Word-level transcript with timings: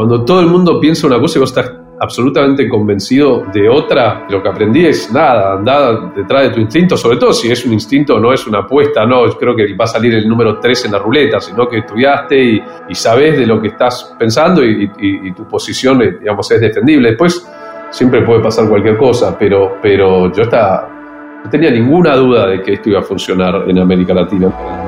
Cuando 0.00 0.24
todo 0.24 0.40
el 0.40 0.46
mundo 0.46 0.80
piensa 0.80 1.06
una 1.06 1.20
cosa 1.20 1.38
y 1.38 1.40
vos 1.40 1.50
estás 1.50 1.74
absolutamente 2.00 2.66
convencido 2.70 3.44
de 3.52 3.68
otra, 3.68 4.26
lo 4.30 4.42
que 4.42 4.48
aprendí 4.48 4.86
es 4.86 5.12
nada, 5.12 5.52
andar 5.58 6.14
detrás 6.14 6.44
de 6.44 6.50
tu 6.54 6.60
instinto, 6.60 6.96
sobre 6.96 7.18
todo 7.18 7.34
si 7.34 7.52
es 7.52 7.66
un 7.66 7.74
instinto, 7.74 8.18
no 8.18 8.32
es 8.32 8.46
una 8.46 8.60
apuesta, 8.60 9.04
no, 9.04 9.24
creo 9.38 9.54
que 9.54 9.76
va 9.76 9.84
a 9.84 9.88
salir 9.88 10.14
el 10.14 10.26
número 10.26 10.58
3 10.58 10.86
en 10.86 10.92
la 10.92 11.00
ruleta, 11.00 11.38
sino 11.38 11.68
que 11.68 11.80
estudiaste 11.80 12.42
y, 12.42 12.62
y 12.88 12.94
sabes 12.94 13.36
de 13.40 13.46
lo 13.46 13.60
que 13.60 13.68
estás 13.68 14.16
pensando 14.18 14.64
y, 14.64 14.90
y, 14.98 15.32
tu 15.32 15.46
posición, 15.46 16.00
eh, 16.00 16.16
digamos, 16.18 16.50
es 16.50 16.62
defendible. 16.62 17.10
Después 17.10 17.46
siempre 17.90 18.22
puede 18.22 18.40
pasar 18.40 18.70
cualquier 18.70 18.96
cosa, 18.96 19.36
pero, 19.38 19.76
pero 19.82 20.32
yo 20.32 20.44
estaba, 20.44 20.88
no 21.44 21.50
tenía 21.50 21.70
ninguna 21.70 22.16
duda 22.16 22.46
de 22.46 22.62
que 22.62 22.72
esto 22.72 22.88
iba 22.88 23.00
a 23.00 23.02
funcionar 23.02 23.68
en 23.68 23.78
América 23.78 24.14
Latina. 24.14 24.79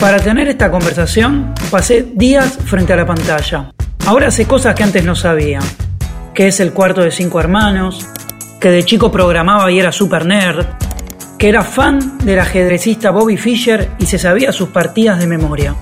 Para 0.00 0.18
tener 0.20 0.46
esta 0.46 0.70
conversación 0.70 1.54
pasé 1.72 2.06
días 2.14 2.56
frente 2.64 2.92
a 2.92 2.96
la 2.96 3.04
pantalla. 3.04 3.72
Ahora 4.06 4.30
sé 4.30 4.46
cosas 4.46 4.76
que 4.76 4.84
antes 4.84 5.04
no 5.04 5.16
sabía. 5.16 5.58
Que 6.32 6.46
es 6.46 6.60
el 6.60 6.72
cuarto 6.72 7.00
de 7.00 7.10
cinco 7.10 7.40
hermanos, 7.40 8.06
que 8.60 8.70
de 8.70 8.84
chico 8.84 9.10
programaba 9.10 9.72
y 9.72 9.80
era 9.80 9.90
super 9.90 10.24
nerd, 10.24 10.66
que 11.36 11.48
era 11.48 11.64
fan 11.64 12.18
del 12.18 12.38
ajedrecista 12.38 13.10
Bobby 13.10 13.36
Fischer 13.36 13.90
y 13.98 14.06
se 14.06 14.18
sabía 14.18 14.52
sus 14.52 14.68
partidas 14.68 15.18
de 15.18 15.26
memoria. 15.26 15.74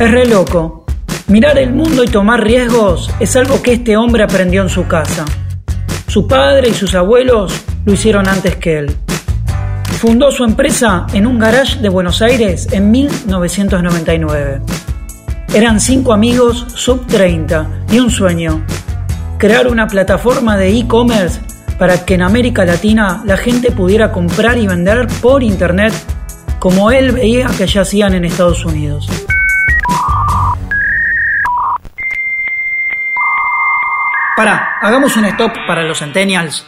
Es 0.00 0.10
re 0.10 0.26
loco. 0.26 0.86
Mirar 1.28 1.58
el 1.58 1.72
mundo 1.72 2.02
y 2.02 2.08
tomar 2.08 2.42
riesgos 2.42 3.12
es 3.20 3.36
algo 3.36 3.62
que 3.62 3.74
este 3.74 3.96
hombre 3.96 4.24
aprendió 4.24 4.62
en 4.62 4.68
su 4.70 4.88
casa. 4.88 5.24
Su 6.08 6.26
padre 6.26 6.70
y 6.70 6.74
sus 6.74 6.96
abuelos 6.96 7.62
lo 7.84 7.92
hicieron 7.92 8.28
antes 8.28 8.56
que 8.56 8.78
él. 8.78 8.96
Fundó 10.06 10.30
su 10.30 10.44
empresa 10.44 11.04
en 11.14 11.26
un 11.26 11.36
garage 11.36 11.80
de 11.80 11.88
Buenos 11.88 12.22
Aires 12.22 12.68
en 12.70 12.92
1999. 12.92 14.60
Eran 15.52 15.80
cinco 15.80 16.12
amigos 16.12 16.64
sub 16.76 17.04
30 17.08 17.66
y 17.90 17.98
un 17.98 18.08
sueño, 18.08 18.64
crear 19.36 19.66
una 19.66 19.88
plataforma 19.88 20.56
de 20.56 20.78
e-commerce 20.78 21.40
para 21.76 22.04
que 22.04 22.14
en 22.14 22.22
América 22.22 22.64
Latina 22.64 23.22
la 23.24 23.36
gente 23.36 23.72
pudiera 23.72 24.12
comprar 24.12 24.58
y 24.58 24.68
vender 24.68 25.08
por 25.20 25.42
internet 25.42 25.92
como 26.60 26.92
él 26.92 27.10
veía 27.10 27.48
que 27.58 27.66
ya 27.66 27.80
hacían 27.80 28.14
en 28.14 28.26
Estados 28.26 28.64
Unidos. 28.64 29.08
Para, 34.36 34.78
hagamos 34.80 35.16
un 35.16 35.24
stop 35.24 35.50
para 35.66 35.82
los 35.82 35.98
centennials. 35.98 36.64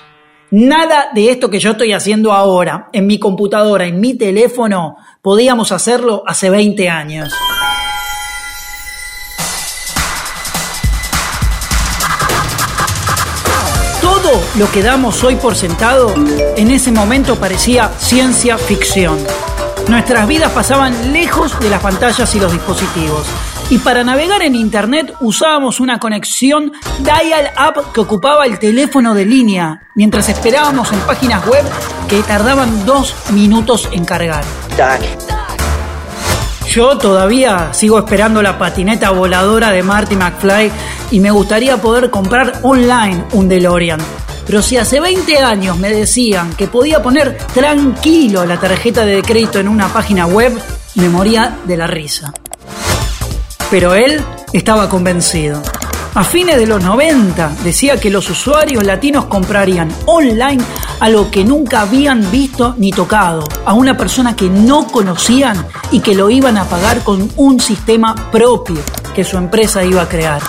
Nada 0.50 1.10
de 1.14 1.30
esto 1.30 1.50
que 1.50 1.58
yo 1.58 1.72
estoy 1.72 1.92
haciendo 1.92 2.32
ahora 2.32 2.88
en 2.94 3.06
mi 3.06 3.18
computadora, 3.18 3.86
en 3.86 4.00
mi 4.00 4.14
teléfono, 4.14 4.96
podíamos 5.20 5.72
hacerlo 5.72 6.22
hace 6.26 6.48
20 6.48 6.88
años. 6.88 7.34
Todo 14.00 14.40
lo 14.58 14.70
que 14.72 14.82
damos 14.82 15.22
hoy 15.22 15.36
por 15.36 15.54
sentado 15.54 16.14
en 16.56 16.70
ese 16.70 16.92
momento 16.92 17.36
parecía 17.36 17.90
ciencia 17.98 18.56
ficción. 18.56 19.18
Nuestras 19.88 20.26
vidas 20.26 20.50
pasaban 20.52 21.12
lejos 21.12 21.60
de 21.60 21.68
las 21.68 21.82
pantallas 21.82 22.34
y 22.34 22.40
los 22.40 22.52
dispositivos 22.52 23.26
y 23.70 23.78
para 23.78 24.02
navegar 24.02 24.42
en 24.42 24.54
Internet 24.54 25.14
usábamos 25.20 25.80
una 25.80 25.98
conexión 25.98 26.72
dial-up 27.00 27.92
que 27.92 28.00
ocupaba 28.00 28.46
el 28.46 28.58
teléfono 28.58 29.14
de 29.14 29.26
línea, 29.26 29.82
mientras 29.94 30.28
esperábamos 30.28 30.92
en 30.92 31.00
páginas 31.00 31.46
web 31.46 31.64
que 32.08 32.22
tardaban 32.22 32.86
dos 32.86 33.14
minutos 33.32 33.88
en 33.92 34.04
cargar. 34.04 34.44
Yo 36.70 36.96
todavía 36.98 37.72
sigo 37.72 37.98
esperando 37.98 38.42
la 38.42 38.58
patineta 38.58 39.10
voladora 39.10 39.70
de 39.70 39.82
Marty 39.82 40.16
McFly 40.16 40.70
y 41.10 41.20
me 41.20 41.30
gustaría 41.30 41.76
poder 41.78 42.10
comprar 42.10 42.60
online 42.62 43.24
un 43.32 43.48
DeLorean. 43.48 44.00
Pero 44.46 44.62
si 44.62 44.78
hace 44.78 44.98
20 44.98 45.38
años 45.40 45.76
me 45.78 45.90
decían 45.90 46.54
que 46.54 46.68
podía 46.68 47.02
poner 47.02 47.36
tranquilo 47.52 48.46
la 48.46 48.58
tarjeta 48.58 49.04
de 49.04 49.20
crédito 49.22 49.58
en 49.58 49.68
una 49.68 49.88
página 49.88 50.26
web, 50.26 50.58
me 50.94 51.08
moría 51.10 51.58
de 51.66 51.76
la 51.76 51.86
risa 51.86 52.32
pero 53.70 53.94
él 53.94 54.22
estaba 54.52 54.88
convencido. 54.88 55.62
A 56.14 56.24
fines 56.24 56.56
de 56.56 56.66
los 56.66 56.82
90 56.82 57.58
decía 57.62 58.00
que 58.00 58.10
los 58.10 58.28
usuarios 58.30 58.82
latinos 58.84 59.26
comprarían 59.26 59.92
online 60.06 60.62
algo 61.00 61.30
que 61.30 61.44
nunca 61.44 61.82
habían 61.82 62.28
visto 62.30 62.74
ni 62.76 62.90
tocado, 62.90 63.44
a 63.64 63.74
una 63.74 63.96
persona 63.96 64.34
que 64.34 64.48
no 64.48 64.86
conocían 64.88 65.66
y 65.92 66.00
que 66.00 66.14
lo 66.14 66.28
iban 66.30 66.56
a 66.58 66.64
pagar 66.64 67.04
con 67.04 67.30
un 67.36 67.60
sistema 67.60 68.14
propio 68.32 68.78
que 69.14 69.22
su 69.22 69.36
empresa 69.36 69.84
iba 69.84 70.02
a 70.02 70.08
crear. 70.08 70.42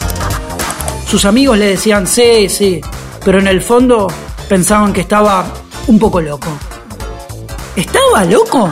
Sus 1.06 1.26
amigos 1.26 1.58
le 1.58 1.68
decían 1.68 2.08
sí, 2.08 2.50
sí, 2.50 2.82
pero 3.24 3.40
en 3.40 3.48
el 3.48 3.62
fondo 3.62 4.08
pensaban 4.48 4.94
que 4.94 5.02
estaba 5.02 5.46
un 5.88 6.00
poco 6.00 6.22
loco. 6.22 6.50
¿Estaba 7.76 8.26
loco? 8.26 8.72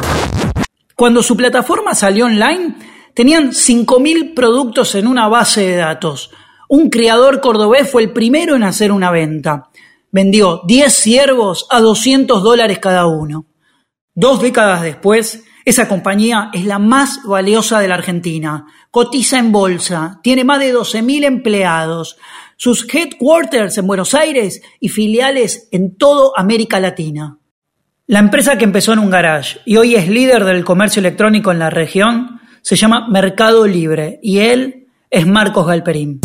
Cuando 0.95 1.21
su 1.21 1.37
plataforma 1.37 1.93
salió 1.93 2.25
online, 2.25 2.75
Tenían 3.17 3.49
5.000 3.49 4.35
productos 4.35 4.93
en 4.93 5.07
una 5.07 5.27
base 5.27 5.61
de 5.61 5.75
datos. 5.77 6.29
Un 6.69 6.91
criador 6.91 7.41
cordobés 7.41 7.89
fue 7.89 8.03
el 8.03 8.13
primero 8.13 8.55
en 8.55 8.61
hacer 8.61 8.91
una 8.91 9.09
venta. 9.09 9.71
Vendió 10.11 10.61
10 10.67 10.93
ciervos 10.93 11.65
a 11.71 11.81
200 11.81 12.43
dólares 12.43 12.77
cada 12.77 13.07
uno. 13.07 13.47
Dos 14.13 14.39
décadas 14.39 14.83
después, 14.83 15.45
esa 15.65 15.87
compañía 15.87 16.51
es 16.53 16.65
la 16.65 16.77
más 16.77 17.23
valiosa 17.23 17.79
de 17.79 17.87
la 17.87 17.95
Argentina. 17.95 18.67
Cotiza 18.91 19.39
en 19.39 19.51
bolsa, 19.51 20.19
tiene 20.21 20.43
más 20.43 20.59
de 20.59 20.75
12.000 20.75 21.25
empleados, 21.25 22.17
sus 22.55 22.85
headquarters 22.93 23.79
en 23.79 23.87
Buenos 23.87 24.13
Aires 24.13 24.61
y 24.79 24.89
filiales 24.89 25.69
en 25.71 25.97
toda 25.97 26.33
América 26.35 26.79
Latina. 26.79 27.39
La 28.05 28.19
empresa 28.19 28.59
que 28.59 28.65
empezó 28.65 28.93
en 28.93 28.99
un 28.99 29.09
garage 29.09 29.59
y 29.65 29.77
hoy 29.77 29.95
es 29.95 30.07
líder 30.07 30.45
del 30.45 30.63
comercio 30.63 30.99
electrónico 30.99 31.51
en 31.51 31.57
la 31.57 31.71
región 31.71 32.36
se 32.67 32.75
llama 32.75 33.07
Mercado 33.07 33.65
Libre 33.65 34.19
y 34.21 34.39
él 34.39 34.87
es 35.09 35.25
Marcos 35.25 35.65
Galperín. 35.65 36.19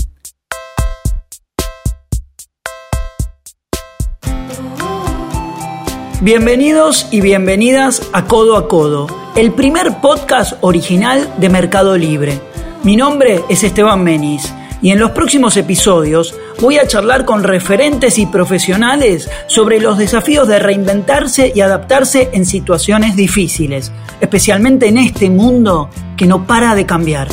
Bienvenidos 6.20 7.06
y 7.12 7.20
bienvenidas 7.20 8.10
a 8.12 8.24
Codo 8.24 8.56
a 8.56 8.66
Codo, 8.66 9.06
el 9.36 9.52
primer 9.52 10.00
podcast 10.00 10.54
original 10.62 11.32
de 11.38 11.48
Mercado 11.48 11.96
Libre. 11.96 12.40
Mi 12.82 12.96
nombre 12.96 13.44
es 13.48 13.62
Esteban 13.62 14.02
Menis 14.02 14.52
y 14.82 14.90
en 14.90 14.98
los 14.98 15.12
próximos 15.12 15.56
episodios 15.56 16.34
voy 16.60 16.78
a 16.78 16.86
charlar 16.86 17.24
con 17.24 17.42
referentes 17.42 18.18
y 18.18 18.26
profesionales 18.26 19.28
sobre 19.46 19.80
los 19.80 19.98
desafíos 19.98 20.48
de 20.48 20.58
reinventarse 20.58 21.52
y 21.54 21.60
adaptarse 21.60 22.30
en 22.32 22.46
situaciones 22.46 23.16
difíciles, 23.16 23.92
especialmente 24.20 24.88
en 24.88 24.98
este 24.98 25.30
mundo 25.30 25.90
que 26.16 26.26
no 26.26 26.46
para 26.46 26.74
de 26.74 26.86
cambiar. 26.86 27.28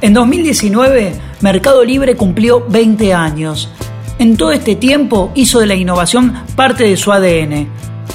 En 0.00 0.14
2019, 0.14 1.14
Mercado 1.40 1.84
Libre 1.84 2.16
cumplió 2.16 2.64
20 2.68 3.12
años. 3.12 3.70
En 4.18 4.36
todo 4.36 4.52
este 4.52 4.76
tiempo 4.76 5.30
hizo 5.34 5.60
de 5.60 5.66
la 5.66 5.74
innovación 5.74 6.34
parte 6.56 6.84
de 6.84 6.96
su 6.96 7.12
ADN 7.12 7.68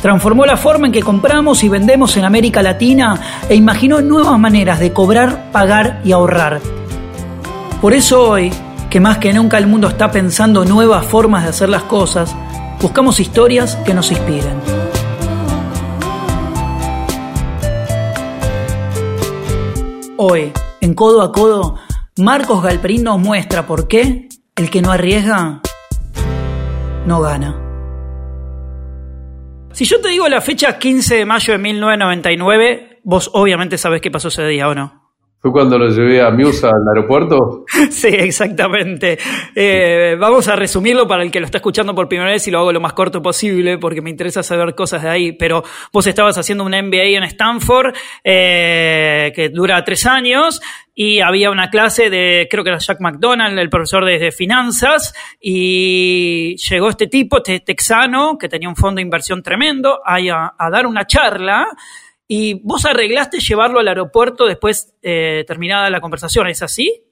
transformó 0.05 0.45
la 0.45 0.55
forma 0.55 0.85
en 0.85 0.93
que 0.93 1.01
compramos 1.01 1.63
y 1.63 1.69
vendemos 1.69 2.15
en 2.15 2.25
América 2.25 2.61
Latina 2.61 3.19
e 3.49 3.55
imaginó 3.55 4.01
nuevas 4.01 4.37
maneras 4.37 4.79
de 4.79 4.93
cobrar, 4.93 5.51
pagar 5.51 5.99
y 6.05 6.11
ahorrar. 6.11 6.61
Por 7.85 7.93
eso 7.93 8.27
hoy, 8.27 8.51
que 8.89 8.99
más 8.99 9.19
que 9.19 9.31
nunca 9.31 9.59
el 9.59 9.67
mundo 9.67 9.87
está 9.87 10.09
pensando 10.09 10.65
nuevas 10.65 11.05
formas 11.05 11.43
de 11.43 11.49
hacer 11.49 11.69
las 11.69 11.83
cosas, 11.83 12.35
buscamos 12.81 13.19
historias 13.19 13.75
que 13.85 13.93
nos 13.93 14.11
inspiren. 14.11 14.59
Hoy, 20.17 20.51
en 20.81 20.95
Codo 20.95 21.21
a 21.21 21.31
Codo, 21.31 21.75
Marcos 22.17 22.63
Galperín 22.63 23.03
nos 23.03 23.19
muestra 23.19 23.67
por 23.67 23.87
qué 23.87 24.29
el 24.55 24.71
que 24.71 24.81
no 24.81 24.91
arriesga 24.91 25.61
no 27.05 27.21
gana. 27.21 27.55
Si 29.73 29.85
yo 29.85 30.01
te 30.01 30.09
digo 30.09 30.27
la 30.27 30.41
fecha 30.41 30.79
15 30.79 31.17
de 31.17 31.25
mayo 31.27 31.53
de 31.53 31.59
1999, 31.59 33.01
vos 33.03 33.29
obviamente 33.31 33.77
sabés 33.77 34.01
qué 34.01 34.09
pasó 34.09 34.29
ese 34.29 34.43
día, 34.47 34.67
¿o 34.69 34.73
no? 34.73 35.04
¿Fue 35.45 35.51
cuando 35.51 35.77
lo 35.77 35.89
llevé 35.89 36.23
a 36.23 36.31
Musa 36.31 36.69
al 36.69 36.87
aeropuerto? 36.95 37.65
Sí, 37.91 38.07
exactamente. 38.07 39.19
Eh, 39.53 40.17
vamos 40.19 40.47
a 40.47 40.55
resumirlo 40.55 41.07
para 41.07 41.21
el 41.21 41.29
que 41.29 41.39
lo 41.39 41.45
está 41.45 41.59
escuchando 41.59 41.93
por 41.93 42.09
primera 42.09 42.31
vez 42.31 42.47
y 42.47 42.51
lo 42.51 42.57
hago 42.57 42.71
lo 42.71 42.81
más 42.81 42.93
corto 42.93 43.21
posible 43.21 43.77
porque 43.77 44.01
me 44.01 44.09
interesa 44.09 44.41
saber 44.41 44.73
cosas 44.73 45.03
de 45.03 45.09
ahí. 45.09 45.31
Pero 45.33 45.63
vos 45.93 46.07
estabas 46.07 46.35
haciendo 46.39 46.63
un 46.63 46.71
MBA 46.71 47.17
en 47.17 47.23
Stanford 47.25 47.93
eh, 48.23 49.31
que 49.35 49.49
dura 49.49 49.83
tres 49.83 50.07
años 50.07 50.61
y 50.95 51.19
había 51.19 51.51
una 51.51 51.69
clase 51.69 52.09
de, 52.09 52.47
creo 52.49 52.63
que 52.63 52.71
era 52.71 52.79
Jack 52.79 52.99
McDonald, 52.99 53.59
el 53.59 53.69
profesor 53.69 54.03
de, 54.03 54.31
finanzas, 54.31 55.13
y 55.39 56.55
llegó 56.55 56.89
este 56.89 57.05
tipo, 57.05 57.37
este 57.37 57.59
texano, 57.59 58.37
que 58.39 58.49
tenía 58.49 58.69
un 58.69 58.77
fondo 58.77 58.95
de 58.95 59.03
inversión 59.03 59.43
tremendo, 59.43 59.99
a 60.05 60.69
dar 60.71 60.87
una 60.87 61.05
charla 61.05 61.67
y 62.27 62.61
vos 62.63 62.85
arreglaste 62.85 63.39
llevarlo 63.39 63.79
al 63.79 63.87
aeropuerto 63.87 64.45
después 64.45 64.93
eh, 65.01 65.43
terminada 65.47 65.89
la 65.89 66.01
conversación, 66.01 66.47
¿es 66.47 66.61
así? 66.61 67.03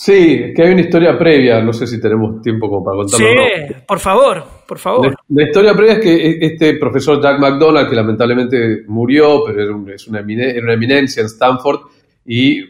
Sí, 0.00 0.52
que 0.54 0.62
hay 0.62 0.72
una 0.72 0.82
historia 0.82 1.18
previa, 1.18 1.60
no 1.60 1.72
sé 1.72 1.84
si 1.86 2.00
tenemos 2.00 2.40
tiempo 2.40 2.68
como 2.68 2.84
para 2.84 2.98
contarlo. 2.98 3.26
Sí, 3.26 3.74
por 3.84 3.98
favor, 3.98 4.44
por 4.66 4.78
favor. 4.78 5.16
La, 5.28 5.42
historia 5.42 5.74
previa 5.74 5.94
es 5.94 6.00
que 6.00 6.14
e, 6.14 6.38
este 6.40 6.74
profesor 6.74 7.20
Jack 7.20 7.40
McDonald, 7.40 7.88
que 7.88 7.96
lamentablemente 7.96 8.84
murió, 8.86 9.42
pero 9.44 9.60
era, 9.60 9.74
una, 9.74 9.92
era 9.92 10.62
una 10.62 10.74
eminencia 10.74 11.20
en 11.20 11.26
Stanford, 11.26 11.80
y 12.24 12.62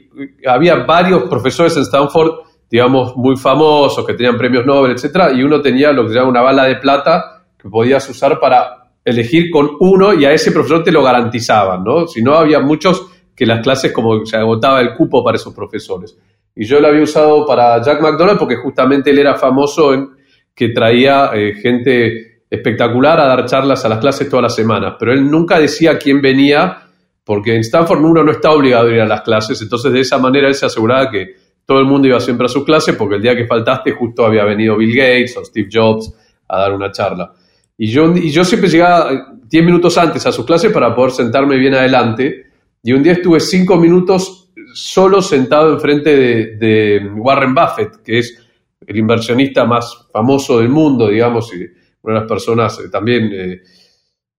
había 0.47 0.77
varios 0.87 1.25
profesores 1.25 1.77
en 1.77 1.83
Stanford, 1.83 2.47
digamos, 2.71 3.15
muy 3.17 3.37
famosos, 3.37 4.07
que 4.07 4.15
tenían 4.15 4.39
premios 4.39 4.65
Nobel, 4.65 4.93
etcétera, 4.93 5.33
y 5.33 5.43
uno 5.43 5.61
tenía 5.61 5.93
lo 5.93 6.05
que 6.05 6.11
se 6.11 6.15
llama 6.15 6.31
una 6.31 6.43
bala 6.43 6.65
de 6.65 6.77
plata 6.77 7.45
que 7.59 7.69
podías 7.69 8.09
usar 8.09 8.41
para 8.41 8.78
elegir 9.09 9.51
con 9.51 9.71
uno 9.81 10.13
y 10.13 10.25
a 10.25 10.33
ese 10.33 10.53
profesor 10.53 10.83
te 10.83 10.93
lo 10.93 11.03
garantizaban, 11.03 11.83
¿no? 11.83 12.07
Si 12.07 12.23
no, 12.23 12.35
había 12.35 12.61
muchos 12.61 13.07
que 13.35 13.47
las 13.47 13.61
clases 13.61 13.93
como 13.93 14.25
se 14.27 14.37
agotaba 14.37 14.81
el 14.81 14.95
cupo 14.95 15.25
para 15.25 15.37
esos 15.37 15.55
profesores. 15.55 16.17
Y 16.55 16.65
yo 16.65 16.81
lo 16.81 16.89
había 16.89 17.03
usado 17.03 17.47
para 17.47 17.81
Jack 17.83 18.03
McDonald 18.03 18.39
porque 18.39 18.57
justamente 18.57 19.11
él 19.11 19.19
era 19.19 19.37
famoso 19.37 19.95
en 19.95 20.11
que 20.55 20.71
traía 20.71 21.31
eh, 21.35 21.55
gente 21.55 22.43
espectacular 22.51 23.21
a 23.21 23.27
dar 23.27 23.47
charlas 23.47 23.85
a 23.85 23.89
las 23.89 23.99
clases 23.99 24.29
todas 24.29 24.43
las 24.43 24.55
semanas, 24.55 24.97
pero 24.99 25.13
él 25.13 25.31
nunca 25.31 25.59
decía 25.59 25.99
quién 25.99 26.21
venía 26.21 26.83
porque 27.25 27.55
en 27.55 27.61
Stanford 27.61 28.03
uno 28.03 28.25
no 28.25 28.33
está 28.33 28.51
obligado 28.51 28.89
a 28.89 28.93
ir 28.93 29.01
a 29.01 29.07
las 29.07 29.21
clases, 29.21 29.61
entonces 29.63 29.93
de 29.93 30.01
esa 30.01 30.19
manera 30.19 30.49
él 30.49 30.55
se 30.55 30.67
aseguraba 30.67 31.11
que 31.11 31.35
todo 31.65 31.79
el 31.79 31.85
mundo 31.85 32.09
iba 32.09 32.19
siempre 32.19 32.47
a 32.47 32.49
su 32.49 32.65
clase 32.65 32.95
porque 32.95 33.17
el 33.17 33.23
día 33.23 33.37
que 33.37 33.47
faltaste 33.47 33.93
justo 33.93 34.25
había 34.25 34.45
venido 34.45 34.77
Bill 34.77 34.97
Gates 34.97 35.37
o 35.37 35.45
Steve 35.45 35.69
Jobs 35.73 36.13
a 36.49 36.59
dar 36.59 36.73
una 36.73 36.91
charla. 36.91 37.33
Y 37.81 37.87
yo, 37.87 38.13
y 38.15 38.31
yo 38.31 38.45
siempre 38.45 38.69
llegaba 38.69 39.39
10 39.49 39.65
minutos 39.65 39.97
antes 39.97 40.27
a 40.27 40.33
sus 40.33 40.45
clases 40.45 40.73
para 40.73 40.95
poder 40.95 41.13
sentarme 41.13 41.57
bien 41.57 41.75
adelante. 41.75 42.47
Y 42.83 42.93
un 42.93 43.05
día 43.05 43.13
estuve 43.13 43.39
5 43.39 43.77
minutos 43.77 44.51
solo 44.75 45.23
sentado 45.23 45.73
enfrente 45.75 46.57
de, 46.57 47.09
Warren 47.17 47.55
Buffett, 47.55 48.03
que 48.03 48.19
es 48.19 48.37
el 48.85 48.97
inversionista 48.97 49.65
más 49.65 50.09
famoso 50.13 50.59
del 50.59 50.69
mundo, 50.69 51.09
digamos, 51.09 51.53
y 51.55 51.67
una 52.03 52.15
de 52.15 52.21
las 52.21 52.29
personas 52.29 52.81
eh, 52.81 52.89
también 52.91 53.31
eh, 53.33 53.61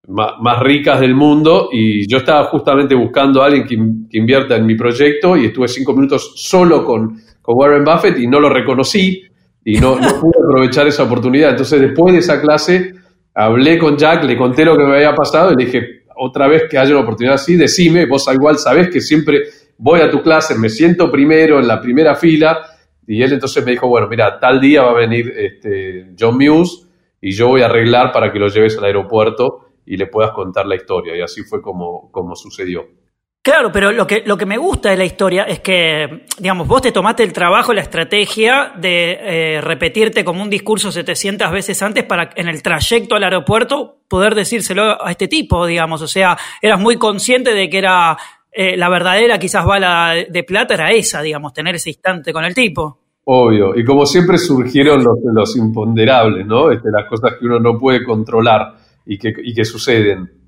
más, 0.07 0.59
ricas 0.59 0.99
del 0.99 1.15
mundo. 1.15 1.69
Y 1.71 2.09
yo 2.11 2.17
estaba 2.17 2.43
justamente 2.45 2.93
buscando 2.93 3.41
a 3.41 3.45
alguien 3.45 3.65
que, 3.65 4.17
invierta 4.17 4.57
en 4.57 4.65
mi 4.65 4.75
proyecto 4.75 5.37
y 5.37 5.45
estuve 5.45 5.69
5 5.69 5.93
minutos 5.93 6.33
solo 6.35 6.83
con, 6.83 7.21
con, 7.41 7.57
Warren 7.57 7.85
Buffett 7.85 8.19
y 8.19 8.27
no 8.27 8.41
lo 8.41 8.49
reconocí 8.49 9.23
y 9.63 9.79
no, 9.79 9.95
no 9.95 10.19
pude 10.19 10.39
aprovechar 10.45 10.87
esa 10.87 11.03
oportunidad. 11.03 11.51
Entonces, 11.51 11.79
después 11.79 12.13
de 12.13 12.19
esa 12.19 12.41
clase 12.41 12.99
hablé 13.39 13.77
con 13.77 13.97
Jack, 13.97 14.25
le 14.25 14.37
conté 14.37 14.65
lo 14.65 14.75
que 14.75 14.83
me 14.83 14.95
había 14.95 15.15
pasado 15.15 15.53
y 15.53 15.55
le 15.55 15.65
dije, 15.65 16.03
otra 16.17 16.49
vez 16.49 16.63
que 16.69 16.77
haya 16.77 16.91
una 16.91 17.03
oportunidad 17.03 17.35
así, 17.35 17.55
decime, 17.55 18.05
vos 18.05 18.25
igual 18.33 18.57
sabés 18.57 18.89
que 18.89 18.99
siempre 18.99 19.43
voy 19.77 20.01
a 20.01 20.09
tu 20.09 20.21
clase, 20.21 20.57
me 20.57 20.67
siento 20.67 21.09
primero 21.09 21.57
en 21.59 21.67
la 21.67 21.79
primera 21.79 22.15
fila. 22.15 22.59
Y 23.07 23.23
él 23.23 23.31
entonces 23.31 23.65
me 23.65 23.71
dijo, 23.71 23.87
bueno, 23.87 24.07
mira, 24.09 24.37
tal 24.39 24.59
día 24.59 24.83
va 24.83 24.91
a 24.91 24.99
venir 24.99 25.33
este, 25.35 26.11
John 26.19 26.37
Muse 26.37 26.85
y 27.21 27.31
yo 27.31 27.47
voy 27.47 27.61
a 27.61 27.67
arreglar 27.67 28.11
para 28.11 28.31
que 28.31 28.39
lo 28.39 28.49
lleves 28.49 28.77
al 28.77 28.83
aeropuerto 28.83 29.69
y 29.85 29.95
le 29.95 30.07
puedas 30.07 30.31
contar 30.31 30.67
la 30.67 30.75
historia. 30.75 31.15
Y 31.15 31.21
así 31.21 31.41
fue 31.43 31.61
como, 31.61 32.11
como 32.11 32.35
sucedió. 32.35 32.87
Claro, 33.49 33.71
pero 33.71 33.91
lo 33.91 34.05
que, 34.05 34.21
lo 34.27 34.37
que 34.37 34.45
me 34.45 34.59
gusta 34.59 34.91
de 34.91 34.97
la 34.97 35.05
historia 35.05 35.41
es 35.45 35.59
que, 35.59 36.27
digamos, 36.37 36.67
vos 36.67 36.83
te 36.83 36.91
tomaste 36.91 37.23
el 37.23 37.33
trabajo, 37.33 37.73
la 37.73 37.81
estrategia 37.81 38.73
de 38.79 39.17
eh, 39.19 39.61
repetirte 39.61 40.23
como 40.23 40.43
un 40.43 40.51
discurso 40.51 40.91
700 40.91 41.51
veces 41.51 41.81
antes 41.81 42.03
para 42.03 42.29
en 42.35 42.47
el 42.47 42.61
trayecto 42.61 43.15
al 43.15 43.23
aeropuerto 43.23 44.01
poder 44.07 44.35
decírselo 44.35 45.03
a 45.03 45.09
este 45.09 45.27
tipo, 45.27 45.65
digamos. 45.65 45.99
O 46.03 46.07
sea, 46.07 46.37
eras 46.61 46.79
muy 46.79 46.97
consciente 46.97 47.55
de 47.55 47.67
que 47.71 47.79
era 47.79 48.15
eh, 48.51 48.77
la 48.77 48.87
verdadera, 48.87 49.39
quizás 49.39 49.65
bala 49.65 50.13
de 50.29 50.43
plata, 50.43 50.75
era 50.75 50.91
esa, 50.91 51.23
digamos, 51.23 51.51
tener 51.51 51.73
ese 51.73 51.89
instante 51.89 52.31
con 52.31 52.45
el 52.45 52.53
tipo. 52.53 52.99
Obvio, 53.23 53.75
y 53.75 53.83
como 53.83 54.05
siempre 54.05 54.37
surgieron 54.37 55.03
los, 55.03 55.17
los 55.33 55.57
imponderables, 55.57 56.45
¿no? 56.45 56.69
Este, 56.69 56.89
las 56.91 57.09
cosas 57.09 57.33
que 57.39 57.47
uno 57.47 57.59
no 57.59 57.79
puede 57.79 58.03
controlar 58.03 58.75
y 59.07 59.17
que, 59.17 59.33
y 59.43 59.55
que 59.55 59.65
suceden 59.65 60.38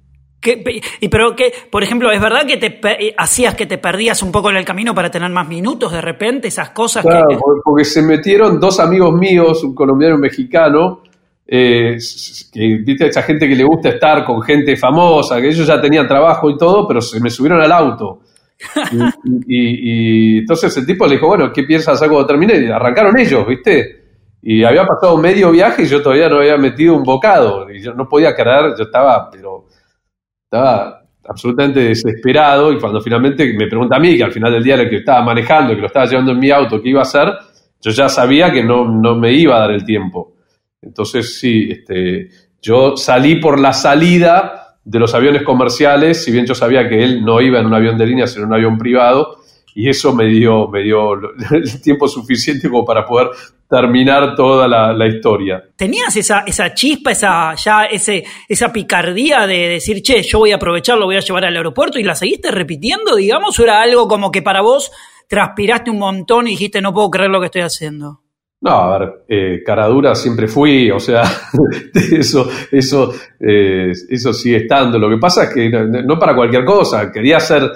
y 0.99 1.07
pero 1.09 1.35
que, 1.35 1.53
por 1.69 1.83
ejemplo, 1.83 2.11
¿es 2.11 2.19
verdad 2.19 2.45
que 2.47 2.57
te 2.57 2.79
eh, 2.89 3.13
hacías 3.17 3.55
que 3.55 3.67
te 3.67 3.77
perdías 3.77 4.23
un 4.23 4.31
poco 4.31 4.49
en 4.49 4.57
el 4.57 4.65
camino 4.65 4.95
para 4.95 5.11
tener 5.11 5.29
más 5.29 5.47
minutos 5.47 5.91
de 5.91 6.01
repente, 6.01 6.47
esas 6.47 6.71
cosas? 6.71 7.05
Claro, 7.05 7.27
porque 7.63 7.85
se 7.85 8.01
metieron 8.01 8.59
dos 8.59 8.79
amigos 8.79 9.13
míos, 9.13 9.63
un 9.63 9.75
colombiano 9.75 10.15
y 10.15 10.15
un 10.15 10.21
mexicano, 10.21 11.01
eh, 11.45 11.97
que, 12.51 12.77
viste, 12.83 13.07
esa 13.07 13.21
gente 13.21 13.47
que 13.47 13.55
le 13.55 13.63
gusta 13.63 13.89
estar 13.89 14.25
con 14.25 14.41
gente 14.41 14.75
famosa, 14.75 15.39
que 15.39 15.49
ellos 15.49 15.67
ya 15.67 15.79
tenían 15.79 16.07
trabajo 16.07 16.49
y 16.49 16.57
todo, 16.57 16.87
pero 16.87 17.01
se 17.01 17.19
me 17.19 17.29
subieron 17.29 17.61
al 17.61 17.71
auto. 17.71 18.21
y, 19.47 20.39
entonces 20.39 20.75
el 20.77 20.85
tipo 20.85 21.05
le 21.05 21.15
dijo, 21.15 21.27
bueno, 21.27 21.51
¿qué 21.53 21.63
piensas 21.63 21.95
hacer 21.95 22.09
cuando 22.09 22.27
termine? 22.27 22.57
Y 22.57 22.67
arrancaron 22.69 23.17
ellos, 23.19 23.45
¿viste? 23.47 24.01
Y 24.41 24.63
había 24.63 24.85
pasado 24.85 25.17
medio 25.17 25.51
viaje 25.51 25.83
y 25.83 25.85
yo 25.85 26.01
todavía 26.01 26.29
no 26.29 26.37
había 26.37 26.57
metido 26.57 26.95
un 26.95 27.03
bocado. 27.03 27.69
Y 27.69 27.81
yo 27.81 27.93
no 27.93 28.07
podía 28.07 28.33
creer, 28.33 28.73
yo 28.77 28.85
estaba, 28.85 29.29
pero 29.29 29.65
estaba 30.51 31.01
absolutamente 31.29 31.79
desesperado 31.79 32.73
y 32.73 32.79
cuando 32.79 32.99
finalmente 32.99 33.53
me 33.53 33.67
pregunta 33.67 33.95
a 33.95 33.99
mí, 33.99 34.17
que 34.17 34.23
al 34.23 34.33
final 34.33 34.51
del 34.51 34.63
día 34.63 34.73
era 34.73 34.83
el 34.83 34.89
que 34.89 34.97
estaba 34.97 35.23
manejando, 35.23 35.73
que 35.73 35.79
lo 35.79 35.87
estaba 35.87 36.05
llevando 36.05 36.33
en 36.33 36.39
mi 36.39 36.51
auto, 36.51 36.81
¿qué 36.81 36.89
iba 36.89 36.99
a 36.99 37.03
hacer? 37.03 37.29
Yo 37.79 37.91
ya 37.91 38.09
sabía 38.09 38.51
que 38.51 38.61
no, 38.61 38.85
no 38.85 39.15
me 39.15 39.31
iba 39.31 39.55
a 39.55 39.59
dar 39.59 39.71
el 39.71 39.85
tiempo. 39.85 40.33
Entonces, 40.81 41.39
sí, 41.39 41.69
este, 41.71 42.27
yo 42.61 42.97
salí 42.97 43.35
por 43.35 43.59
la 43.59 43.71
salida 43.71 44.75
de 44.83 44.99
los 44.99 45.13
aviones 45.13 45.43
comerciales, 45.43 46.21
si 46.21 46.31
bien 46.31 46.45
yo 46.45 46.53
sabía 46.53 46.89
que 46.89 47.01
él 47.01 47.23
no 47.23 47.39
iba 47.39 47.59
en 47.59 47.67
un 47.67 47.73
avión 47.73 47.97
de 47.97 48.07
línea, 48.07 48.27
sino 48.27 48.43
en 48.43 48.49
un 48.49 48.55
avión 48.55 48.77
privado, 48.77 49.37
y 49.73 49.89
eso 49.89 50.13
me 50.13 50.25
dio, 50.27 50.67
me 50.67 50.83
dio 50.83 51.13
el 51.51 51.81
tiempo 51.81 52.07
suficiente 52.07 52.69
como 52.69 52.85
para 52.85 53.05
poder 53.05 53.29
terminar 53.69 54.35
toda 54.35 54.67
la, 54.67 55.07
historia. 55.07 55.63
¿Tenías 55.77 56.15
esa, 56.17 56.43
esa 56.45 56.73
chispa, 56.73 57.11
esa, 57.11 57.55
ya 57.55 57.85
ese, 57.85 58.23
esa 58.47 58.71
picardía 58.71 59.47
de 59.47 59.69
decir, 59.69 60.01
che, 60.01 60.21
yo 60.23 60.39
voy 60.39 60.51
a 60.51 60.55
aprovechar, 60.55 60.97
lo 60.97 61.05
voy 61.05 61.15
a 61.15 61.21
llevar 61.21 61.45
al 61.45 61.55
aeropuerto 61.55 61.97
y 61.97 62.03
la 62.03 62.13
seguiste 62.13 62.51
repitiendo, 62.51 63.15
digamos, 63.15 63.57
o 63.57 63.63
era 63.63 63.81
algo 63.81 64.09
como 64.09 64.29
que 64.29 64.41
para 64.41 64.61
vos 64.61 64.91
transpiraste 65.29 65.89
un 65.89 65.99
montón 65.99 66.47
y 66.47 66.51
dijiste, 66.51 66.81
no 66.81 66.93
puedo 66.93 67.09
creer 67.09 67.29
lo 67.29 67.39
que 67.39 67.45
estoy 67.45 67.61
haciendo? 67.61 68.19
No, 68.59 68.71
a 68.71 68.99
ver, 68.99 69.23
eh, 69.27 69.63
cara 69.65 69.87
dura 69.87 70.13
siempre 70.13 70.47
fui, 70.47 70.91
o 70.91 70.99
sea, 70.99 71.23
eso, 72.11 72.47
eso, 72.71 73.13
eh, 73.39 73.91
eso 74.09 74.33
sigue 74.33 74.57
estando. 74.57 74.99
Lo 74.99 75.09
que 75.09 75.17
pasa 75.17 75.45
es 75.45 75.53
que 75.53 75.69
no 75.69 76.19
para 76.19 76.35
cualquier 76.35 76.65
cosa, 76.65 77.11
quería 77.11 77.37
hacer 77.37 77.71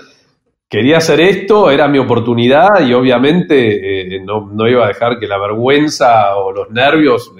quería 0.70 0.98
hacer 0.98 1.22
esto, 1.22 1.70
era 1.70 1.88
mi 1.88 2.00
oportunidad 2.00 2.86
y 2.86 2.94
obviamente 2.94 4.16
eh, 4.16 4.20
no, 4.22 4.68
iba 4.68 4.86
a 4.86 4.88
dejar 4.88 5.20
que 5.20 5.28
la 5.28 5.38
vergüenza 5.38 6.36
o 6.38 6.52
los 6.52 6.70
nervios 6.72 7.34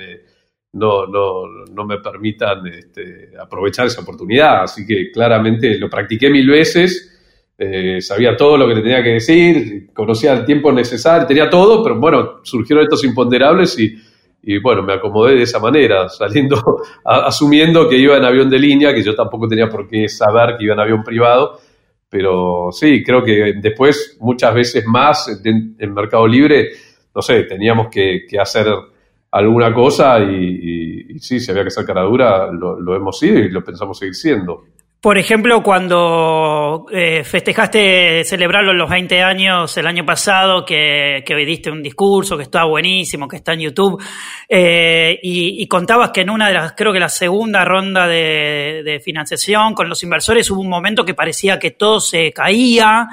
no, 0.74 1.06
no, 1.08 1.86
me 1.86 2.00
permitan 2.00 2.68
este, 2.68 3.32
aprovechar 3.40 3.88
esa 3.88 4.02
oportunidad. 4.02 4.64
Así 4.64 4.86
que 4.86 5.12
claramente 5.12 5.78
lo 5.78 5.90
practiqué 5.90 6.30
mil 6.30 6.50
veces, 6.50 7.12
eh, 7.58 8.02
sabía 8.02 8.36
todo 8.36 8.58
lo 8.58 8.68
que 8.68 8.82
tenía 8.82 9.02
que 9.02 9.14
decir, 9.14 9.90
conocía 9.94 10.34
el 10.34 10.46
tiempo 10.46 10.72
necesario, 10.72 11.28
tenía 11.28 11.50
todo, 11.50 11.82
pero 11.82 12.00
bueno, 12.00 12.40
surgieron 12.44 12.84
estos 12.84 13.04
imponderables 13.06 13.80
y, 13.80 13.96
y 14.44 14.60
bueno, 14.60 14.84
me 14.84 14.94
acomodé 14.94 15.36
de 15.36 15.44
esa 15.44 15.60
manera, 15.60 16.10
saliendo, 16.10 16.62
asumiendo 17.06 17.88
que 17.88 17.98
iba 17.98 18.18
en 18.18 18.26
avión 18.26 18.50
de 18.50 18.60
línea, 18.60 18.94
que 18.94 19.02
yo 19.02 19.16
tampoco 19.16 19.48
tenía 19.48 19.70
por 19.70 19.88
qué 19.88 20.10
saber 20.10 20.58
que 20.58 20.66
iba 20.66 20.74
en 20.74 20.82
avión 20.82 21.04
privado 21.04 21.60
pero 22.18 22.70
sí, 22.72 23.04
creo 23.04 23.22
que 23.22 23.56
después, 23.62 24.16
muchas 24.22 24.54
veces 24.54 24.86
más 24.86 25.42
en, 25.44 25.76
Mercado 25.94 26.26
Libre, 26.26 26.70
no 27.14 27.22
sé, 27.22 27.44
teníamos 27.44 27.90
que, 27.90 28.26
hacer 28.40 28.68
alguna 29.32 29.74
cosa 29.74 30.20
y, 30.22 31.20
sí, 31.20 31.42
si 31.42 31.52
había 31.52 31.66
que 31.66 31.72
ser 31.72 31.86
cara 31.86 32.04
dura, 32.04 32.50
lo 32.54 32.96
hemos 32.96 33.20
sido 33.20 33.40
y 33.40 33.50
lo 33.50 33.62
pensamos 33.62 34.00
seguir 34.00 34.16
siendo. 34.16 34.64
Por 35.06 35.20
ejemplo, 35.20 35.62
cuando 35.62 36.88
eh, 36.92 37.24
festejaste 37.24 38.24
celebrarlo 38.24 38.74
los 38.74 38.90
20 38.90 39.22
años 39.22 39.78
el 39.78 39.86
año 39.86 40.04
pasado, 40.04 40.66
que, 40.66 41.24
que 41.24 41.36
diste 41.46 41.70
un 41.70 41.84
discurso 41.84 42.36
que 42.36 42.42
estaba 42.42 42.66
buenísimo, 42.66 43.28
que 43.28 43.36
está 43.36 43.54
en 43.54 43.60
YouTube, 43.60 44.04
eh, 44.50 45.20
y, 45.22 45.68
contabas 45.68 46.10
que 46.10 46.22
en 46.22 46.32
una 46.32 46.48
de 46.48 46.56
las, 46.56 46.72
creo 46.72 46.92
que 46.92 47.00
la 47.00 47.10
segunda 47.10 47.64
ronda 47.64 48.08
de, 48.08 49.00
financiación 49.06 49.76
con 49.76 49.88
los 49.88 50.02
inversores 50.02 50.50
hubo 50.50 50.62
un 50.62 50.70
momento 50.70 51.06
que 51.06 51.14
parecía 51.14 51.60
que 51.60 51.70
todo 51.70 52.00
se 52.00 52.34
caía, 52.34 53.08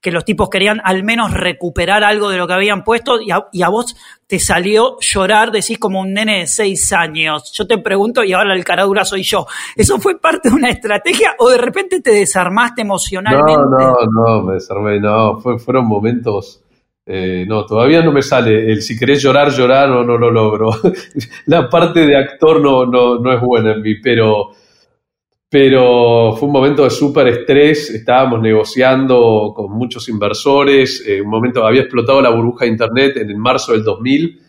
que 0.00 0.12
los 0.12 0.24
tipos 0.24 0.48
querían 0.48 0.80
al 0.84 1.02
menos 1.02 1.32
recuperar 1.32 2.04
algo 2.04 2.28
de 2.28 2.36
lo 2.36 2.46
que 2.46 2.52
habían 2.52 2.84
puesto 2.84 3.18
y 3.20 3.30
a, 3.32 3.68
vos 3.68 3.96
te 4.26 4.38
salió 4.38 4.96
llorar, 5.00 5.50
decís 5.50 5.78
como 5.78 6.00
un 6.00 6.12
nene 6.12 6.40
de 6.40 6.46
seis 6.46 6.92
años. 6.92 7.52
Yo 7.52 7.66
te 7.66 7.78
pregunto 7.78 8.22
y 8.22 8.32
ahora 8.32 8.54
el 8.54 8.64
caradura 8.64 9.04
soy 9.04 9.22
yo. 9.22 9.46
¿Eso 9.74 9.98
fue 9.98 10.18
parte 10.20 10.50
de 10.50 10.54
una 10.54 10.70
estrategia 10.70 11.34
o 11.38 11.48
de 11.48 11.58
repente 11.58 12.00
te 12.00 12.12
desarmaste 12.12 12.82
emocionalmente? 12.82 13.52
No, 13.52 13.66
no, 13.66 13.96
no, 14.10 14.42
me 14.42 14.54
desarmé, 14.54 15.00
no, 15.00 15.38
fueron 15.38 15.86
momentos... 15.86 16.62
Eh, 17.10 17.46
no, 17.48 17.64
todavía 17.64 18.02
no 18.02 18.12
me 18.12 18.20
sale. 18.20 18.70
El 18.70 18.82
si 18.82 18.98
querés 18.98 19.22
llorar, 19.22 19.50
llorar, 19.50 19.88
no, 19.88 20.04
no 20.04 20.18
lo 20.18 20.30
logro. 20.30 20.68
La 21.46 21.66
parte 21.66 22.00
de 22.00 22.14
actor 22.14 22.60
no, 22.60 22.84
no, 22.84 23.18
no 23.18 23.32
es 23.32 23.40
buena 23.40 23.72
en 23.72 23.80
mí, 23.80 23.94
pero 23.94 24.50
pero 25.50 26.34
fue 26.36 26.46
un 26.46 26.52
momento 26.52 26.84
de 26.84 26.90
súper 26.90 27.28
estrés, 27.28 27.90
estábamos 27.90 28.40
negociando 28.42 29.52
con 29.56 29.72
muchos 29.72 30.08
inversores, 30.10 31.02
eh, 31.06 31.22
un 31.22 31.30
momento 31.30 31.66
había 31.66 31.82
explotado 31.82 32.20
la 32.20 32.30
burbuja 32.30 32.66
de 32.66 32.72
Internet 32.72 33.16
en 33.16 33.38
marzo 33.38 33.72
del 33.72 33.82
2000 33.82 34.42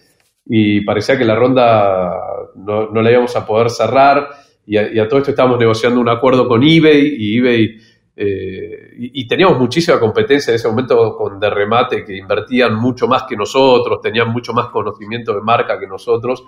y 0.46 0.82
parecía 0.82 1.18
que 1.18 1.24
la 1.24 1.36
ronda 1.36 2.12
no, 2.56 2.89
la 2.91 3.12
íbamos 3.12 3.34
a 3.36 3.46
poder 3.46 3.70
cerrar 3.70 4.27
y 4.65 4.77
a, 4.77 5.08
todo 5.08 5.20
esto 5.20 5.32
estábamos 5.32 5.58
negociando 5.58 6.00
un 6.00 6.10
acuerdo 6.10 6.48
con 6.48 6.63
eBay 6.63 7.15
y 7.18 7.38
eBay... 7.38 7.77
Eh, 8.22 8.96
y, 8.98 9.25
teníamos 9.25 9.58
muchísima 9.58 9.98
competencia 9.98 10.51
en 10.51 10.56
ese 10.56 10.68
momento 10.68 11.15
con 11.15 11.39
de 11.39 11.50
remate 11.50 12.03
que 12.03 12.18
invertían 12.18 12.75
mucho 12.75 13.08
más 13.08 13.24
que 13.24 13.38
nosotros, 13.38 14.01
tenían 14.01 14.29
mucho 14.29 14.51
más 14.51 14.68
conocimiento 14.68 15.34
de 15.34 15.39
marca 15.39 15.79
que 15.79 15.88
nosotros 15.88 16.44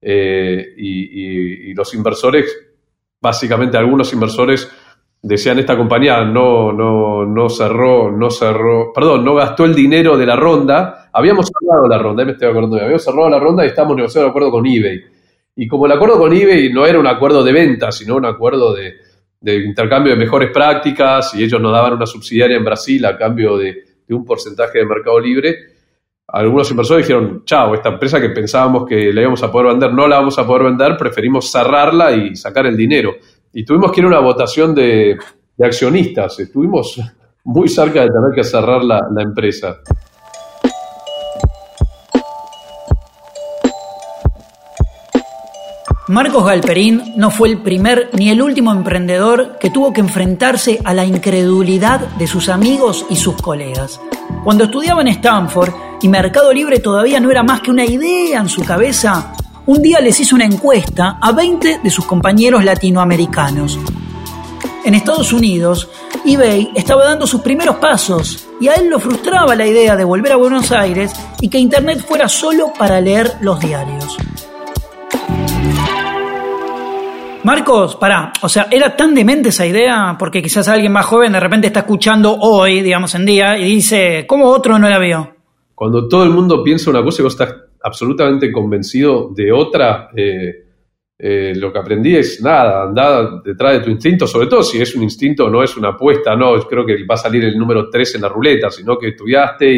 eh, 0.00 0.74
y 0.76 1.72
los 1.74 1.94
inversores 1.94 2.71
básicamente 3.22 3.78
algunos 3.78 4.12
inversores 4.12 4.68
decían 5.22 5.60
esta 5.60 5.76
compañía 5.76 6.24
no, 6.24 6.72
no, 6.72 7.24
no 7.24 7.48
cerró, 7.48 8.10
no 8.10 8.28
cerró, 8.28 8.92
perdón, 8.92 9.24
no 9.24 9.36
gastó 9.36 9.64
el 9.64 9.74
dinero 9.74 10.18
de 10.18 10.26
la 10.26 10.34
ronda, 10.34 11.08
habíamos 11.12 11.46
cerrado 11.46 11.86
la 11.86 11.98
ronda, 11.98 12.24
me 12.24 12.32
estoy 12.32 12.48
acordando, 12.48 12.76
habíamos 12.76 13.04
cerrado 13.04 13.30
la 13.30 13.38
ronda 13.38 13.64
y 13.64 13.68
estamos 13.68 13.96
negociando 13.96 14.26
un 14.26 14.30
acuerdo 14.30 14.50
con 14.50 14.66
eBay. 14.66 15.00
Y 15.54 15.68
como 15.68 15.86
el 15.86 15.92
acuerdo 15.92 16.18
con 16.18 16.32
eBay 16.32 16.72
no 16.72 16.84
era 16.84 16.98
un 16.98 17.06
acuerdo 17.06 17.44
de 17.44 17.52
venta, 17.52 17.92
sino 17.92 18.16
un 18.16 18.26
acuerdo 18.26 18.74
de, 18.74 18.94
intercambio 19.64 20.12
de 20.12 20.18
mejores 20.18 20.50
prácticas, 20.52 21.34
y 21.34 21.44
ellos 21.44 21.60
nos 21.60 21.72
daban 21.72 21.94
una 21.94 22.06
subsidiaria 22.06 22.56
en 22.56 22.64
Brasil 22.64 23.04
a 23.06 23.16
cambio 23.16 23.56
de 23.56 23.84
un 24.10 24.24
porcentaje 24.24 24.80
de 24.80 24.86
mercado 24.86 25.20
libre, 25.20 25.71
algunos 26.28 26.70
inversores 26.70 27.06
dijeron, 27.06 27.42
chao, 27.44 27.74
esta 27.74 27.90
empresa 27.90 28.20
que 28.20 28.30
pensábamos 28.30 28.86
que 28.88 29.12
la 29.12 29.22
íbamos 29.22 29.42
a 29.42 29.50
poder 29.50 29.68
vender, 29.68 29.92
no 29.92 30.08
la 30.08 30.16
vamos 30.16 30.38
a 30.38 30.46
poder 30.46 30.64
vender, 30.64 30.96
preferimos 30.96 31.50
cerrarla 31.50 32.12
y 32.12 32.36
sacar 32.36 32.66
el 32.66 32.76
dinero. 32.76 33.12
Y 33.52 33.64
tuvimos 33.64 33.92
que 33.92 34.00
ir 34.00 34.06
a 34.06 34.08
una 34.08 34.20
votación 34.20 34.74
de, 34.74 35.16
accionistas, 35.60 36.40
estuvimos 36.40 37.00
muy 37.44 37.68
cerca 37.68 38.00
de 38.00 38.06
tener 38.06 38.34
que 38.34 38.42
cerrar 38.42 38.82
la, 38.82 39.00
la 39.14 39.22
empresa. 39.22 39.78
Marcos 46.08 46.44
Galperín 46.44 47.14
no 47.16 47.30
fue 47.30 47.48
el 47.48 47.62
primer 47.62 48.10
ni 48.18 48.30
el 48.30 48.42
último 48.42 48.72
emprendedor 48.72 49.58
que 49.58 49.70
tuvo 49.70 49.92
que 49.92 50.00
enfrentarse 50.00 50.80
a 50.84 50.94
la 50.94 51.04
incredulidad 51.04 52.00
de 52.16 52.26
sus 52.26 52.48
amigos 52.48 53.06
y 53.08 53.16
sus 53.16 53.40
colegas. 53.40 54.00
Cuando 54.44 54.64
estudiaba 54.64 55.02
en 55.02 55.08
Stanford 55.08 55.72
y 56.02 56.08
Mercado 56.08 56.52
Libre 56.52 56.80
todavía 56.80 57.20
no 57.20 57.30
era 57.30 57.44
más 57.44 57.60
que 57.60 57.70
una 57.70 57.84
idea 57.84 58.40
en 58.40 58.48
su 58.48 58.64
cabeza, 58.64 59.32
un 59.66 59.80
día 59.80 60.00
les 60.00 60.18
hizo 60.18 60.34
una 60.34 60.44
encuesta 60.44 61.18
a 61.20 61.30
20 61.30 61.78
de 61.78 61.90
sus 61.90 62.04
compañeros 62.04 62.64
latinoamericanos. 62.64 63.78
En 64.84 64.96
Estados 64.96 65.32
Unidos, 65.32 65.88
eBay 66.24 66.72
estaba 66.74 67.04
dando 67.04 67.24
sus 67.24 67.40
primeros 67.40 67.76
pasos 67.76 68.48
y 68.60 68.66
a 68.66 68.74
él 68.74 68.88
lo 68.88 68.98
frustraba 68.98 69.54
la 69.54 69.64
idea 69.64 69.94
de 69.94 70.02
volver 70.02 70.32
a 70.32 70.36
Buenos 70.36 70.72
Aires 70.72 71.12
y 71.40 71.48
que 71.48 71.58
Internet 71.58 72.04
fuera 72.04 72.28
solo 72.28 72.72
para 72.76 73.00
leer 73.00 73.36
los 73.42 73.60
diarios. 73.60 74.16
Marcos, 77.44 77.96
pará, 77.96 78.32
o 78.42 78.48
sea, 78.48 78.68
¿era 78.70 78.94
tan 78.94 79.16
demente 79.16 79.48
esa 79.48 79.66
idea? 79.66 80.14
Porque 80.16 80.40
quizás 80.40 80.68
alguien 80.68 80.92
más 80.92 81.06
joven 81.06 81.32
de 81.32 81.40
repente 81.40 81.66
está 81.66 81.80
escuchando 81.80 82.36
hoy, 82.38 82.82
digamos, 82.82 83.16
en 83.16 83.26
día, 83.26 83.58
y 83.58 83.64
dice, 83.64 84.26
¿cómo 84.28 84.46
otro 84.46 84.78
no 84.78 84.88
la 84.88 85.00
vio? 85.00 85.34
Cuando 85.74 86.06
todo 86.06 86.22
el 86.22 86.30
mundo 86.30 86.62
piensa 86.62 86.90
una 86.90 87.02
cosa 87.02 87.20
y 87.20 87.24
vos 87.24 87.32
estás 87.32 87.56
absolutamente 87.82 88.52
convencido 88.52 89.32
de 89.34 89.50
otra, 89.50 90.10
eh, 90.14 90.66
eh, 91.18 91.52
lo 91.56 91.72
que 91.72 91.80
aprendí 91.80 92.14
es 92.14 92.40
nada, 92.40 92.84
andar 92.84 93.42
detrás 93.44 93.72
de 93.72 93.80
tu 93.80 93.90
instinto, 93.90 94.28
sobre 94.28 94.46
todo 94.46 94.62
si 94.62 94.80
es 94.80 94.94
un 94.94 95.02
instinto, 95.02 95.50
no 95.50 95.64
es 95.64 95.76
una 95.76 95.88
apuesta, 95.88 96.36
no, 96.36 96.54
creo 96.60 96.86
que 96.86 97.04
va 97.04 97.16
a 97.16 97.18
salir 97.18 97.44
el 97.44 97.58
número 97.58 97.90
3 97.90 98.14
en 98.14 98.22
la 98.22 98.28
ruleta, 98.28 98.70
sino 98.70 98.96
que 98.96 99.08
estudiaste 99.08 99.72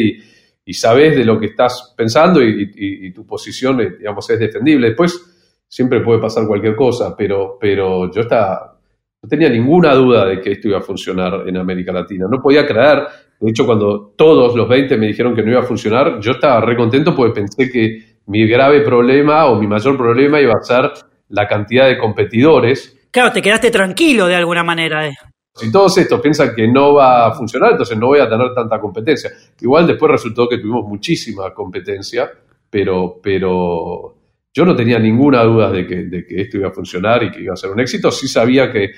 y, 0.66 0.72
sabes 0.74 1.16
de 1.16 1.24
lo 1.24 1.38
que 1.38 1.46
estás 1.46 1.94
pensando 1.96 2.42
y, 2.42 2.72
y 2.74 3.12
tu 3.12 3.26
posición, 3.26 3.80
eh, 3.80 3.94
digamos, 3.98 4.28
es 4.28 4.38
defendible. 4.38 4.88
Después 4.88 5.33
siempre 5.68 6.00
puede 6.00 6.20
pasar 6.20 6.46
cualquier 6.46 6.76
cosa, 6.76 7.14
pero, 7.16 7.56
pero 7.60 8.10
yo 8.10 8.22
estaba, 8.22 8.78
no 9.22 9.28
tenía 9.28 9.48
ninguna 9.48 9.94
duda 9.94 10.26
de 10.26 10.40
que 10.40 10.52
esto 10.52 10.68
iba 10.68 10.78
a 10.78 10.82
funcionar 10.82 11.48
en 11.48 11.56
América 11.56 11.92
Latina. 11.92 12.26
No 12.30 12.40
podía 12.40 12.66
creer, 12.66 13.04
de 13.40 13.50
hecho, 13.50 13.66
cuando 13.66 14.12
todos 14.16 14.54
los 14.54 14.68
20 14.68 14.96
me 14.96 15.06
dijeron 15.06 15.34
que 15.34 15.42
no 15.42 15.50
iba 15.50 15.60
a 15.60 15.64
funcionar, 15.64 16.20
yo 16.20 16.32
estaba 16.32 16.60
re 16.60 16.76
contento 16.76 17.14
porque 17.14 17.40
pensé 17.40 17.70
que 17.70 18.14
mi 18.26 18.46
grave 18.46 18.80
problema 18.80 19.46
o 19.46 19.56
mi 19.56 19.66
mayor 19.66 19.96
problema 19.96 20.40
iba 20.40 20.54
a 20.54 20.62
ser 20.62 20.90
la 21.28 21.46
cantidad 21.46 21.86
de 21.86 21.98
competidores. 21.98 22.96
Claro, 23.10 23.32
te 23.32 23.42
quedaste 23.42 23.70
tranquilo 23.70 24.26
de 24.26 24.36
alguna 24.36 24.64
manera. 24.64 25.06
Eh. 25.08 25.14
Si 25.54 25.70
todos 25.70 25.96
estos 25.98 26.20
piensan 26.20 26.54
que 26.54 26.66
no 26.66 26.94
va 26.94 27.26
a 27.26 27.32
funcionar, 27.32 27.72
entonces 27.72 27.96
no 27.96 28.08
voy 28.08 28.20
a 28.20 28.28
tener 28.28 28.52
tanta 28.54 28.80
competencia. 28.80 29.30
Igual 29.60 29.86
después 29.86 30.10
resultó 30.10 30.48
que 30.48 30.58
tuvimos 30.58 30.84
muchísima 30.86 31.52
competencia, 31.52 32.30
pero, 32.68 33.20
pero 33.22 34.16
yo 34.54 34.64
no 34.64 34.76
tenía 34.76 35.00
ninguna 35.00 35.42
duda 35.42 35.70
de 35.72 35.84
que, 35.84 36.04
de 36.04 36.24
que 36.24 36.42
esto 36.42 36.58
iba 36.58 36.68
a 36.68 36.72
funcionar 36.72 37.24
y 37.24 37.30
que 37.32 37.42
iba 37.42 37.54
a 37.54 37.56
ser 37.56 37.70
un 37.70 37.80
éxito. 37.80 38.12
Sí 38.12 38.28
sabía 38.28 38.70
que, 38.70 38.92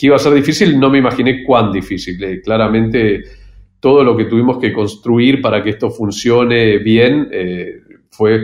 iba 0.00 0.16
a 0.16 0.18
ser 0.18 0.34
difícil, 0.34 0.78
no 0.78 0.90
me 0.90 0.98
imaginé 0.98 1.44
cuán 1.44 1.70
difícil. 1.70 2.22
Eh, 2.22 2.40
claramente 2.42 3.22
todo 3.78 4.02
lo 4.02 4.16
que 4.16 4.24
tuvimos 4.24 4.58
que 4.58 4.72
construir 4.72 5.40
para 5.40 5.62
que 5.62 5.70
esto 5.70 5.90
funcione 5.90 6.78
bien 6.78 7.28
eh, 7.30 7.80
fue 8.10 8.42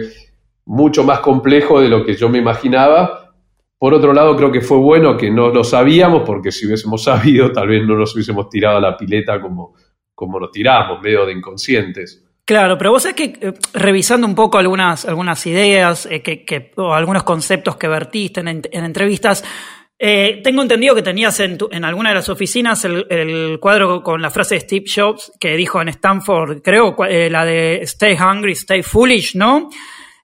mucho 0.66 1.02
más 1.02 1.18
complejo 1.18 1.80
de 1.80 1.88
lo 1.88 2.04
que 2.04 2.14
yo 2.14 2.28
me 2.28 2.38
imaginaba. 2.38 3.34
Por 3.76 3.92
otro 3.92 4.12
lado, 4.12 4.36
creo 4.36 4.52
que 4.52 4.60
fue 4.60 4.78
bueno 4.78 5.16
que 5.16 5.32
no 5.32 5.48
lo 5.48 5.64
sabíamos, 5.64 6.22
porque 6.24 6.52
si 6.52 6.66
hubiésemos 6.66 7.02
sabido, 7.04 7.50
tal 7.50 7.66
vez 7.66 7.84
no 7.84 7.96
nos 7.96 8.14
hubiésemos 8.14 8.48
tirado 8.48 8.76
a 8.76 8.80
la 8.80 8.96
pileta 8.96 9.40
como, 9.40 9.74
como 10.14 10.38
nos 10.38 10.52
tiramos, 10.52 11.02
medio 11.02 11.26
de 11.26 11.32
inconscientes. 11.32 12.23
Claro, 12.46 12.76
pero 12.76 12.90
vos 12.90 13.02
sabés 13.02 13.16
que 13.16 13.38
eh, 13.40 13.52
revisando 13.72 14.26
un 14.26 14.34
poco 14.34 14.58
algunas, 14.58 15.06
algunas 15.06 15.46
ideas 15.46 16.06
eh, 16.10 16.20
que, 16.20 16.72
o 16.76 16.92
algunos 16.92 17.22
conceptos 17.22 17.76
que 17.76 17.88
vertiste 17.88 18.40
en, 18.40 18.62
entrevistas, 18.70 19.42
eh, 19.98 20.42
tengo 20.44 20.60
entendido 20.60 20.94
que 20.94 21.00
tenías 21.00 21.40
en, 21.40 21.56
en, 21.70 21.84
alguna 21.84 22.10
de 22.10 22.16
las 22.16 22.28
oficinas 22.28 22.84
el, 22.84 23.58
cuadro 23.60 24.02
con 24.02 24.20
la 24.20 24.28
frase 24.28 24.56
de 24.56 24.60
Steve 24.60 24.84
Jobs 24.94 25.32
que 25.40 25.56
dijo 25.56 25.80
en 25.80 25.88
Stanford, 25.88 26.60
creo, 26.60 26.94
la 26.98 27.46
de 27.46 27.80
Stay 27.84 28.14
Hungry, 28.14 28.52
Stay 28.52 28.82
Foolish, 28.82 29.36
¿no? 29.36 29.70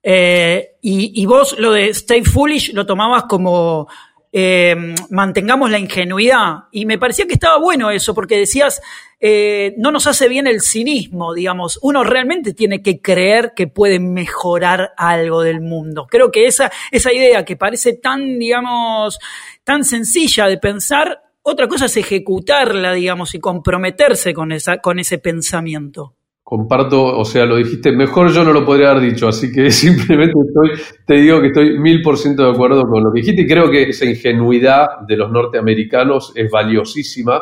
y, 0.03 0.71
y, 0.83 1.27
vos 1.27 1.59
lo 1.59 1.73
de 1.73 1.89
Stay 1.91 2.25
Foolish 2.25 2.73
lo 2.75 2.85
tomabas 2.85 3.25
como 3.25 3.87
eh, 4.33 4.95
mantengamos 5.11 5.71
la 5.71 5.79
ingenuidad. 5.79 6.65
Y 6.73 6.87
me 6.87 6.99
parecía 6.99 7.27
que 7.27 7.35
estaba 7.35 7.59
bueno 7.59 7.91
eso, 7.91 8.15
porque 8.15 8.39
decías, 8.39 8.81
eh, 9.19 9.75
no 9.77 9.91
nos 9.91 10.07
hace 10.07 10.29
bien 10.29 10.47
el 10.47 10.61
cinismo, 10.61 11.35
digamos. 11.35 11.79
Uno 11.83 12.05
realmente 12.05 12.55
tiene 12.55 12.83
que 12.83 13.01
creer 13.01 13.53
que 13.55 13.67
puede 13.67 13.99
mejorar 13.99 14.93
algo 14.97 15.43
del 15.43 15.61
mundo. 15.61 16.07
Creo 16.11 16.31
que 16.31 16.47
esa, 16.47 16.71
esa 16.91 17.13
idea 17.13 17.45
que 17.45 17.57
parece 17.57 17.95
tan, 17.95 18.39
digamos, 18.39 19.19
tan 19.65 19.85
sencilla 19.85 20.47
de 20.47 20.59
pensar, 20.59 21.23
otra 21.43 21.69
cosa 21.69 21.87
es 21.87 21.97
ejecutarla, 21.97 22.93
digamos, 22.93 23.35
y 23.35 23.41
comprometerse 23.41 24.33
con, 24.33 24.53
esa, 24.53 24.79
con 24.79 24.99
ese 24.99 25.19
pensamiento 25.19 26.15
comparto, 26.51 27.17
o 27.17 27.25
sea, 27.25 27.47
lo 27.47 27.59
dijiste 27.59 27.93
mejor, 27.93 28.33
yo 28.33 28.43
no 28.43 28.53
lo 28.53 28.65
podría 28.65 28.91
haber 28.91 29.13
dicho, 29.13 29.29
así 29.29 29.53
que 29.53 29.71
simplemente 29.71 30.35
estoy, 30.49 30.85
te 31.07 31.15
digo 31.15 31.41
que 31.41 31.47
estoy 31.47 31.79
mil 31.79 32.03
por 32.03 32.19
ciento 32.19 32.43
de 32.43 32.51
acuerdo 32.51 32.83
con 32.89 33.05
lo 33.05 33.13
que 33.13 33.21
dijiste 33.21 33.43
y 33.43 33.47
creo 33.47 33.71
que 33.71 33.91
esa 33.91 34.05
ingenuidad 34.05 35.03
de 35.07 35.17
los 35.17 35.31
norteamericanos 35.31 36.33
es 36.35 36.51
valiosísima 36.51 37.41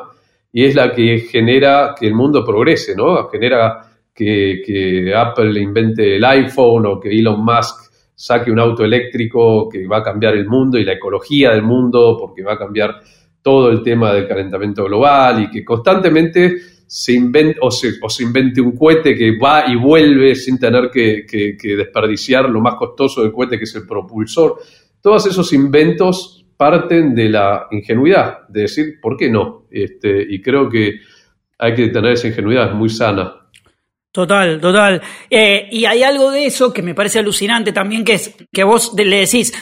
y 0.53 0.67
es 0.67 0.75
la 0.75 0.93
que 0.93 1.21
genera 1.21 1.95
que 1.99 2.07
el 2.07 2.15
mundo 2.15 2.45
progrese, 2.45 2.95
¿no? 2.95 3.31
Genera 3.31 3.81
que, 4.15 4.61
que 4.63 5.15
Apple 5.15 5.59
invente 5.59 6.17
el 6.17 6.25
iPhone 6.27 6.85
o 6.85 7.01
que 7.01 7.09
Elon 7.09 7.43
Musk 7.43 7.91
saque 8.15 8.51
un 8.51 8.61
auto 8.61 8.85
eléctrico 8.85 9.71
que 9.71 9.87
va 9.87 10.01
a 10.01 10.03
cambiar 10.03 10.35
el 10.35 10.47
mundo 10.47 10.77
y 10.77 10.85
la 10.85 10.93
ecología 10.93 11.53
del 11.53 11.63
mundo 11.63 12.15
porque 12.21 12.43
va 12.43 12.53
a 12.53 12.59
cambiar 12.59 13.01
todo 13.41 13.71
el 13.71 13.83
tema 13.83 14.13
del 14.13 14.29
calentamiento 14.29 14.85
global 14.85 15.45
y 15.45 15.51
que 15.51 15.65
constantemente 15.65 16.78
se 16.89 17.13
invente, 17.13 17.59
o, 17.61 17.71
se, 17.71 18.23
invente 18.23 18.63
un 18.63 18.75
cohete 18.75 19.15
que 19.15 19.37
va 19.39 19.65
y 19.69 19.77
vuelve 19.77 20.35
sin 20.35 20.59
tener 20.59 20.91
que, 20.91 21.27
desperdiciar 21.77 22.49
lo 22.49 22.63
más 22.63 22.77
costoso 22.77 23.23
del 23.23 23.31
cohete 23.31 23.59
que 23.59 23.65
es 23.65 23.75
el 23.75 23.87
propulsor. 23.87 24.59
Todos 25.03 25.27
esos 25.27 25.53
inventos 25.53 26.47
parten 26.57 27.15
de 27.15 27.29
la 27.29 27.67
ingenuidad, 27.71 28.49
de 28.49 28.63
decir, 28.63 28.99
¿por 29.03 29.19
qué 29.19 29.29
no? 29.29 29.67
Este, 29.71 30.27
y 30.29 30.41
creo 30.41 30.71
que 30.71 30.95
hay 31.59 31.75
que 31.75 31.89
tener 31.89 32.13
esa 32.13 32.29
ingenuidad, 32.29 32.71
es 32.71 32.75
muy 32.75 32.89
sana. 32.89 33.35
Total, 34.11 34.59
total. 34.59 35.03
Eh, 35.29 35.69
y 35.71 35.85
hay 35.85 36.03
algo 36.03 36.31
de 36.31 36.47
eso 36.47 36.73
que 36.73 36.81
me 36.81 36.95
parece 36.95 37.19
alucinante 37.19 37.71
también, 37.71 38.03
que 38.03 38.15
es 38.15 38.35
que 38.51 38.65
vos 38.65 38.95
le 38.97 39.19
decís, 39.19 39.53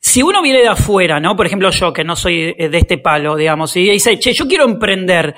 si 0.00 0.20
uno 0.20 0.42
viene 0.42 0.58
de 0.58 0.68
afuera, 0.68 1.20
¿no? 1.20 1.36
Por 1.36 1.46
ejemplo, 1.46 1.70
yo, 1.70 1.92
que 1.92 2.02
no 2.02 2.16
soy 2.16 2.54
de 2.54 2.76
este 2.76 2.98
palo, 2.98 3.36
digamos, 3.36 3.76
y 3.76 3.88
dice, 3.88 4.18
che, 4.18 4.32
yo 4.32 4.48
quiero 4.48 4.64
emprender. 4.64 5.36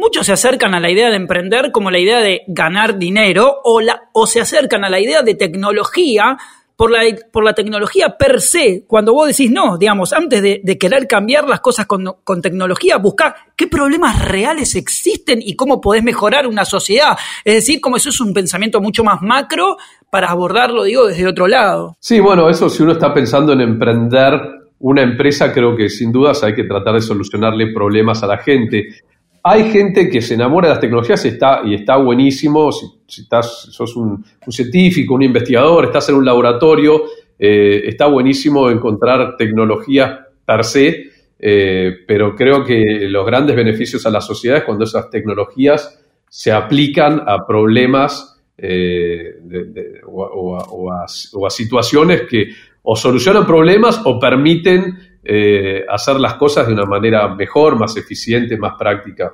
Muchos 0.00 0.24
se 0.24 0.32
acercan 0.32 0.74
a 0.74 0.80
la 0.80 0.90
idea 0.90 1.10
de 1.10 1.16
emprender 1.16 1.72
como 1.72 1.90
la 1.90 1.98
idea 1.98 2.20
de 2.20 2.40
ganar 2.46 2.96
dinero 2.96 3.60
o, 3.64 3.82
la, 3.82 4.04
o 4.14 4.26
se 4.26 4.40
acercan 4.40 4.82
a 4.82 4.88
la 4.88 4.98
idea 4.98 5.20
de 5.20 5.34
tecnología 5.34 6.38
por 6.74 6.90
la, 6.90 7.00
por 7.30 7.44
la 7.44 7.52
tecnología 7.52 8.16
per 8.18 8.40
se. 8.40 8.84
Cuando 8.86 9.12
vos 9.12 9.26
decís 9.28 9.50
no, 9.50 9.76
digamos, 9.76 10.14
antes 10.14 10.40
de, 10.40 10.78
querer 10.78 11.06
cambiar 11.06 11.46
las 11.46 11.60
cosas 11.60 11.84
con, 11.84 12.02
con, 12.24 12.40
tecnología, 12.40 12.96
buscar 12.96 13.34
qué 13.54 13.66
problemas 13.66 14.24
reales 14.24 14.74
existen 14.74 15.40
y 15.42 15.54
cómo 15.54 15.82
podés 15.82 16.02
mejorar 16.02 16.46
una 16.46 16.64
sociedad. 16.64 17.18
Es 17.44 17.56
decir, 17.56 17.78
como 17.82 17.98
eso 17.98 18.08
es 18.08 18.18
un 18.22 18.32
pensamiento 18.32 18.80
mucho 18.80 19.04
más 19.04 19.20
macro 19.20 19.76
para 20.10 20.28
abordarlo, 20.28 20.84
digo, 20.84 21.08
desde 21.08 21.26
otro 21.26 21.46
lado. 21.46 21.98
Sí, 22.00 22.20
bueno, 22.20 22.48
eso 22.48 22.70
si 22.70 22.82
uno 22.82 22.92
está 22.92 23.12
pensando 23.12 23.52
en 23.52 23.60
emprender 23.60 24.40
una 24.78 25.02
empresa, 25.02 25.52
creo 25.52 25.76
que 25.76 25.90
sin 25.90 26.10
dudas 26.10 26.42
hay 26.42 26.54
que 26.54 26.64
tratar 26.64 26.94
de 26.94 27.02
solucionarle 27.02 27.70
problemas 27.74 28.22
a 28.22 28.26
la 28.26 28.38
gente. 28.38 28.86
Hay 29.42 29.70
gente 29.70 30.10
que 30.10 30.20
se 30.20 30.34
enamora 30.34 30.68
de 30.68 30.74
las 30.74 30.80
tecnologías 30.80 31.24
y 31.24 31.74
está, 31.74 31.96
buenísimo. 31.96 32.70
Si, 32.72 33.22
estás, 33.22 33.68
sos 33.70 33.96
un, 33.96 34.24
científico, 34.48 35.14
un 35.14 35.22
investigador, 35.22 35.86
estás 35.86 36.10
en 36.10 36.16
un 36.16 36.24
laboratorio, 36.24 37.04
eh, 37.38 37.82
está 37.86 38.06
buenísimo 38.06 38.68
encontrar 38.68 39.36
tecnologías 39.36 40.20
per 40.44 40.64
se, 40.64 41.10
eh, 41.38 41.92
pero 42.06 42.36
creo 42.36 42.62
que 42.64 43.08
los 43.08 43.24
grandes 43.24 43.56
beneficios 43.56 44.04
a 44.04 44.10
la 44.10 44.20
sociedad 44.20 44.58
es 44.58 44.64
cuando 44.64 44.84
esas 44.84 45.08
tecnologías 45.08 45.98
se 46.28 46.52
aplican 46.52 47.22
a 47.26 47.46
problemas 47.46 48.40
eh, 48.58 49.36
o, 50.06 50.92
a, 50.92 51.50
situaciones 51.50 52.22
que 52.28 52.48
o 52.82 52.94
solucionan 52.94 53.46
problemas 53.46 54.00
o 54.04 54.18
permiten 54.18 55.09
eh, 55.22 55.84
hacer 55.88 56.16
las 56.16 56.34
cosas 56.34 56.66
de 56.66 56.72
una 56.72 56.86
manera 56.86 57.28
mejor, 57.34 57.78
más 57.78 57.96
eficiente, 57.96 58.56
más 58.56 58.74
práctica. 58.78 59.32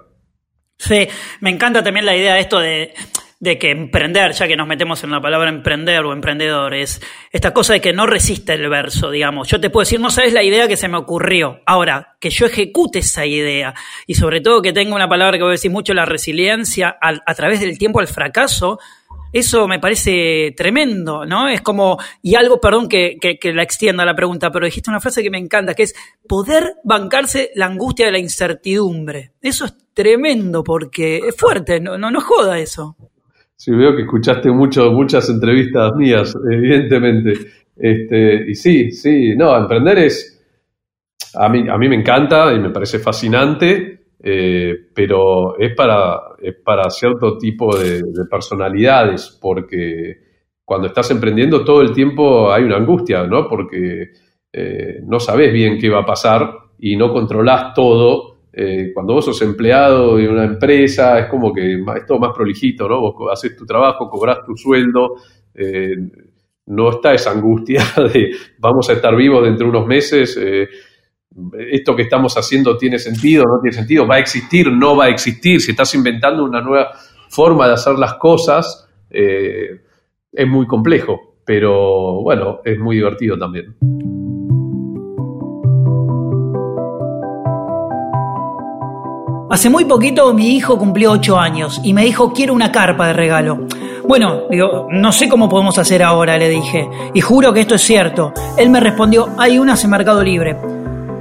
Sí, 0.78 1.08
me 1.40 1.50
encanta 1.50 1.82
también 1.82 2.04
la 2.04 2.16
idea 2.16 2.34
de 2.34 2.40
esto 2.40 2.58
de, 2.58 2.92
que 3.40 3.70
emprender, 3.70 4.32
ya 4.32 4.48
que 4.48 4.56
nos 4.56 4.66
metemos 4.66 5.02
en 5.04 5.10
la 5.10 5.20
palabra 5.20 5.48
emprender 5.48 6.04
o 6.04 6.12
emprendedor, 6.12 6.74
es 6.74 7.00
esta 7.30 7.54
cosa 7.54 7.74
de 7.74 7.80
que 7.80 7.92
no 7.92 8.06
resiste 8.06 8.54
el 8.54 8.68
verso, 8.68 9.10
digamos. 9.10 9.48
Yo 9.48 9.60
te 9.60 9.70
puedo 9.70 9.84
decir, 9.84 10.00
no 10.00 10.10
sabes 10.10 10.32
la 10.32 10.42
idea 10.42 10.68
que 10.68 10.76
se 10.76 10.88
me 10.88 10.98
ocurrió. 10.98 11.60
Ahora, 11.64 12.16
que 12.20 12.30
yo 12.30 12.46
ejecute 12.46 12.98
esa 12.98 13.24
idea 13.24 13.74
y 14.06 14.14
sobre 14.14 14.40
todo 14.40 14.60
que 14.60 14.72
tenga 14.72 14.94
una 14.94 15.08
palabra 15.08 15.38
que 15.38 15.44
voy 15.44 15.50
a 15.50 15.52
decir 15.52 15.70
mucho, 15.70 15.94
la 15.94 16.04
resiliencia 16.04 16.96
a 17.00 17.34
través 17.34 17.60
del 17.60 17.78
tiempo 17.78 18.00
al 18.00 18.08
fracaso, 18.08 18.78
eso 19.32 19.66
me 19.68 19.78
parece 19.78 20.54
tremendo, 20.56 21.24
¿no? 21.24 21.48
Es 21.48 21.60
como, 21.60 21.98
y 22.22 22.34
algo, 22.34 22.60
perdón 22.60 22.88
que, 22.88 23.16
que, 23.20 23.52
la 23.52 23.62
extienda 23.62 24.04
la 24.04 24.14
pregunta, 24.14 24.50
pero 24.50 24.66
dijiste 24.66 24.90
una 24.90 25.00
frase 25.00 25.22
que 25.22 25.30
me 25.30 25.38
encanta, 25.38 25.74
que 25.74 25.84
es 25.84 25.94
poder 26.28 26.74
bancarse 26.84 27.50
la 27.54 27.66
angustia 27.66 28.06
de 28.06 28.12
la 28.12 28.18
incertidumbre. 28.18 29.32
Eso 29.40 29.64
es 29.66 29.76
tremendo 29.92 30.62
porque 30.62 31.18
es 31.18 31.36
fuerte, 31.36 31.80
no, 31.80 31.98
no, 31.98 32.20
joda 32.20 32.58
eso. 32.58 32.96
Sí, 33.56 33.72
veo 33.72 33.96
que 33.96 34.02
escuchaste 34.02 34.50
muchas 34.50 35.28
entrevistas 35.28 35.92
mías, 35.96 36.34
evidentemente. 36.50 37.32
Este, 37.76 38.50
y 38.50 38.54
sí, 38.54 38.90
sí, 38.90 39.34
no, 39.36 39.56
emprender 39.56 39.98
es, 39.98 40.42
a 41.34 41.48
mí, 41.48 41.68
a 41.68 41.76
mí 41.76 41.88
me 41.88 41.96
encanta 41.96 42.52
y 42.52 42.58
me 42.58 42.70
parece 42.70 42.98
fascinante. 42.98 43.95
Eh, 44.28 44.88
pero 44.92 45.56
es 45.56 45.72
para, 45.76 46.20
para 46.64 46.90
cierto 46.90 47.38
tipo 47.38 47.78
de, 47.78 48.02
personalidades, 48.28 49.38
porque 49.40 50.16
cuando 50.64 50.88
estás 50.88 51.12
emprendiendo 51.12 51.64
todo 51.64 51.80
el 51.80 51.92
tiempo 51.92 52.50
hay 52.50 52.64
una 52.64 52.74
angustia, 52.74 53.22
¿no? 53.22 53.46
Porque 53.48 54.10
eh, 54.52 54.98
no 55.04 55.20
sabes 55.20 55.52
bien 55.52 55.78
qué 55.78 55.88
va 55.88 56.00
a 56.00 56.04
pasar 56.04 56.50
y 56.76 56.96
no 56.96 57.12
controlas 57.12 57.72
todo. 57.72 58.38
Eh, 58.52 58.90
cuando 58.92 59.14
vos 59.14 59.26
sos 59.26 59.40
empleado 59.42 60.16
de 60.16 60.28
una 60.28 60.42
empresa, 60.42 61.20
es 61.20 61.26
como 61.26 61.52
que 61.52 61.74
es 61.74 62.06
todo 62.08 62.18
más 62.18 62.34
prolijito, 62.34 62.88
¿no? 62.88 63.00
Vos 63.00 63.14
haces 63.30 63.56
tu 63.56 63.64
trabajo, 63.64 64.10
cobras 64.10 64.44
tu 64.44 64.56
sueldo, 64.56 65.18
no 66.66 66.90
está 66.90 67.14
esa 67.14 67.30
angustia 67.30 67.80
de 68.12 68.32
vamos 68.58 68.90
a 68.90 68.94
estar 68.94 69.14
vivos 69.14 69.44
dentro 69.44 69.66
de 69.66 69.70
unos 69.70 69.86
meses 69.86 70.36
esto 71.70 71.94
que 71.94 72.02
estamos 72.02 72.36
haciendo 72.36 72.76
tiene 72.76 72.98
sentido, 72.98 73.44
no 73.44 73.60
tiene 73.60 73.76
sentido, 73.76 74.06
va 74.06 74.16
a 74.16 74.18
existir, 74.18 74.70
no 74.72 74.96
va 74.96 75.06
a 75.06 75.08
existir, 75.08 75.60
si 75.60 75.72
estás 75.72 75.94
inventando 75.94 76.44
una 76.44 76.60
nueva 76.60 76.90
forma 77.28 77.66
de 77.66 77.74
hacer 77.74 77.98
las 77.98 78.14
cosas, 78.14 78.88
eh, 79.10 79.82
es 80.32 80.48
muy 80.48 80.66
complejo, 80.66 81.36
pero 81.44 82.22
bueno, 82.22 82.60
es 82.64 82.78
muy 82.78 82.96
divertido 82.96 83.38
también. 83.38 83.76
Hace 89.48 89.70
muy 89.70 89.84
poquito 89.84 90.34
mi 90.34 90.56
hijo 90.56 90.76
cumplió 90.76 91.12
8 91.12 91.38
años 91.38 91.80
y 91.84 91.94
me 91.94 92.04
dijo 92.04 92.32
quiero 92.32 92.52
una 92.52 92.72
carpa 92.72 93.06
de 93.06 93.12
regalo. 93.12 93.66
Bueno, 94.06 94.42
digo, 94.50 94.86
no 94.90 95.12
sé 95.12 95.28
cómo 95.28 95.48
podemos 95.48 95.78
hacer 95.78 96.02
ahora, 96.02 96.36
le 96.36 96.48
dije. 96.48 96.88
Y 97.14 97.20
juro 97.20 97.52
que 97.52 97.60
esto 97.60 97.74
es 97.74 97.82
cierto. 97.82 98.32
Él 98.56 98.70
me 98.70 98.80
respondió, 98.80 99.28
hay 99.38 99.58
unas 99.58 99.82
en 99.82 99.90
Mercado 99.90 100.22
Libre. 100.22 100.56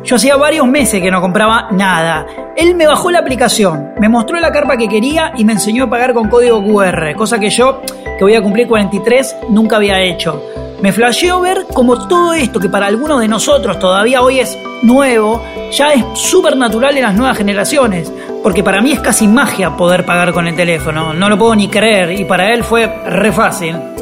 Yo 0.05 0.17
hacía 0.17 0.37
varios 0.37 0.67
meses 0.67 1.01
que 1.01 1.09
no 1.09 1.19
compraba 1.19 1.69
nada. 1.71 2.27
Él 2.55 2.75
me 2.75 2.85
bajó 2.85 3.09
la 3.09 3.19
aplicación, 3.19 3.93
me 3.99 4.07
mostró 4.07 4.39
la 4.39 4.51
carpa 4.51 4.77
que 4.77 4.87
quería 4.87 5.33
y 5.35 5.43
me 5.43 5.53
enseñó 5.53 5.85
a 5.85 5.89
pagar 5.89 6.13
con 6.13 6.29
código 6.29 6.63
QR, 6.63 7.15
cosa 7.15 7.39
que 7.39 7.49
yo, 7.49 7.81
que 7.81 8.23
voy 8.23 8.35
a 8.35 8.41
cumplir 8.41 8.67
43, 8.67 9.35
nunca 9.49 9.77
había 9.77 9.99
hecho. 10.01 10.43
Me 10.79 10.91
flasheó 10.91 11.41
ver 11.41 11.65
como 11.73 12.07
todo 12.07 12.35
esto 12.35 12.59
que 12.59 12.69
para 12.69 12.85
algunos 12.85 13.19
de 13.19 13.27
nosotros 13.27 13.79
todavía 13.79 14.21
hoy 14.21 14.41
es 14.41 14.55
nuevo, 14.83 15.41
ya 15.71 15.93
es 15.93 16.05
súper 16.13 16.55
natural 16.55 16.95
en 16.95 17.03
las 17.03 17.15
nuevas 17.15 17.37
generaciones. 17.37 18.11
Porque 18.43 18.63
para 18.63 18.81
mí 18.81 18.91
es 18.91 18.99
casi 18.99 19.27
magia 19.27 19.75
poder 19.75 20.05
pagar 20.05 20.33
con 20.33 20.47
el 20.47 20.55
teléfono, 20.55 21.15
no 21.15 21.29
lo 21.29 21.37
puedo 21.39 21.55
ni 21.55 21.67
creer 21.67 22.11
y 22.11 22.25
para 22.25 22.53
él 22.53 22.63
fue 22.63 22.85
re 23.07 23.31
fácil. 23.31 23.94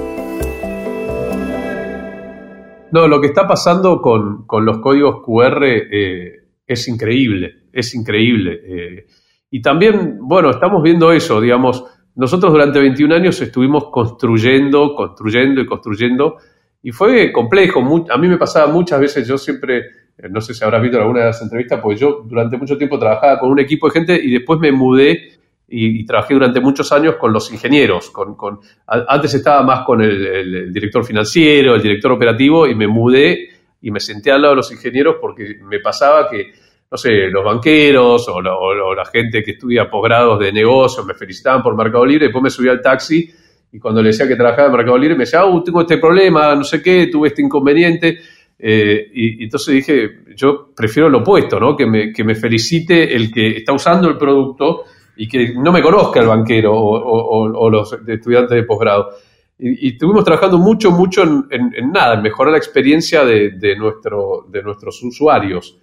No, 2.94 3.08
lo 3.08 3.20
que 3.20 3.26
está 3.26 3.48
pasando 3.48 4.00
con, 4.00 4.46
los 4.64 4.78
códigos 4.78 5.26
QR 5.26 5.64
eh, 5.64 6.44
es 6.68 6.88
increíble, 6.88 7.64
es 7.74 7.96
increíble. 7.96 8.62
Eh, 8.64 9.06
y 9.50 9.64
también, 9.64 10.20
bueno, 10.22 10.52
estamos 10.52 10.84
viendo 10.84 11.12
eso, 11.12 11.42
digamos, 11.42 11.84
nosotros 12.14 12.52
durante 12.52 12.80
21 12.80 13.16
años 13.16 13.42
estuvimos 13.42 13.86
construyendo, 13.92 14.94
construyendo 14.94 15.60
y 15.60 15.66
construyendo, 15.66 16.38
y 16.84 16.92
fue 16.92 17.32
complejo. 17.32 17.80
a 18.12 18.18
mí 18.20 18.28
me 18.28 18.38
pasaba 18.38 18.72
muchas 18.72 19.00
veces, 19.00 19.28
yo 19.28 19.40
siempre, 19.40 19.80
eh, 20.16 20.30
no 20.30 20.40
sé 20.40 20.54
si 20.54 20.64
habrás 20.64 20.84
visto 20.84 21.00
alguna 21.00 21.22
de 21.22 21.26
las 21.26 21.42
entrevistas, 21.42 21.80
porque 21.82 22.00
yo 22.00 22.24
durante 22.24 22.58
mucho 22.58 22.78
tiempo 22.78 23.00
trabajaba 23.00 23.40
con 23.40 23.50
un 23.50 23.60
equipo 23.60 23.88
de 23.88 23.94
gente 23.94 24.20
y 24.24 24.34
después 24.34 24.60
me 24.60 24.72
mudé 24.72 25.33
y, 25.76 26.06
trabajé 26.06 26.36
durante 26.36 26.60
muchos 26.60 26.92
años 26.92 27.16
con 27.16 27.34
los 27.34 27.52
ingenieros. 27.52 28.12
Con, 28.12 28.60
antes 28.86 29.34
estaba 29.34 29.64
más 29.64 29.84
con 29.84 30.02
el, 30.02 30.72
director 30.72 31.04
financiero, 31.04 31.74
el 31.74 31.82
director 31.82 32.12
operativo, 32.12 32.68
y 32.68 32.76
me 32.76 32.88
mudé 32.88 33.50
y 33.82 33.90
me 33.90 34.00
senté 34.00 34.32
al 34.32 34.42
lado 34.42 34.54
de 34.54 34.58
los 34.58 34.72
ingenieros 34.72 35.16
porque 35.20 35.56
me 35.64 35.80
pasaba 35.80 36.30
que, 36.30 36.52
no 36.92 36.98
sé, 36.98 37.28
los 37.30 37.44
banqueros 37.44 38.28
o, 38.30 38.42
la 38.42 39.06
gente 39.06 39.42
que 39.44 39.52
estudia 39.52 39.90
posgrados 39.90 40.40
de 40.40 40.52
negocios 40.52 41.06
me 41.06 41.16
felicitaban 41.16 41.64
por 41.64 41.76
Mercado 41.76 42.06
Libre, 42.06 42.26
después 42.26 42.44
me 42.44 42.50
subí 42.52 42.70
al 42.70 42.82
taxi 42.82 43.30
y 43.72 43.80
cuando 43.80 44.02
le 44.02 44.10
decía 44.10 44.28
que 44.28 44.36
trabajaba 44.36 44.68
en 44.68 44.74
Mercado 44.74 44.98
Libre 44.98 45.16
me 45.16 45.24
decía, 45.24 45.44
oh, 45.44 45.64
tengo 45.64 45.82
este 45.82 45.98
problema, 45.98 46.54
no 46.56 46.64
sé 46.64 46.84
qué, 46.84 47.08
tuve 47.08 47.30
este 47.30 47.42
inconveniente. 47.42 48.20
Eh, 48.60 49.10
y, 49.12 49.44
entonces 49.44 49.74
dije, 49.74 50.10
yo 50.36 50.70
prefiero 50.76 51.10
lo 51.10 51.20
opuesto, 51.20 51.60
¿no? 51.60 51.76
Que 51.76 51.88
me, 51.88 52.14
que 52.14 52.24
me 52.24 52.36
felicite 52.36 53.14
el 53.16 53.32
que 53.32 53.58
está 53.58 53.74
usando 53.74 54.08
el 54.08 54.18
producto 54.18 54.84
y 55.16 55.28
que 55.28 55.54
no 55.56 55.72
me 55.72 55.82
conozca 55.82 56.20
el 56.20 56.28
banquero 56.28 56.74
o, 56.76 57.70
los 57.70 57.94
estudiantes 58.08 58.56
de 58.56 58.64
posgrado. 58.64 59.10
Y, 59.58 59.90
estuvimos 59.90 60.24
trabajando 60.24 60.58
mucho, 60.58 60.92
mucho 60.92 61.24
en, 61.24 61.92
nada, 61.92 62.16
en 62.16 62.22
mejorar 62.22 62.52
la 62.52 62.58
experiencia 62.58 63.24
de, 63.24 63.76
nuestro, 63.78 64.46
de 64.50 64.64
nuestros 64.64 65.02
usuarios. 65.04 65.78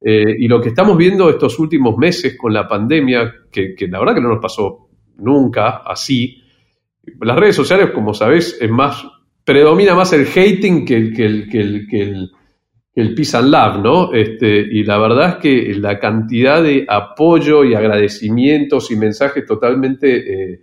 Eh, 0.00 0.36
y 0.38 0.46
lo 0.46 0.60
que 0.60 0.68
estamos 0.68 0.96
viendo 0.96 1.30
estos 1.30 1.58
últimos 1.58 1.96
meses 1.96 2.36
con 2.36 2.52
la 2.52 2.68
pandemia, 2.68 3.32
que, 3.50 3.74
la 3.88 3.98
verdad 3.98 4.14
que 4.14 4.20
no 4.20 4.28
nos 4.28 4.42
pasó 4.42 4.88
nunca 5.16 5.78
así, 5.78 6.42
las 7.20 7.36
redes 7.36 7.56
sociales, 7.56 7.90
como 7.92 8.14
sabés, 8.14 8.58
es 8.60 8.70
más, 8.70 9.04
predomina 9.44 9.94
más 9.94 10.12
el 10.12 10.26
hating 10.26 10.84
que 10.84 11.12
que 11.12 11.46
que 11.48 12.02
el 12.02 12.30
el 12.96 13.14
Peace 13.14 13.36
and 13.36 13.50
Love, 13.50 13.82
¿no? 13.82 14.12
Este, 14.14 14.58
y 14.58 14.82
la 14.82 14.98
verdad 14.98 15.28
es 15.28 15.36
que 15.36 15.74
la 15.74 15.98
cantidad 15.98 16.62
de 16.62 16.86
apoyo 16.88 17.62
y 17.62 17.74
agradecimientos 17.74 18.90
y 18.90 18.96
mensajes 18.96 19.44
totalmente, 19.44 20.52
eh, 20.52 20.60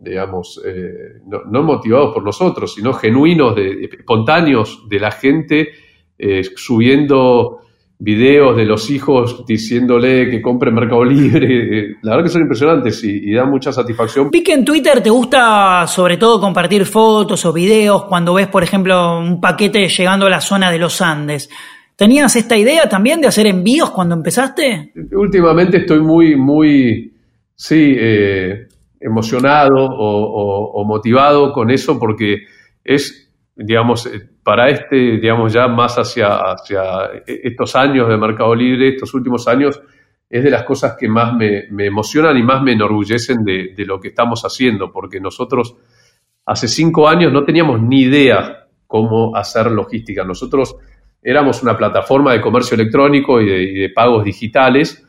digamos, 0.00 0.60
eh, 0.64 1.20
no, 1.26 1.62
motivados 1.62 2.14
por 2.14 2.24
nosotros, 2.24 2.74
sino 2.74 2.94
genuinos, 2.94 3.54
de, 3.54 3.84
espontáneos 3.84 4.88
de 4.88 4.98
la 4.98 5.10
gente, 5.10 5.68
eh, 6.16 6.44
subiendo 6.56 7.58
videos 7.98 8.56
de 8.56 8.64
los 8.64 8.90
hijos 8.90 9.44
diciéndole 9.46 10.28
que 10.28 10.42
compre 10.42 10.70
Mercado 10.70 11.04
Libre. 11.04 11.96
La 12.02 12.12
verdad 12.12 12.24
que 12.24 12.30
son 12.30 12.42
impresionantes 12.42 13.02
y, 13.04 13.30
y 13.30 13.34
dan 13.34 13.50
mucha 13.50 13.72
satisfacción. 13.72 14.30
Vi 14.30 14.42
que 14.42 14.52
en 14.52 14.64
Twitter 14.64 15.02
te 15.02 15.10
gusta 15.10 15.86
sobre 15.86 16.16
todo 16.16 16.40
compartir 16.40 16.84
fotos 16.84 17.44
o 17.44 17.52
videos 17.52 18.04
cuando 18.04 18.34
ves, 18.34 18.48
por 18.48 18.62
ejemplo, 18.62 19.18
un 19.18 19.40
paquete 19.40 19.88
llegando 19.88 20.26
a 20.26 20.30
la 20.30 20.40
zona 20.40 20.70
de 20.70 20.78
los 20.78 21.00
Andes. 21.00 21.48
¿Tenías 21.96 22.34
esta 22.34 22.56
idea 22.56 22.88
también 22.88 23.20
de 23.20 23.28
hacer 23.28 23.46
envíos 23.46 23.90
cuando 23.90 24.16
empezaste? 24.16 24.92
Últimamente 25.12 25.78
estoy 25.78 26.00
muy, 26.00 26.34
muy, 26.34 27.12
sí, 27.54 27.94
eh, 27.96 28.66
emocionado 29.00 29.74
o, 29.76 30.84
motivado 30.84 31.52
con 31.52 31.70
eso 31.70 31.98
porque 31.98 32.38
es, 32.82 33.30
digamos, 33.54 34.06
eh, 34.06 34.28
para 34.44 34.68
este, 34.68 34.96
digamos, 35.18 35.52
ya 35.52 35.66
más 35.66 35.96
hacia, 35.96 36.38
estos 37.26 37.74
años 37.74 38.08
de 38.08 38.16
Mercado 38.16 38.54
Libre, 38.54 38.90
estos 38.90 39.14
últimos 39.14 39.48
años, 39.48 39.80
es 40.28 40.44
de 40.44 40.50
las 40.50 40.64
cosas 40.64 40.96
que 40.98 41.08
más 41.08 41.34
me, 41.34 41.66
emocionan 41.84 42.36
y 42.36 42.42
más 42.42 42.62
me 42.62 42.72
enorgullecen 42.72 43.42
de, 43.42 43.72
de, 43.74 43.84
lo 43.86 43.98
que 43.98 44.08
estamos 44.08 44.42
haciendo, 44.42 44.92
porque 44.92 45.18
nosotros 45.18 45.76
hace 46.44 46.68
cinco 46.68 47.08
años 47.08 47.32
no 47.32 47.44
teníamos 47.44 47.80
ni 47.80 48.02
idea 48.02 48.66
cómo 48.86 49.34
hacer 49.34 49.70
logística. 49.70 50.24
Nosotros 50.24 50.76
éramos 51.24 51.62
una 51.62 51.76
plataforma 51.76 52.32
de 52.32 52.40
comercio 52.40 52.74
electrónico 52.74 53.40
y 53.40 53.80
de, 53.80 53.88
pagos 53.88 54.24
digitales, 54.24 55.02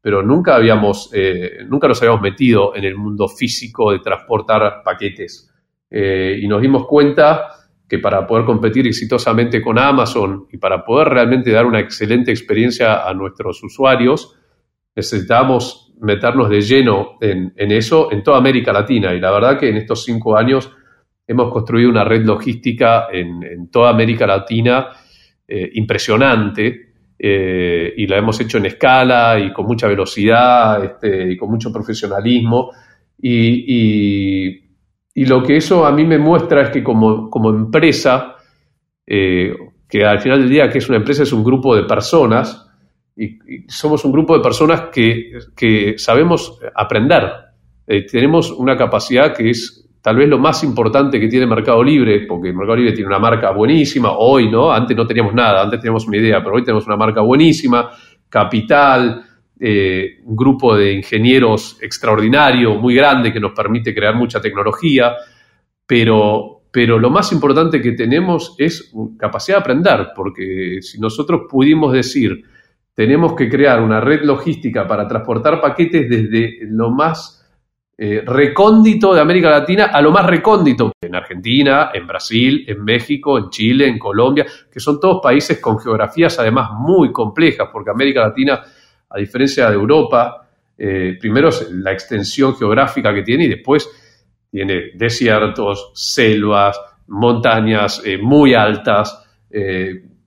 pero 0.00 0.22
nunca 0.22 0.56
habíamos, 0.56 1.10
eh, 1.14 1.64
nunca 1.66 1.88
nos 1.88 2.00
habíamos 2.02 2.20
metido 2.20 2.76
en 2.76 2.84
el 2.84 2.96
mundo 2.96 3.26
físico 3.26 3.90
de 3.90 4.00
transportar 4.00 4.82
paquetes. 4.84 5.50
Eh, 5.90 6.38
y 6.42 6.46
nos 6.46 6.60
dimos 6.60 6.86
cuenta 6.86 7.48
que 7.92 7.98
para 7.98 8.26
poder 8.26 8.46
competir 8.46 8.86
exitosamente 8.86 9.60
con 9.60 9.78
Amazon 9.78 10.46
y 10.50 10.56
para 10.56 10.82
poder 10.82 11.08
realmente 11.08 11.50
dar 11.50 11.66
una 11.66 11.78
excelente 11.78 12.30
experiencia 12.30 13.06
a 13.06 13.12
nuestros 13.12 13.62
usuarios, 13.62 14.34
necesitábamos 14.96 15.92
meternos 16.00 16.48
de 16.48 16.62
lleno 16.62 17.18
en, 17.20 17.52
eso 17.54 18.10
en 18.10 18.22
toda 18.22 18.38
América 18.38 18.72
Latina. 18.72 19.12
Y 19.12 19.20
la 19.20 19.30
verdad 19.30 19.58
que 19.58 19.68
en 19.68 19.76
estos 19.76 20.04
cinco 20.04 20.38
años 20.38 20.72
hemos 21.26 21.52
construido 21.52 21.90
una 21.90 22.02
red 22.02 22.24
logística 22.24 23.08
en, 23.12 23.68
toda 23.70 23.90
América 23.90 24.26
Latina 24.26 24.88
eh, 25.46 25.72
impresionante 25.74 26.94
eh, 27.18 27.92
y 27.94 28.06
lo 28.06 28.16
hemos 28.16 28.40
hecho 28.40 28.56
en 28.56 28.64
escala 28.64 29.38
y 29.38 29.52
con 29.52 29.66
mucha 29.66 29.86
velocidad 29.86 30.82
este, 30.82 31.32
y 31.32 31.36
con 31.36 31.50
mucho 31.50 31.70
profesionalismo. 31.70 32.70
Y, 33.20 34.61
lo 35.14 35.42
que 35.42 35.56
eso 35.56 35.86
a 35.86 35.92
mí 35.92 36.04
me 36.04 36.18
muestra 36.18 36.62
es 36.62 36.70
que 36.70 36.82
como, 36.82 37.28
como 37.28 37.50
empresa, 37.50 38.36
eh, 39.06 39.54
que 39.88 40.04
al 40.04 40.20
final 40.20 40.40
del 40.40 40.50
día 40.50 40.68
que 40.68 40.78
es 40.78 40.88
una 40.88 40.98
empresa 40.98 41.22
es 41.22 41.32
un 41.32 41.44
grupo 41.44 41.76
de 41.76 41.84
personas, 41.84 42.68
y, 43.16 43.38
somos 43.68 44.04
un 44.04 44.12
grupo 44.12 44.36
de 44.36 44.42
personas 44.42 44.84
que, 44.92 45.32
que 45.54 45.98
sabemos 45.98 46.58
aprender. 46.74 47.30
tenemos 48.10 48.50
una 48.50 48.76
capacidad 48.76 49.34
que 49.34 49.50
es 49.50 49.82
tal 50.02 50.16
vez 50.16 50.28
lo 50.28 50.38
más 50.38 50.64
importante 50.64 51.20
que 51.20 51.28
tiene 51.28 51.46
Mercado 51.46 51.82
Libre, 51.82 52.26
porque 52.26 52.52
Mercado 52.52 52.76
Libre 52.76 52.92
tiene 52.92 53.06
una 53.06 53.20
marca 53.20 53.52
buenísima, 53.52 54.12
hoy, 54.18 54.50
¿no? 54.50 54.72
Antes 54.72 54.96
no 54.96 55.06
teníamos 55.06 55.32
nada, 55.32 55.62
antes 55.62 55.80
teníamos 55.80 56.06
una 56.08 56.16
idea, 56.16 56.42
pero 56.42 56.56
hoy 56.56 56.64
tenemos 56.64 56.86
una 56.86 56.96
marca 56.96 57.22
buenísima, 57.22 57.90
capital, 58.28 59.22
eh, 59.64 60.18
un 60.24 60.34
grupo 60.34 60.74
de 60.74 60.92
ingenieros 60.92 61.78
extraordinario, 61.80 62.74
muy 62.80 62.96
grande, 62.96 63.32
que 63.32 63.38
nos 63.38 63.52
permite 63.52 63.94
crear 63.94 64.16
mucha 64.16 64.40
tecnología, 64.40 65.12
pero, 65.86 66.62
pero 66.72 66.98
lo 66.98 67.10
más 67.10 67.30
importante 67.30 67.80
que 67.80 67.92
tenemos 67.92 68.56
es 68.58 68.92
capacidad 69.16 69.58
de 69.58 69.60
aprender, 69.60 70.08
porque 70.16 70.78
si 70.80 70.98
nosotros 70.98 71.42
pudimos 71.48 71.92
decir, 71.92 72.42
tenemos 72.92 73.34
que 73.34 73.48
crear 73.48 73.80
una 73.80 74.00
red 74.00 74.22
logística 74.22 74.84
para 74.88 75.06
transportar 75.06 75.60
paquetes 75.60 76.10
desde 76.10 76.58
lo 76.62 76.90
más 76.90 77.48
eh, 77.96 78.20
recóndito 78.26 79.14
de 79.14 79.20
América 79.20 79.48
Latina 79.48 79.90
a 79.92 80.02
lo 80.02 80.10
más 80.10 80.26
recóndito, 80.26 80.90
en 81.00 81.14
Argentina, 81.14 81.90
en 81.94 82.04
Brasil, 82.04 82.64
en 82.66 82.82
México, 82.82 83.38
en 83.38 83.48
Chile, 83.48 83.86
en 83.86 83.96
Colombia, 83.96 84.44
que 84.68 84.80
son 84.80 84.98
todos 84.98 85.20
países 85.22 85.60
con 85.60 85.78
geografías 85.78 86.36
además 86.40 86.70
muy 86.76 87.12
complejas, 87.12 87.68
porque 87.72 87.90
América 87.90 88.22
Latina, 88.22 88.60
a 89.14 89.18
diferencia 89.18 89.68
de 89.68 89.74
Europa, 89.74 90.48
eh, 90.76 91.16
primero 91.20 91.50
la 91.70 91.92
extensión 91.92 92.56
geográfica 92.56 93.12
que 93.14 93.22
tiene 93.22 93.44
y 93.44 93.48
después 93.48 93.88
tiene 94.50 94.90
desiertos, 94.94 95.92
selvas, 95.94 96.80
montañas 97.08 98.02
eh, 98.04 98.18
muy 98.18 98.54
altas, 98.54 99.18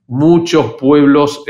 muchos 0.06 0.74
pueblos 0.74 1.44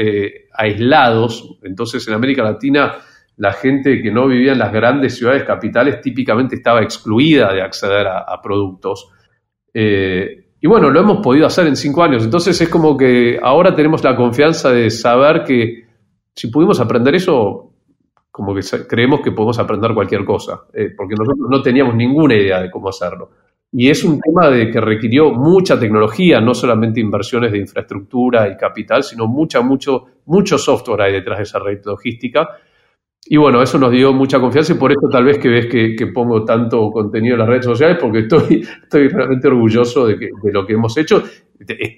aislados. 0.55 1.59
Entonces 1.63 2.09
en 2.09 2.15
América 2.15 2.43
Latina 2.43 2.97
la 3.37 3.53
gente 3.53 4.01
que 4.01 4.11
no 4.11 4.27
vivía 4.27 4.53
en 4.53 4.59
las 4.59 4.73
grandes 4.73 5.17
ciudades 5.17 5.45
capitales 5.45 6.01
típicamente 6.01 6.57
estaba 6.57 6.83
excluida 6.83 7.53
de 7.53 7.63
acceder 7.63 8.07
a, 8.07 8.41
productos. 8.43 9.09
Eh, 9.75 10.47
y 10.59 10.67
bueno, 10.67 10.89
lo 10.91 11.01
hemos 11.01 11.19
podido 11.23 11.47
hacer 11.47 11.67
en 11.67 11.77
cinco 11.77 12.03
años. 12.03 12.25
Entonces 12.25 12.59
es 12.61 12.69
como 12.69 12.97
que 12.97 13.39
ahora 13.43 13.75
tenemos 13.75 14.03
la 14.03 14.17
confianza 14.17 14.71
de 14.71 14.91
saber 14.91 15.45
que 15.45 15.86
si 16.37 16.49
pudimos 16.49 16.79
aprender 16.79 17.15
eso, 17.15 17.73
como 18.31 18.55
que 18.55 18.61
creemos 18.87 19.21
que 19.23 19.33
podemos 19.33 19.59
aprender 19.59 19.95
cualquier 19.95 20.25
cosa, 20.25 20.67
eh, 20.73 20.91
porque 20.97 21.15
nosotros 21.15 21.49
no 21.51 21.63
teníamos 21.63 21.95
ninguna 21.95 22.35
idea 22.35 22.61
de 22.61 22.71
cómo 22.71 22.91
hacerlo. 22.91 23.31
Y 23.73 23.89
es 23.89 24.05
un 24.05 24.21
tema 24.21 24.49
de 24.49 24.71
que 24.71 24.81
requirió 24.81 25.33
mucha 25.33 25.79
tecnología, 25.79 26.41
no 26.41 26.55
solamente 26.55 27.01
inversiones 27.01 27.51
de 27.51 27.59
infraestructura 27.59 28.49
y 28.49 28.57
capital, 28.57 29.03
sino 29.03 29.27
mucha, 29.27 29.61
mucho, 29.61 30.05
mucho 30.27 30.57
software 30.57 31.03
hay 31.03 31.13
detrás 31.15 31.39
de 31.39 31.43
esa 31.45 31.59
red 31.59 31.81
logística 31.85 32.49
y 33.29 33.37
bueno, 33.39 33.61
eso 33.61 33.77
nos 33.79 33.91
dio 33.91 34.13
mucha 34.13 34.39
confianza 34.39 34.73
y 34.73 34.77
por 34.77 34.93
eso 34.93 35.09
tal 35.11 35.25
vez 35.25 35.39
que 35.39 35.49
ves 35.49 35.67
que, 35.67 36.07
pongo 36.15 36.45
tanto 36.45 36.91
contenido 36.93 37.35
en 37.35 37.41
las 37.41 37.49
redes 37.49 37.65
sociales, 37.65 37.99
porque 38.01 38.21
estoy, 38.21 38.65
realmente 38.91 39.49
orgulloso 39.49 40.07
de, 40.07 40.17
de 40.17 40.53
lo 40.53 40.65
que 40.65 40.75
hemos 40.75 40.97
hecho. 40.97 41.25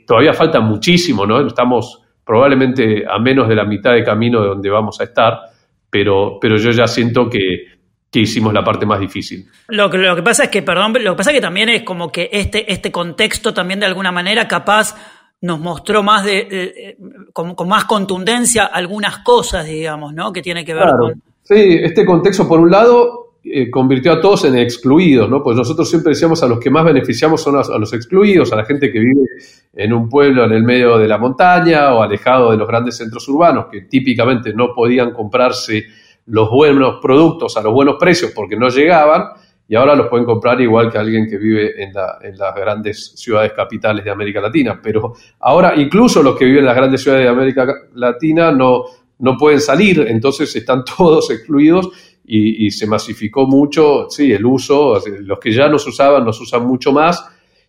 Todavía 0.07 0.33
falta 0.33 0.61
muchísimo, 0.61 1.27
¿no? 1.27 1.47
Estamos 1.47 2.03
probablemente 2.29 3.05
a 3.09 3.19
menos 3.19 3.49
de 3.49 3.55
la 3.55 3.65
mitad 3.65 3.95
de 3.95 4.05
camino 4.05 4.43
de 4.43 4.49
donde 4.49 4.69
vamos 4.69 5.01
a 5.01 5.05
estar, 5.05 5.41
pero, 5.89 6.37
pero 6.39 6.59
yo 6.59 6.71
ya 6.73 6.87
siento 6.87 7.27
que, 7.31 7.79
que 8.11 8.21
hicimos 8.21 8.53
la 8.53 8.63
parte 8.63 8.85
más 8.85 9.01
difícil. 9.01 9.47
Lo 9.69 9.89
que, 9.89 9.97
lo 9.97 10.15
que 10.15 10.23
pasa 10.23 10.45
es 10.45 10.51
que, 10.51 10.61
perdón, 10.61 10.93
lo 11.03 11.13
que 11.13 11.17
pasa 11.17 11.31
es 11.31 11.37
que 11.37 11.41
también 11.41 11.71
es 11.71 11.85
como 11.85 12.13
que 12.13 12.29
este, 12.31 12.71
este 12.71 12.93
contexto 12.93 13.55
también 13.55 13.81
de 13.81 13.87
alguna 13.87 14.13
manera 14.13 14.47
capaz 14.47 14.95
nos 15.41 15.59
mostró 15.59 16.03
más 16.03 16.23
de, 16.23 16.99
con, 17.33 17.55
más 17.67 17.87
contundencia 17.87 18.67
algunas 18.67 19.21
cosas, 19.21 19.65
digamos, 19.65 20.13
¿no? 20.13 20.31
Que 20.31 20.43
tiene 20.43 20.67
que 20.67 20.75
ver 20.75 20.85
con... 21.01 21.23
Sí, 21.45 21.79
este 21.83 22.05
contexto, 22.05 22.47
por 22.47 22.61
un 22.61 22.71
lado, 22.71 23.28
eh, 23.53 23.71
convirtió 23.71 24.13
a 24.13 24.21
todos 24.21 24.45
en 24.45 24.57
excluidos, 24.59 25.29
¿no? 25.29 25.43
Pues 25.43 25.57
nosotros 25.57 25.89
siempre 25.89 26.11
decíamos 26.11 26.43
a 26.43 26.49
los 26.49 26.59
que 26.59 26.71
más 26.71 26.85
beneficiamos 26.85 27.43
son 27.43 27.57
a, 27.57 27.79
los 27.79 27.93
excluidos, 27.93 28.53
a 28.53 28.57
la 28.57 28.65
gente 28.65 28.93
que 28.93 28.99
vive 28.99 29.27
en 29.75 29.93
un 29.93 30.09
pueblo 30.09 30.45
en 30.45 30.53
el 30.53 30.63
medio 30.63 30.99
de 30.99 31.09
la 31.09 31.19
montaña 31.19 31.95
o 31.95 32.03
alejado 32.03 32.51
de 32.51 32.57
los 32.57 32.67
grandes 32.67 32.97
centros 32.97 33.29
urbanos, 33.29 33.67
que 33.71 33.83
típicamente 33.83 34.53
no 34.53 34.75
podían 34.75 35.13
comprarse 35.13 35.85
los 36.27 36.51
buenos 36.51 36.99
productos 37.01 37.57
a 37.57 37.63
los 37.63 37.73
buenos 37.73 37.97
precios 37.99 38.33
porque 38.35 38.57
no 38.57 38.69
llegaban 38.69 39.25
y 39.69 39.75
ahora 39.77 39.95
los 39.95 40.09
pueden 40.09 40.25
comprar 40.25 40.61
igual 40.61 40.91
que 40.91 40.97
alguien 40.97 41.29
que 41.29 41.37
vive 41.37 41.83
en, 41.83 41.93
las 41.93 42.55
grandes 42.55 43.13
ciudades 43.17 43.53
capitales 43.53 44.03
de 44.03 44.11
América 44.11 44.41
Latina. 44.41 44.81
Pero 44.83 45.13
ahora 45.41 45.75
incluso 45.77 46.23
los 46.23 46.37
que 46.37 46.47
viven 46.47 46.61
en 46.61 46.67
las 46.67 46.77
grandes 46.77 47.03
ciudades 47.03 47.25
de 47.25 47.31
América 47.31 47.67
Latina 47.95 48.51
no, 48.51 48.85
no 49.19 49.37
pueden 49.37 49.61
salir, 49.61 50.05
entonces 50.09 50.55
están 50.55 50.85
todos 50.97 51.31
excluidos 51.31 51.89
y, 52.25 52.71
se 52.71 52.87
masificó 52.87 53.47
mucho, 53.47 54.07
sí, 54.11 54.31
el 54.33 54.45
uso, 54.45 55.01
los 55.21 55.39
que 55.39 55.51
ya 55.51 55.69
nos 55.69 55.87
usaban 55.87 56.25
nos 56.25 56.39
usan 56.41 56.67
mucho 56.67 56.93
más 56.93 57.27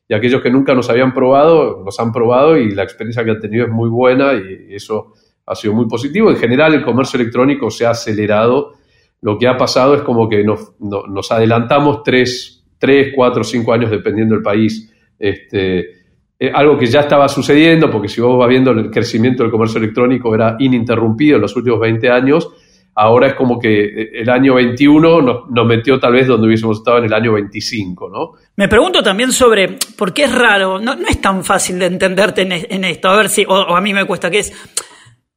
y 0.07 0.13
aquellos 0.13 0.41
que 0.41 0.49
nunca 0.49 0.73
nos 0.73 0.89
habían 0.89 1.13
probado, 1.13 1.81
nos 1.85 1.97
han 1.99 2.12
probado 2.12 2.57
y 2.57 2.71
la 2.71 2.83
experiencia 2.83 3.23
que 3.23 3.31
han 3.31 3.39
tenido 3.39 3.65
es 3.67 3.71
muy 3.71 3.89
buena 3.89 4.33
y 4.33 4.75
eso 4.75 5.13
ha 5.45 5.55
sido 5.55 5.73
muy 5.73 5.88
positivo. 5.88 6.29
En 6.29 6.35
general 6.35 6.73
el 6.73 6.83
comercio 6.83 7.19
electrónico 7.19 7.71
se 7.71 7.85
ha 7.85 7.91
acelerado 7.91 8.73
lo 9.21 9.38
que 9.38 9.47
ha 9.47 9.57
pasado 9.57 9.95
es 9.95 10.01
como 10.01 10.29
que 10.29 10.43
nos, 10.43 11.31
adelantamos 11.31 12.03
tres, 12.03 12.63
tres, 12.77 13.13
cuatro, 13.15 13.43
cinco 13.43 13.73
años 13.73 13.91
dependiendo 13.91 14.35
del 14.35 14.43
país. 14.43 14.91
Este, 15.17 15.98
eh, 16.41 16.49
algo 16.54 16.78
que 16.78 16.86
ya 16.86 17.02
estaba 17.02 17.28
sucediendo, 17.28 17.89
porque 17.89 18.08
si 18.08 18.21
vos 18.21 18.38
vas 18.38 18.47
viendo 18.47 18.71
el 18.71 18.89
crecimiento 18.89 19.43
del 19.43 19.52
comercio 19.52 19.78
electrónico 19.78 20.34
era 20.34 20.56
ininterrumpido 20.58 21.36
en 21.36 21.41
los 21.41 21.54
últimos 21.54 21.82
20 21.82 22.10
años, 22.10 22.49
ahora 22.95 23.28
es 23.28 23.34
como 23.34 23.60
que 23.60 23.84
eh, 23.84 24.10
el 24.13 24.30
año 24.30 24.56
21 24.56 25.21
nos, 25.21 25.67
metió 25.67 25.99
tal 25.99 26.13
vez 26.13 26.28
donde 26.28 26.47
hubiésemos 26.47 26.78
estado 26.78 26.99
en 26.99 27.06
el 27.06 27.13
año 27.13 27.34
25, 27.34 28.10
¿no? 28.10 28.32
Me 28.56 28.69
pregunto 28.69 29.04
también 29.04 29.34
sobre 29.34 29.78
por 29.97 30.13
qué 30.13 30.23
es 30.23 30.34
raro, 30.34 30.80
no, 30.80 30.95
no 30.95 31.10
es 31.10 31.19
tan 31.19 31.43
fácil 31.43 31.78
de 31.78 31.88
entenderte 31.88 32.43
en, 32.43 32.84
esto, 32.86 33.10
a 33.10 33.17
ver 33.17 33.28
si, 33.28 33.43
o 33.45 33.75
a 33.75 33.82
mí 33.82 33.93
me 33.93 34.06
cuesta, 34.06 34.32
que 34.32 34.39
es 34.39 34.54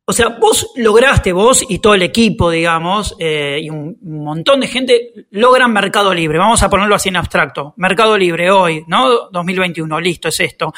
o 0.05 0.13
sea, 0.13 0.29
vos 0.29 0.73
lograste, 0.77 1.33
vos 1.33 1.65
y 1.69 1.79
todo 1.79 1.95
el 1.95 2.03
equipo, 2.03 2.51
digamos, 2.51 3.15
eh, 3.21 3.61
y 3.63 3.71
un, 3.71 3.97
montón 4.03 4.61
de 4.61 4.67
gente 4.67 5.13
logran 5.31 5.73
Mercado 5.73 6.13
Libre. 6.13 6.39
Vamos 6.39 6.63
a 6.63 6.69
ponerlo 6.69 6.97
así 6.97 7.09
en 7.09 7.17
abstracto. 7.17 7.75
Mercado 7.77 8.19
Libre 8.19 8.51
hoy, 8.51 8.85
¿no? 8.89 9.29
2021, 9.31 10.01
listo, 10.01 10.29
es 10.29 10.41
esto. 10.41 10.75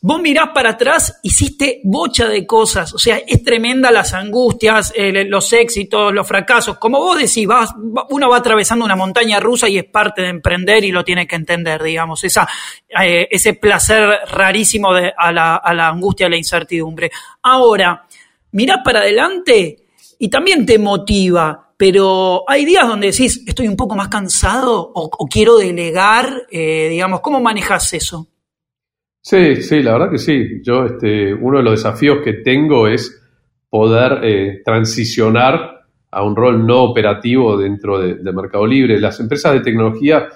vos 0.00 0.20
mirás 0.20 0.48
para 0.54 0.70
atrás, 0.70 1.20
hiciste 1.22 1.82
bocha 1.84 2.26
de 2.26 2.46
cosas, 2.46 2.94
o 2.94 2.98
sea, 2.98 3.18
es 3.18 3.44
tremenda 3.44 3.90
las 3.90 4.14
angustias, 4.14 4.94
los 4.96 5.52
éxitos, 5.52 6.12
los 6.12 6.26
fracasos, 6.26 6.78
como 6.78 6.98
vos 6.98 7.18
decís, 7.18 7.46
uno 8.08 8.30
va 8.30 8.36
atravesando 8.38 8.84
una 8.84 8.96
montaña 8.96 9.40
rusa 9.40 9.68
y 9.68 9.76
es 9.78 9.84
parte 9.84 10.22
de 10.22 10.28
emprender 10.28 10.84
y 10.84 10.90
lo 10.90 11.04
tiene 11.04 11.26
que 11.26 11.36
entender, 11.36 11.82
digamos, 11.82 12.24
esa, 12.24 12.48
eh, 12.88 13.28
ese 13.30 13.54
placer 13.54 14.20
rarísimo 14.28 14.94
de, 14.94 15.12
a, 15.16 15.30
la, 15.30 15.56
a 15.56 15.74
la 15.74 15.88
angustia, 15.88 16.26
a 16.26 16.30
la 16.30 16.36
incertidumbre. 16.36 17.10
Ahora, 17.42 18.06
mirás 18.52 18.78
para 18.84 19.00
adelante 19.00 19.78
y 20.18 20.28
también 20.28 20.64
te 20.64 20.78
motiva, 20.78 21.72
pero 21.76 22.44
hay 22.48 22.64
días 22.64 22.86
donde 22.86 23.08
decís, 23.08 23.44
estoy 23.46 23.66
un 23.68 23.76
poco 23.76 23.96
más 23.96 24.08
cansado 24.08 24.92
o, 24.94 25.28
quiero 25.28 25.58
delegar, 25.58 26.46
eh, 26.50 26.88
digamos, 26.90 27.20
¿cómo 27.20 27.40
manejas 27.40 27.92
eso? 27.92 28.28
Sí, 29.20 29.62
sí, 29.62 29.82
la 29.82 29.92
verdad 29.92 30.10
que 30.10 30.18
sí. 30.18 30.60
Yo, 30.62 30.84
este, 30.84 31.32
uno 31.32 31.58
de 31.58 31.64
los 31.64 31.82
desafíos 31.82 32.18
que 32.24 32.34
tengo 32.34 32.88
es 32.88 33.20
poder 33.68 34.20
eh, 34.24 34.62
transicionar 34.64 35.86
a 36.10 36.22
un 36.22 36.36
rol 36.36 36.66
no 36.66 36.82
operativo 36.82 37.56
dentro 37.56 37.98
de, 37.98 38.32
Mercado 38.32 38.66
Libre. 38.66 39.00
Las 39.00 39.18
empresas 39.20 39.54
de 39.54 39.60
tecnología 39.60 40.28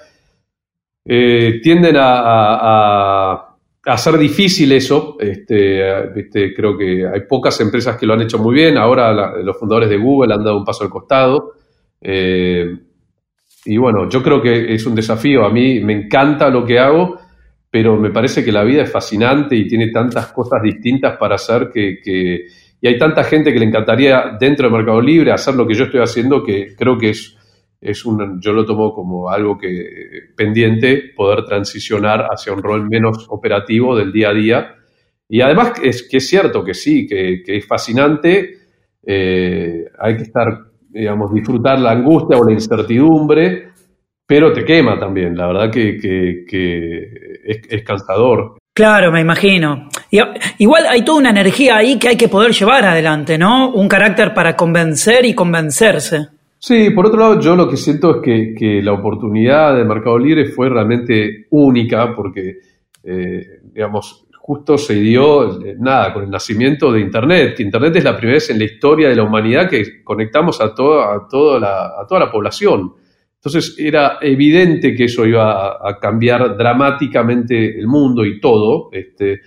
eh, 1.05 1.59
tienden 1.61 1.95
a, 1.99 3.46
hacer 3.87 4.17
difícil 4.17 4.71
eso. 4.71 5.17
Este, 5.19 6.19
este, 6.19 6.53
creo 6.53 6.77
que 6.77 7.07
hay 7.07 7.21
pocas 7.27 7.59
empresas 7.61 7.97
que 7.97 8.05
lo 8.05 8.13
han 8.13 8.21
hecho 8.21 8.37
muy 8.37 8.53
bien. 8.55 8.77
Ahora 8.77 9.11
los 9.41 9.57
fundadores 9.57 9.89
de 9.89 9.97
Google 9.97 10.33
han 10.33 10.43
dado 10.43 10.57
un 10.57 10.65
paso 10.65 10.83
al 10.83 10.89
costado. 10.89 11.53
Eh, 11.99 12.65
y 13.65 13.77
bueno, 13.77 14.07
yo 14.09 14.21
creo 14.21 14.41
que 14.41 14.73
es 14.73 14.85
un 14.85 14.95
desafío. 14.95 15.45
A 15.45 15.49
mí 15.49 15.79
me 15.79 15.93
encanta 15.93 16.49
lo 16.49 16.63
que 16.65 16.79
hago 16.79 17.17
pero 17.69 17.95
me 17.97 18.09
parece 18.09 18.43
que 18.43 18.51
la 18.51 18.63
vida 18.63 18.83
es 18.83 18.91
fascinante 18.91 19.55
y 19.55 19.67
tiene 19.67 19.91
tantas 19.91 20.31
cosas 20.31 20.63
distintas 20.63 21.17
para 21.17 21.35
hacer 21.35 21.69
que, 21.71 22.47
y 22.81 22.87
hay 22.87 22.97
tanta 22.97 23.23
gente 23.23 23.53
que 23.53 23.59
le 23.59 23.65
encantaría 23.65 24.35
dentro 24.39 24.67
del 24.67 24.77
Mercado 24.77 25.01
Libre 25.01 25.31
hacer 25.31 25.53
lo 25.53 25.67
que 25.67 25.75
yo 25.75 25.83
estoy 25.85 26.01
haciendo 26.01 26.43
que 26.43 26.75
creo 26.75 26.97
que 26.97 27.09
es, 27.09 27.36
es 27.79 28.05
un, 28.05 28.41
yo 28.41 28.53
lo 28.53 28.65
tomo 28.65 28.93
como 28.93 29.29
algo 29.29 29.57
que 29.57 30.31
pendiente 30.35 31.11
poder 31.15 31.45
transicionar 31.45 32.27
hacia 32.29 32.53
un 32.53 32.63
rol 32.63 32.87
menos 32.89 33.27
operativo 33.29 33.95
del 33.95 34.11
día 34.11 34.29
a 34.29 34.33
día. 34.33 34.75
Y 35.29 35.41
además 35.41 35.73
es 35.83 36.07
que 36.09 36.17
es 36.17 36.27
cierto 36.27 36.63
que 36.63 36.73
sí, 36.73 37.05
que, 37.05 37.43
es 37.45 37.67
fascinante, 37.67 38.57
eh, 39.05 39.85
hay 39.99 40.17
que 40.17 40.23
estar, 40.23 40.47
digamos, 40.89 41.33
disfrutar 41.33 41.79
la 41.79 41.91
angustia 41.91 42.37
o 42.37 42.45
la 42.45 42.53
incertidumbre, 42.53 43.69
pero 44.25 44.51
te 44.51 44.65
quema 44.65 44.99
también, 44.99 45.35
la 45.37 45.47
verdad 45.47 45.71
que, 45.71 46.45
es, 47.45 47.83
cansador. 47.83 48.57
Claro, 48.73 49.11
me 49.11 49.21
imagino. 49.21 49.89
Igual 50.57 50.85
hay 50.87 51.03
toda 51.03 51.19
una 51.19 51.29
energía 51.29 51.77
ahí 51.77 51.97
que 51.97 52.09
hay 52.09 52.17
que 52.17 52.27
poder 52.27 52.51
llevar 52.51 52.85
adelante, 52.85 53.37
¿no? 53.37 53.71
Un 53.71 53.87
carácter 53.87 54.33
para 54.33 54.55
convencer 54.55 55.25
y 55.25 55.33
convencerse. 55.33 56.36
Sí, 56.67 56.89
por 56.89 57.05
otro 57.05 57.21
lado, 57.21 57.39
yo 57.39 57.55
lo 57.55 57.69
que 57.69 57.77
siento 57.77 58.21
es 58.21 58.53
que, 58.59 58.81
la 58.83 58.91
oportunidad 58.91 59.73
de 59.73 59.85
Mercado 59.85 60.19
Libre 60.19 60.47
fue 60.47 60.67
realmente 60.67 61.47
única 61.51 62.13
porque, 62.13 62.57
eh, 63.05 63.61
digamos, 63.71 64.27
justo 64.37 64.77
se 64.77 64.95
dio, 64.95 65.65
eh, 65.65 65.77
nada, 65.79 66.13
con 66.13 66.25
el 66.25 66.29
nacimiento 66.29 66.91
de 66.91 66.99
Internet. 66.99 67.57
Internet 67.61 67.95
es 67.95 68.03
la 68.03 68.17
primera 68.17 68.35
vez 68.35 68.49
en 68.49 68.59
la 68.59 68.65
historia 68.65 69.07
de 69.07 69.15
la 69.15 69.23
humanidad 69.23 69.69
que 69.69 70.03
conectamos 70.03 70.59
a, 70.59 70.75
toda, 70.75 71.15
a, 71.15 71.25
toda, 71.29 71.57
la, 71.57 71.85
a 72.01 72.05
toda 72.05 72.19
la 72.25 72.29
población. 72.29 72.95
Entonces 73.35 73.73
era 73.79 74.17
evidente 74.19 74.93
que 74.93 75.05
eso 75.05 75.25
iba 75.25 75.77
a, 75.81 75.97
cambiar 75.97 76.57
dramáticamente 76.57 77.79
el 77.79 77.87
mundo 77.87 78.25
y 78.25 78.41
todo. 78.41 78.89
Este, 78.91 79.39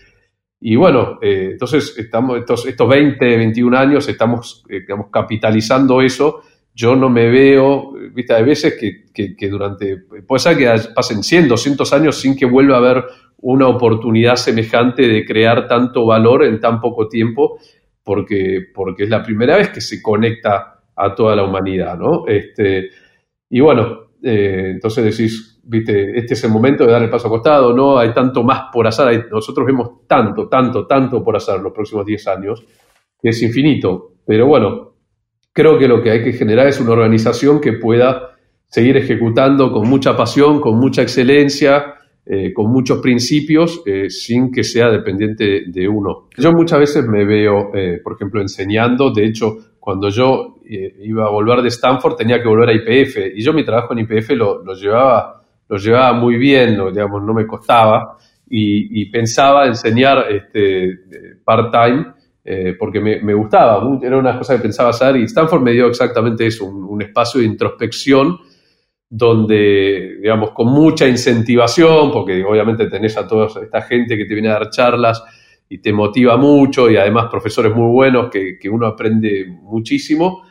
y 0.59 0.75
bueno, 0.75 1.19
eh, 1.21 1.51
entonces 1.53 1.99
estamos, 1.99 2.39
estos, 2.39 2.65
estos 2.65 2.89
20, 2.89 3.37
21 3.37 3.77
años 3.77 4.09
estamos 4.09 4.65
eh, 4.71 4.87
capitalizando 5.13 6.01
eso. 6.01 6.41
Yo 6.81 6.97
no 6.97 7.11
me 7.11 7.29
veo, 7.29 7.93
viste, 8.15 8.33
hay 8.33 8.43
veces 8.43 8.75
que, 8.81 9.37
que, 9.37 9.49
durante, 9.51 9.99
puede 10.27 10.39
ser 10.39 10.57
que 10.57 10.73
pasen 10.95 11.23
100, 11.23 11.47
200 11.47 11.93
años 11.93 12.17
sin 12.17 12.35
que 12.35 12.47
vuelva 12.47 12.77
a 12.77 12.79
haber 12.79 13.05
una 13.43 13.69
oportunidad 13.69 14.37
semejante 14.37 15.07
de 15.07 15.27
crear 15.27 15.69
tanto 15.69 16.07
valor 16.07 16.43
en 16.43 16.59
tan 16.59 16.81
poco 16.81 17.07
tiempo, 17.07 17.59
porque, 18.03 18.69
porque 18.75 19.05
es 19.05 19.11
la 19.11 19.23
primera 19.23 19.59
vez 19.59 19.69
que 19.69 19.83
se 19.83 20.01
conecta 20.01 20.81
a 20.97 21.15
toda 21.15 21.37
la 21.37 21.45
humanidad, 21.45 21.99
¿no? 21.99 22.27
Este, 22.27 22.89
y 23.51 23.61
bueno, 23.61 24.13
eh, 24.23 24.71
entonces 24.71 25.05
decís, 25.05 25.61
viste, 25.63 26.19
este 26.19 26.33
es 26.33 26.45
el 26.45 26.51
momento 26.51 26.87
de 26.87 26.93
dar 26.93 27.03
el 27.03 27.11
paso 27.11 27.29
a 27.29 27.31
costado, 27.31 27.77
no 27.77 27.99
hay 27.99 28.15
tanto 28.15 28.43
más 28.43 28.71
por 28.73 28.87
hacer, 28.87 29.29
nosotros 29.31 29.67
vemos 29.67 30.07
tanto, 30.07 30.49
tanto, 30.49 30.87
tanto 30.87 31.23
por 31.23 31.37
hacer 31.37 31.61
los 31.61 31.75
próximos 31.75 32.07
10 32.07 32.27
años, 32.29 32.65
que 33.21 33.29
es 33.29 33.43
infinito. 33.43 34.15
Pero 34.25 34.47
bueno, 34.47 34.90
creo 35.53 35.79
que 35.79 35.89
lo 35.89 36.03
que 36.03 36.11
hay 36.11 36.25
que 36.25 36.33
generar 36.33 36.69
es 36.69 36.81
una 36.81 36.93
organización 36.93 37.61
que 37.61 37.75
pueda 37.75 38.31
seguir 38.67 38.97
ejecutando 38.97 39.73
con 39.73 39.89
mucha 39.89 40.17
pasión, 40.17 40.61
con 40.61 40.79
mucha 40.79 41.03
excelencia, 41.03 41.95
eh, 42.25 42.53
con 42.53 42.71
muchos 42.71 43.01
principios, 43.01 43.83
eh, 43.85 44.09
sin 44.09 44.53
que 44.53 44.63
sea 44.63 44.91
dependiente 44.91 45.65
de 45.67 45.89
uno. 45.89 46.29
Yo 46.37 46.53
muchas 46.53 46.79
veces 46.79 47.07
me 47.07 47.25
veo, 47.25 47.71
por 48.05 48.15
ejemplo, 48.15 48.41
enseñando, 48.41 49.13
de 49.13 49.25
hecho, 49.25 49.57
cuando 49.81 50.09
yo 50.09 50.59
iba 50.71 51.27
a 51.27 51.31
volver 51.31 51.63
de 51.63 51.69
Stanford 51.69 52.15
tenía 52.15 52.41
que 52.41 52.47
volver 52.49 52.69
a 52.69 52.73
IPF 52.73 53.35
y 53.35 53.43
yo 53.43 53.53
mi 53.53 53.65
trabajo 53.65 53.93
en 53.93 54.01
IPF 54.01 54.31
lo, 54.37 54.75
llevaba, 54.75 55.43
lo 55.69 55.77
llevaba 55.77 56.13
muy 56.13 56.37
bien, 56.37 56.79
digamos, 56.93 57.23
no 57.25 57.35
me 57.35 57.47
costaba. 57.47 58.17
Y, 58.53 59.09
pensaba 59.11 59.67
enseñar 59.67 60.27
este, 60.31 60.99
part-time 61.45 62.07
eh, 62.45 62.75
porque 62.79 63.01
me, 63.01 63.35
gustaba, 63.35 63.99
era 64.03 64.17
una 64.17 64.39
cosa 64.39 64.57
que 64.57 64.63
pensaba 64.63 64.91
hacer 64.91 65.17
y 65.17 65.25
Stanford 65.25 65.63
me 65.63 65.73
dio 65.73 65.87
exactamente 65.87 66.47
eso, 66.47 66.67
un, 66.67 67.01
espacio 67.03 67.41
de 67.41 67.47
introspección 67.47 68.39
donde, 69.09 70.19
digamos, 70.21 70.53
con 70.53 70.69
mucha 70.69 71.07
incentivación, 71.07 72.13
porque 72.13 72.45
obviamente 72.45 72.87
tenés 72.89 73.17
a 73.17 73.27
toda 73.27 73.47
esta 73.47 73.83
gente 73.83 74.17
que 74.17 74.25
te 74.25 74.35
viene 74.35 74.49
a 74.49 74.53
dar 74.53 74.71
charlas 74.71 75.23
y 75.69 75.79
te 75.79 75.93
motiva 75.93 76.37
mucho 76.37 76.91
y 76.91 76.97
además 76.97 77.29
profesores 77.31 77.75
muy 77.75 77.91
buenos 77.93 78.31
que, 78.31 78.59
que 78.59 78.69
uno 78.69 78.87
aprende 78.87 79.47
muchísimo 79.63 80.43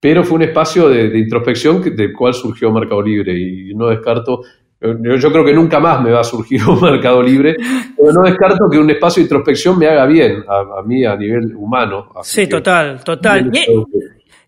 pero 0.00 0.22
fue 0.22 0.36
un 0.36 0.42
espacio 0.42 0.88
de, 0.88 1.18
introspección 1.18 1.82
del 1.96 2.12
cual 2.12 2.34
surgió 2.34 2.70
Mercado 2.70 3.02
Libre 3.02 3.36
y 3.36 3.74
no 3.74 3.88
descarto, 3.88 4.42
yo, 4.80 5.32
creo 5.32 5.44
que 5.44 5.52
nunca 5.52 5.80
más 5.80 6.00
me 6.02 6.12
va 6.12 6.20
a 6.20 6.24
surgir 6.24 6.62
un 6.68 6.80
Mercado 6.80 7.22
Libre, 7.22 7.56
pero 7.96 8.12
no 8.12 8.22
descarto 8.22 8.68
que 8.70 8.78
un 8.78 8.90
espacio 8.90 9.20
de 9.20 9.24
introspección 9.24 9.78
me 9.78 9.86
haga 9.86 10.06
bien 10.06 10.44
a, 10.48 10.82
mí 10.82 11.04
a 11.04 11.16
nivel 11.16 11.54
humano. 11.56 12.12
Sí, 12.22 12.46
total, 12.46 13.02
total. 13.02 13.50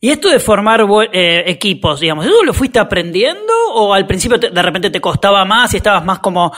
Y, 0.03 0.09
esto 0.09 0.31
de 0.31 0.39
formar 0.39 0.87
eh, 1.13 1.45
equipos, 1.47 2.01
digamos, 2.01 2.25
¿eso 2.25 2.43
lo 2.43 2.55
fuiste 2.55 2.79
aprendiendo 2.79 3.53
o 3.75 3.93
al 3.93 4.07
principio 4.07 4.39
de 4.39 4.63
repente 4.63 4.89
te 4.89 4.99
costaba 4.99 5.45
más 5.45 5.75
y 5.75 5.77
estabas 5.77 6.05
más 6.07 6.21
como 6.21 6.51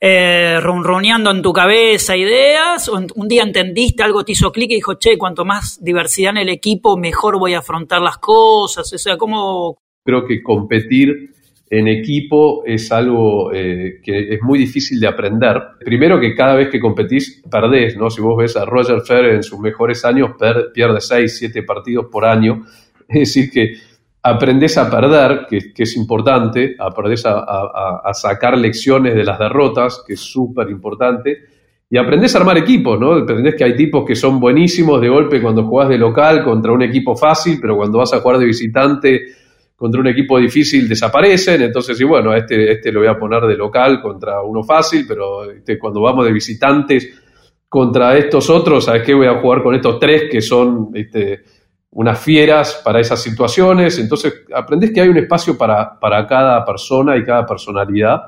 eh, 0.00 0.60
ronroneando 0.60 1.30
en 1.30 1.40
tu 1.40 1.52
cabeza 1.52 2.14
ideas, 2.14 2.88
o 2.90 3.00
un 3.14 3.26
día 3.26 3.42
entendiste, 3.42 4.02
algo 4.02 4.22
te 4.22 4.32
hizo 4.32 4.52
clic 4.52 4.70
y 4.72 4.74
dijo, 4.74 4.94
che, 4.94 5.16
cuanto 5.16 5.46
más 5.46 5.82
diversidad 5.82 6.32
en 6.32 6.36
el 6.36 6.50
equipo, 6.50 6.96
mejor 6.98 7.38
voy 7.38 7.54
a 7.54 7.60
afrontar 7.60 8.02
las 8.02 8.18
cosas, 8.18 8.92
o 8.92 8.98
sea, 8.98 9.16
¿cómo...? 9.16 9.78
Creo 10.04 10.26
que 10.26 10.42
competir 10.42 11.30
en 11.70 11.88
equipo 11.88 12.62
es 12.66 12.92
algo 12.92 13.52
eh, 13.52 14.00
que 14.02 14.34
es 14.34 14.42
muy 14.42 14.58
difícil 14.58 15.00
de 15.00 15.08
aprender. 15.08 15.60
Primero 15.84 16.20
que 16.20 16.34
cada 16.34 16.54
vez 16.54 16.68
que 16.68 16.78
competís 16.78 17.42
perdés, 17.50 17.96
¿no? 17.96 18.10
Si 18.10 18.20
vos 18.20 18.36
ves 18.36 18.56
a 18.56 18.64
Roger 18.64 19.00
Federer 19.00 19.36
en 19.36 19.42
sus 19.42 19.58
mejores 19.58 20.04
años, 20.04 20.32
pierde 20.72 21.00
6, 21.00 21.38
7 21.38 21.62
partidos 21.62 22.06
por 22.10 22.24
año. 22.24 22.62
Es 23.06 23.34
decir, 23.34 23.50
que 23.50 23.74
aprendes 24.22 24.78
a 24.78 24.90
perder, 24.90 25.46
que, 25.48 25.70
es 25.76 25.96
importante, 25.96 26.74
aprendes 26.78 27.24
a, 27.26 28.10
sacar 28.14 28.56
lecciones 28.56 29.14
de 29.14 29.22
las 29.22 29.38
derrotas, 29.38 30.02
que 30.06 30.14
es 30.14 30.20
súper 30.20 30.70
importante, 30.70 31.36
y 31.90 31.98
aprendes 31.98 32.34
a 32.34 32.38
armar 32.38 32.56
equipos, 32.56 32.98
¿no? 32.98 33.12
Aprendes 33.12 33.54
que 33.54 33.64
hay 33.64 33.76
tipos 33.76 34.06
que 34.06 34.16
son 34.16 34.40
buenísimos 34.40 34.98
de 35.02 35.10
golpe 35.10 35.42
cuando 35.42 35.64
jugás 35.64 35.90
de 35.90 35.98
local 35.98 36.42
contra 36.42 36.72
un 36.72 36.82
equipo 36.82 37.14
fácil, 37.14 37.58
pero 37.60 37.76
cuando 37.76 37.98
vas 37.98 38.14
a 38.14 38.20
jugar 38.20 38.38
de 38.38 38.46
visitante 38.46 39.20
contra 39.76 40.00
un 40.00 40.06
equipo 40.06 40.38
difícil 40.38 40.88
desaparecen, 40.88 41.62
entonces, 41.62 42.00
y 42.00 42.04
bueno, 42.04 42.34
este, 42.34 42.72
este 42.72 42.92
lo 42.92 43.00
voy 43.00 43.08
a 43.08 43.18
poner 43.18 43.42
de 43.42 43.56
local 43.56 44.00
contra 44.00 44.42
uno 44.42 44.62
fácil, 44.62 45.04
pero 45.06 45.50
este, 45.50 45.78
cuando 45.78 46.00
vamos 46.00 46.24
de 46.24 46.32
visitantes 46.32 47.08
contra 47.68 48.16
estos 48.16 48.48
otros, 48.50 48.84
¿sabes 48.84 49.02
qué? 49.02 49.14
Voy 49.14 49.26
a 49.26 49.40
jugar 49.40 49.62
con 49.62 49.74
estos 49.74 49.98
tres 49.98 50.24
que 50.30 50.40
son... 50.40 50.90
Este, 50.94 51.42
unas 51.94 52.20
fieras 52.20 52.82
para 52.84 53.00
esas 53.00 53.22
situaciones. 53.22 53.98
Entonces, 53.98 54.42
aprendes 54.52 54.92
que 54.92 55.00
hay 55.00 55.08
un 55.08 55.16
espacio 55.16 55.56
para, 55.56 55.98
para 55.98 56.26
cada 56.26 56.64
persona 56.64 57.16
y 57.16 57.22
cada 57.22 57.46
personalidad. 57.46 58.20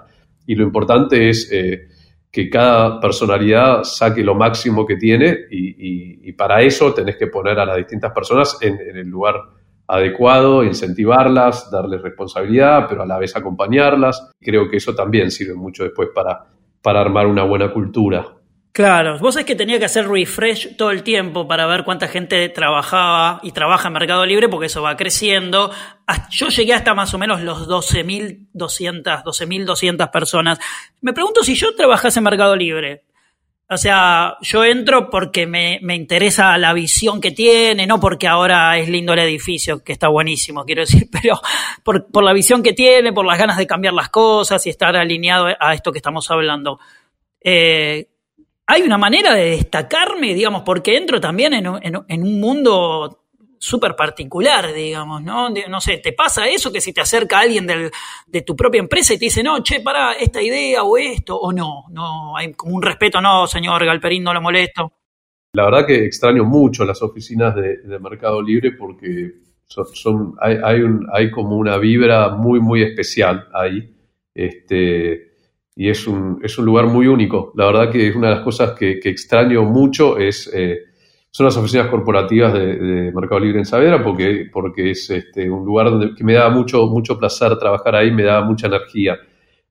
Y 0.46 0.54
lo 0.54 0.62
importante 0.62 1.28
es 1.28 1.50
eh, 1.52 1.88
que 2.30 2.48
cada 2.48 3.00
personalidad 3.00 3.82
saque 3.82 4.22
lo 4.22 4.34
máximo 4.34 4.86
que 4.86 4.96
tiene 4.96 5.46
y, 5.50 6.32
para 6.32 6.60
eso 6.60 6.92
tenés 6.92 7.16
que 7.16 7.28
poner 7.28 7.58
a 7.58 7.64
las 7.64 7.78
distintas 7.78 8.12
personas 8.12 8.58
en, 8.60 8.78
el 8.78 9.08
lugar 9.08 9.36
adecuado, 9.88 10.64
incentivarlas, 10.64 11.70
darles 11.70 12.02
responsabilidad, 12.02 12.86
pero 12.88 13.02
a 13.02 13.06
la 13.06 13.18
vez 13.18 13.36
acompañarlas. 13.36 14.30
Creo 14.40 14.68
que 14.68 14.78
eso 14.78 14.94
también 14.94 15.30
sirve 15.30 15.54
mucho 15.54 15.84
después 15.84 16.08
para, 16.14 16.46
para 16.82 17.00
armar 17.00 17.26
una 17.26 17.44
buena 17.44 17.72
cultura. 17.72 18.36
Claro, 18.76 19.18
vos 19.20 19.32
sabés 19.32 19.46
que 19.46 19.54
tenía 19.54 19.78
que 19.78 19.86
hacer 19.86 20.06
refresh 20.06 20.76
todo 20.76 20.90
el 20.90 21.02
tiempo 21.02 21.48
para 21.48 21.66
ver 21.66 21.82
cuánta 21.82 22.08
gente 22.08 22.46
trabajaba 22.50 23.40
y 23.42 23.52
trabaja 23.52 23.88
en 23.88 23.94
Mercado 23.94 24.26
Libre 24.26 24.50
porque 24.50 24.66
eso 24.66 24.82
va 24.82 24.98
creciendo. 24.98 25.70
Yo 26.28 26.48
llegué 26.48 26.74
hasta 26.74 26.92
más 26.92 27.14
o 27.14 27.18
menos 27.18 27.40
los 27.40 27.66
12.200, 27.66 29.24
12.200 29.24 30.10
personas. 30.10 30.58
Me 31.00 31.14
pregunto 31.14 31.42
si 31.42 31.54
yo 31.54 31.74
trabajase 31.74 32.18
en 32.18 32.24
Mercado 32.24 32.54
Libre. 32.54 33.05
O 33.68 33.76
sea, 33.76 34.36
yo 34.42 34.64
entro 34.64 35.10
porque 35.10 35.46
me, 35.46 35.80
me, 35.82 35.96
interesa 35.96 36.56
la 36.56 36.72
visión 36.72 37.20
que 37.20 37.32
tiene, 37.32 37.84
no 37.86 37.98
porque 37.98 38.28
ahora 38.28 38.78
es 38.78 38.88
lindo 38.88 39.12
el 39.12 39.18
edificio, 39.18 39.82
que 39.82 39.92
está 39.92 40.06
buenísimo, 40.06 40.64
quiero 40.64 40.82
decir, 40.82 41.08
pero 41.12 41.40
por, 41.82 42.06
por 42.06 42.22
la 42.22 42.32
visión 42.32 42.62
que 42.62 42.72
tiene, 42.72 43.12
por 43.12 43.26
las 43.26 43.38
ganas 43.38 43.56
de 43.56 43.66
cambiar 43.66 43.92
las 43.92 44.08
cosas 44.08 44.64
y 44.66 44.70
estar 44.70 44.94
alineado 44.94 45.48
a 45.58 45.74
esto 45.74 45.90
que 45.90 45.98
estamos 45.98 46.30
hablando. 46.30 46.78
Eh, 47.40 48.08
hay 48.66 48.82
una 48.82 48.98
manera 48.98 49.34
de 49.34 49.50
destacarme, 49.50 50.34
digamos, 50.34 50.62
porque 50.62 50.96
entro 50.96 51.20
también 51.20 51.52
en, 51.54 51.66
un 51.66 52.40
mundo 52.40 53.25
súper 53.58 53.96
particular, 53.96 54.72
digamos, 54.72 55.22
¿no? 55.22 55.48
no 55.50 55.80
sé, 55.80 55.98
¿te 55.98 56.12
pasa 56.12 56.46
eso 56.48 56.72
que 56.72 56.80
si 56.80 56.92
te 56.92 57.00
acerca 57.00 57.40
alguien 57.40 57.66
de 57.66 58.42
tu 58.42 58.54
propia 58.54 58.80
empresa 58.80 59.14
y 59.14 59.18
te 59.18 59.26
dice, 59.26 59.42
no, 59.42 59.62
che, 59.62 59.80
para 59.80 60.12
esta 60.12 60.42
idea 60.42 60.82
o 60.82 60.96
esto, 60.96 61.36
o 61.36 61.52
no? 61.52 61.84
No, 61.90 62.36
hay 62.36 62.52
como 62.52 62.76
un 62.76 62.82
respeto, 62.82 63.20
no, 63.20 63.46
señor 63.46 63.84
Galperín, 63.84 64.22
no 64.22 64.34
lo 64.34 64.40
molesto. 64.40 64.92
La 65.52 65.64
verdad 65.64 65.86
que 65.86 66.04
extraño 66.04 66.44
mucho 66.44 66.84
las 66.84 67.02
oficinas 67.02 67.54
de, 67.54 67.98
Mercado 67.98 68.42
Libre 68.42 68.72
porque 68.72 69.32
son, 69.66 70.34
hay, 70.40 70.58
hay, 70.62 70.82
un, 70.82 71.06
hay 71.12 71.30
como 71.30 71.56
una 71.56 71.78
vibra 71.78 72.28
muy, 72.28 72.60
muy 72.60 72.82
especial 72.82 73.48
ahí. 73.54 73.94
Este, 74.34 75.26
y 75.74 75.90
es 75.90 76.06
un, 76.06 76.40
es 76.42 76.58
un 76.58 76.64
lugar 76.64 76.86
muy 76.86 77.06
único. 77.06 77.52
La 77.54 77.66
verdad 77.66 77.90
que 77.90 78.08
es 78.08 78.16
una 78.16 78.28
de 78.28 78.34
las 78.36 78.44
cosas 78.44 78.72
que, 78.72 78.98
extraño 79.04 79.62
mucho 79.64 80.18
es, 80.18 80.50
eh, 80.54 80.84
son 81.36 81.44
las 81.44 81.56
oficinas 81.58 81.88
corporativas 81.88 82.54
de, 82.54 83.12
Mercado 83.14 83.40
Libre 83.40 83.58
en 83.58 83.66
Saavedra 83.66 84.02
porque, 84.02 84.48
porque 84.50 84.92
es 84.92 85.10
este, 85.10 85.50
un 85.50 85.66
lugar 85.66 85.90
donde, 85.90 86.14
que 86.14 86.24
me 86.24 86.32
da 86.32 86.48
mucho, 86.48 86.86
mucho 86.86 87.18
placer 87.18 87.58
trabajar 87.58 87.94
ahí, 87.94 88.10
me 88.10 88.22
da 88.22 88.40
mucha 88.40 88.68
energía. 88.68 89.18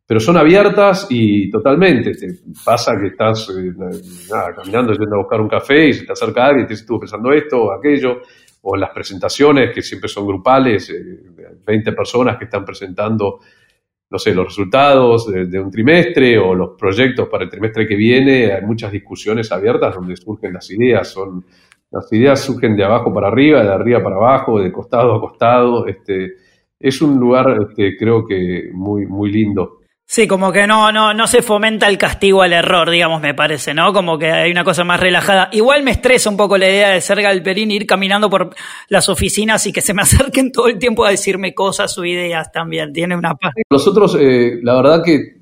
Pero 0.06 0.19
son 0.19 0.38
abiertas 0.38 1.08
y 1.10 1.49
totalmente. 1.49 2.12
Te 2.12 2.28
pasa 2.63 2.91
que 3.01 3.08
estás 3.08 3.49
eh, 3.49 3.73
caminando, 4.56 4.93
yendo 4.93 5.15
a 5.15 5.23
buscar 5.23 5.41
un 5.41 5.47
café 5.47 5.88
y 5.88 5.93
se 5.93 6.06
te 6.06 6.12
acerca 6.12 6.45
alguien 6.45 6.65
y 6.65 6.67
te 6.67 6.75
estuvo 6.75 6.99
pensando 6.99 7.34
esto 7.34 7.58
o 7.63 7.71
aquello. 7.71 8.17
O 8.62 8.75
en 8.75 8.82
las 8.82 8.91
presentaciones, 8.91 9.73
que 9.73 9.82
siempre 9.82 10.08
son 10.08 10.28
grupales, 10.28 10.93
20 11.65 11.89
eh, 11.89 11.93
personas 11.93 12.38
que 12.38 12.45
están 12.45 12.63
presentando 12.63 13.39
no 14.10 14.20
sé, 14.20 14.34
los 14.34 14.46
resultados 14.46 15.32
de, 15.32 15.60
un 15.60 15.72
trimestre 15.72 16.38
o 16.38 16.54
los 16.54 16.78
proyectos 16.78 17.28
para 17.28 17.46
el 17.46 17.50
trimestre 17.50 17.88
que 17.88 17.96
viene, 17.96 18.52
hay 18.52 18.62
muchas 18.62 18.91
discusiones 18.91 19.52
abiertas 19.52 19.96
donde 19.96 20.15
surgen 20.15 20.54
las 20.54 20.70
ideas, 20.70 21.10
son 21.10 21.44
las 21.91 22.12
ideas 22.13 22.41
surgen 22.41 22.76
de 22.76 22.84
abajo 22.84 23.13
para 23.13 23.28
arriba, 23.28 23.63
de 23.63 23.70
arriba 23.70 24.04
para 24.04 24.18
abajo, 24.18 24.62
de 24.62 24.72
costado 24.72 25.15
a 25.15 25.20
costado, 25.20 25.88
este, 25.88 26.36
es 26.80 27.02
un 27.02 27.20
lugar 27.20 27.68
este, 27.70 27.98
creo 27.98 28.26
que 28.26 28.70
muy, 28.74 29.06
muy 29.06 29.32
lindo. 29.32 29.80
Sí, 30.08 30.28
como 30.28 30.52
que 30.52 30.68
no, 30.68 30.91
no, 30.91 31.15
no 31.15 31.26
se 31.26 31.41
fomenta 31.41 31.88
el 31.88 31.98
castigo 31.98 32.44
al 32.44 32.54
error, 32.54 32.91
digamos, 32.91 33.22
me 33.22 33.34
parece, 33.34 33.74
¿no? 33.74 33.91
Como 33.91 34.20
que 34.20 34.32
hay 34.32 34.52
una 34.52 34.63
cosa 34.63 34.84
más 34.84 35.00
relajada. 35.00 35.50
Igual 35.52 35.82
me 35.82 35.91
estresa 35.91 36.30
un 36.30 36.38
poco 36.38 36.60
la 36.60 36.70
idea 36.70 36.89
de 36.89 37.02
ser 37.02 37.24
Galperín, 37.24 37.72
ir 37.72 37.88
caminando 37.88 38.30
por 38.30 38.54
las 38.89 39.10
oficinas 39.10 39.65
y 39.65 39.74
que 39.74 39.82
se 39.82 39.96
me 39.96 40.02
acerquen 40.04 40.52
todo 40.52 40.68
el 40.68 40.78
tiempo 40.78 41.06
a 41.06 41.10
decirme 41.10 41.56
cosas 41.56 41.98
o 41.98 42.06
ideas 42.06 42.52
también. 42.52 42.94
Tiene 42.94 43.15
una 43.15 43.34
parte. 43.34 43.63
Nosotros, 43.70 44.15
eh, 44.20 44.60
la 44.62 44.76
verdad 44.76 45.04
que 45.04 45.38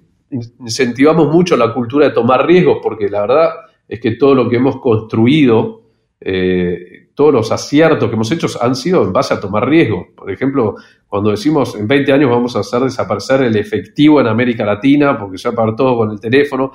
incentivamos 0.61 1.27
mucho 1.27 1.57
la 1.57 1.73
cultura 1.73 2.07
de 2.07 2.13
tomar 2.13 2.47
riesgos, 2.47 2.77
porque 2.81 3.09
la 3.09 3.21
verdad 3.21 3.49
es 3.87 3.99
que 3.99 4.11
todo 4.11 4.33
lo 4.33 4.49
que 4.49 4.55
hemos 4.55 4.79
construido 4.79 5.81
eh, 6.21 6.92
todos 7.15 7.33
los 7.33 7.51
aciertos 7.51 8.09
que 8.09 8.15
hemos 8.15 8.31
hecho 8.31 8.47
han 8.61 8.75
sido 8.75 9.03
en 9.03 9.13
base 9.13 9.33
a 9.33 9.39
tomar 9.39 9.67
riesgos. 9.67 10.07
Por 10.15 10.31
ejemplo, 10.31 10.75
cuando 11.07 11.31
decimos 11.31 11.75
en 11.75 11.87
20 11.87 12.11
años 12.11 12.29
vamos 12.29 12.55
a 12.55 12.59
hacer 12.59 12.81
desaparecer 12.81 13.43
el 13.43 13.55
efectivo 13.55 14.19
en 14.19 14.27
América 14.27 14.65
Latina 14.65 15.17
porque 15.17 15.37
se 15.37 15.49
va 15.49 15.75
todo 15.75 15.97
con 15.97 16.11
el 16.11 16.19
teléfono. 16.19 16.71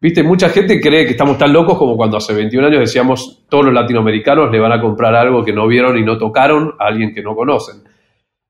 Viste, 0.00 0.22
mucha 0.22 0.48
gente 0.48 0.80
cree 0.80 1.04
que 1.04 1.12
estamos 1.12 1.38
tan 1.38 1.52
locos 1.52 1.78
como 1.78 1.96
cuando 1.96 2.16
hace 2.16 2.32
21 2.32 2.66
años 2.66 2.80
decíamos 2.80 3.44
todos 3.48 3.66
los 3.66 3.74
latinoamericanos 3.74 4.50
le 4.50 4.58
van 4.58 4.72
a 4.72 4.80
comprar 4.80 5.14
algo 5.14 5.44
que 5.44 5.52
no 5.52 5.66
vieron 5.66 5.96
y 5.96 6.02
no 6.02 6.18
tocaron 6.18 6.74
a 6.78 6.86
alguien 6.86 7.14
que 7.14 7.22
no 7.22 7.34
conocen. 7.34 7.82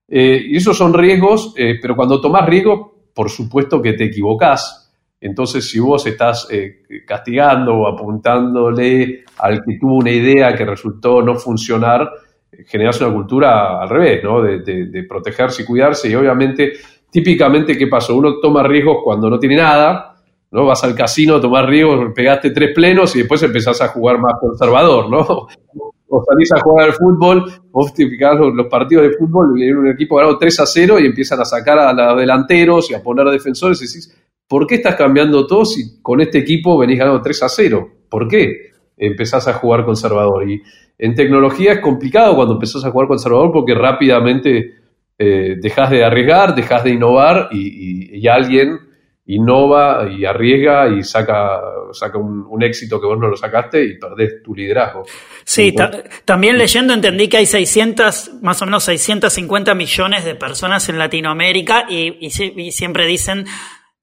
Eh, 0.09 0.43
y 0.49 0.57
esos 0.57 0.77
son 0.77 0.93
riesgos, 0.93 1.55
eh, 1.57 1.79
pero 1.81 1.97
cuando 1.97 2.21
tomas 2.21 2.47
riesgo, 2.47 3.07
por 3.15 3.31
supuesto 3.31 3.81
que 3.81 3.95
te 3.95 4.05
equivocás 4.05 4.82
entonces, 5.23 5.71
si 5.71 5.79
vos 5.79 6.05
estás 6.05 6.49
eh, 6.51 6.83
castigando 7.07 7.75
o 7.75 7.87
apuntándole 7.87 9.23
al 9.39 9.63
que 9.63 9.79
tuvo 9.81 9.99
una 9.99 10.11
idea 10.11 10.53
que 10.53 10.65
resultó 10.65 11.23
no 11.23 11.37
funcionar, 11.37 12.11
generas 12.67 13.01
una 13.01 13.15
cultura 13.15 13.81
al 13.81 13.89
revés, 13.89 14.25
¿no? 14.25 14.43
De, 14.43 15.07
protegerse 15.09 15.63
y 15.63 15.65
cuidarse. 15.65 16.11
Y 16.11 16.17
obviamente, 16.17 16.73
típicamente, 17.09 17.79
¿qué 17.79 17.87
pasó? 17.87 18.17
Uno 18.17 18.41
toma 18.41 18.65
riesgos 18.65 18.97
cuando 19.05 19.31
no 19.31 19.39
tiene 19.39 19.59
nada, 19.59 20.17
¿no? 20.51 20.67
Vas 20.67 20.83
al 20.83 20.97
casino, 20.97 21.41
tomar 21.41 21.67
riesgos, 21.67 22.13
pegaste 22.13 22.51
tres 22.51 22.75
plenos 22.75 23.15
y 23.15 23.21
después 23.21 23.41
empezás 23.45 23.81
a 23.81 23.89
jugar 23.89 24.19
más 24.19 24.35
conservador, 24.41 25.09
¿no? 25.09 25.47
O 26.09 26.25
salís 26.25 26.53
a 26.53 26.61
jugar 26.61 26.89
al 26.89 26.95
fútbol, 26.95 27.45
vos 27.71 27.95
te 27.95 28.05
los, 28.05 28.55
los 28.55 28.67
partidos 28.67 29.05
de 29.05 29.17
fútbol, 29.17 29.57
y 29.57 29.71
un 29.71 29.89
equipo 29.89 30.17
ganado 30.17 30.37
3 30.37 30.61
a 30.61 30.67
0 30.67 30.99
y 30.99 31.07
empiezan 31.07 31.41
a 31.41 31.45
sacar 31.45 31.79
a 31.79 31.93
los 31.93 32.19
delanteros 32.19 32.91
y 32.91 32.95
a 32.95 33.03
poner 33.03 33.25
defensores 33.29 33.81
y 33.81 33.87
decís, 33.87 34.23
¿por 34.53 34.67
qué 34.67 34.75
estás 34.75 34.97
cambiando 34.97 35.47
todo 35.47 35.65
si 35.65 36.03
con 36.03 36.21
este 36.21 36.37
equipo 36.37 36.77
venís 36.77 36.99
ganando 36.99 37.23
3 37.23 37.43
a 37.43 37.49
0? 37.49 37.91
¿Por 38.11 38.29
qué 38.29 38.73
empezás 38.99 39.49
a 39.49 39.55
jugar 39.55 39.87
conservador? 39.87 40.47
Y 40.47 40.61
en 40.99 41.15
tecnología 41.15 41.73
es 41.73 41.81
complicado 41.81 42.37
cuando 42.37 42.53
empezás 42.53 42.85
a 42.85 42.91
jugar 42.91 43.09
conservador 43.09 43.51
porque 43.51 43.75
rápidamente 43.75 44.75
eh, 45.19 45.55
dejas 45.59 45.89
de 45.89 46.05
arriesgar, 46.05 46.55
dejas 46.55 46.85
de 46.85 46.91
innovar 46.91 47.49
y, 47.51 48.29
alguien 48.29 48.79
innova 49.25 50.07
y 50.11 50.27
arriesga 50.27 50.89
y 50.89 51.03
saca, 51.03 51.59
saca 51.93 52.19
un, 52.19 52.63
éxito 52.63 53.01
que 53.01 53.07
vos 53.07 53.19
no 53.19 53.29
lo 53.29 53.37
sacaste 53.37 53.83
y 53.83 53.99
perdés 53.99 54.43
tu 54.43 54.55
liderazgo. 54.55 55.05
Sí, 55.45 55.75
también 56.27 56.59
leyendo 56.59 56.93
entendí 56.93 57.27
que 57.27 57.39
hay 57.39 57.47
600, 57.47 58.43
más 58.43 58.61
o 58.61 58.67
menos 58.67 58.85
650 58.85 59.75
millones 59.75 60.27
de 60.27 60.35
personas 60.35 60.91
en 60.91 60.99
Latinoamérica 60.99 61.87
y 61.89 62.31
siempre 62.71 63.07
dicen 63.07 63.47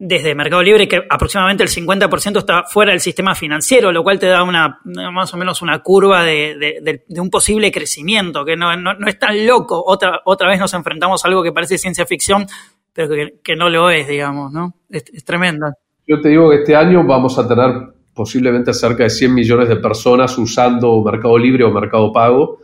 desde 0.02 0.34
Mercado 0.34 0.64
Libre 0.64 0.88
que 0.88 1.02
aproximadamente 1.10 1.64
el 1.64 1.70
50% 1.70 2.38
está 2.38 2.64
fuera 2.64 2.92
del 2.92 3.02
sistema 3.02 3.36
financiero, 3.36 3.92
lo 3.92 4.02
cual 4.02 4.18
te 4.18 4.28
da 4.28 4.44
una 4.44 4.80
más 4.86 5.34
o 5.34 5.38
menos 5.38 5.62
una 5.62 5.80
curva 5.80 6.24
de, 6.24 7.04
un 7.10 7.30
posible 7.30 7.70
crecimiento, 7.70 8.46
que 8.46 8.56
no, 8.56 8.76
no, 8.78 8.94
es 9.06 9.20
tan 9.20 9.46
loco. 9.46 9.84
Otra, 9.86 10.22
otra 10.24 10.48
vez 10.48 10.58
nos 10.58 10.74
enfrentamos 10.74 11.24
a 11.24 11.28
algo 11.28 11.44
que 11.44 11.52
parece 11.52 11.78
ciencia 11.78 12.06
ficción, 12.06 12.48
pero 12.94 13.14
que, 13.44 13.56
no 13.58 13.70
lo 13.70 13.90
es, 13.90 14.08
digamos, 14.08 14.54
¿no? 14.54 14.74
Es, 14.90 15.04
es 15.14 15.26
tremendo. 15.26 15.68
Yo 16.08 16.22
te 16.22 16.30
digo 16.30 16.50
que 16.50 16.58
este 16.58 16.78
año 16.78 17.06
vamos 17.06 17.38
a 17.38 17.46
tener 17.46 17.70
posiblemente 18.14 18.74
cerca 18.74 19.04
de 19.04 19.10
100 19.10 19.34
millones 19.34 19.68
de 19.68 19.76
personas 19.76 20.38
usando 20.38 21.04
Mercado 21.04 21.38
Libre 21.38 21.66
o 21.66 21.72
Mercado 21.72 22.12
Pago 22.14 22.60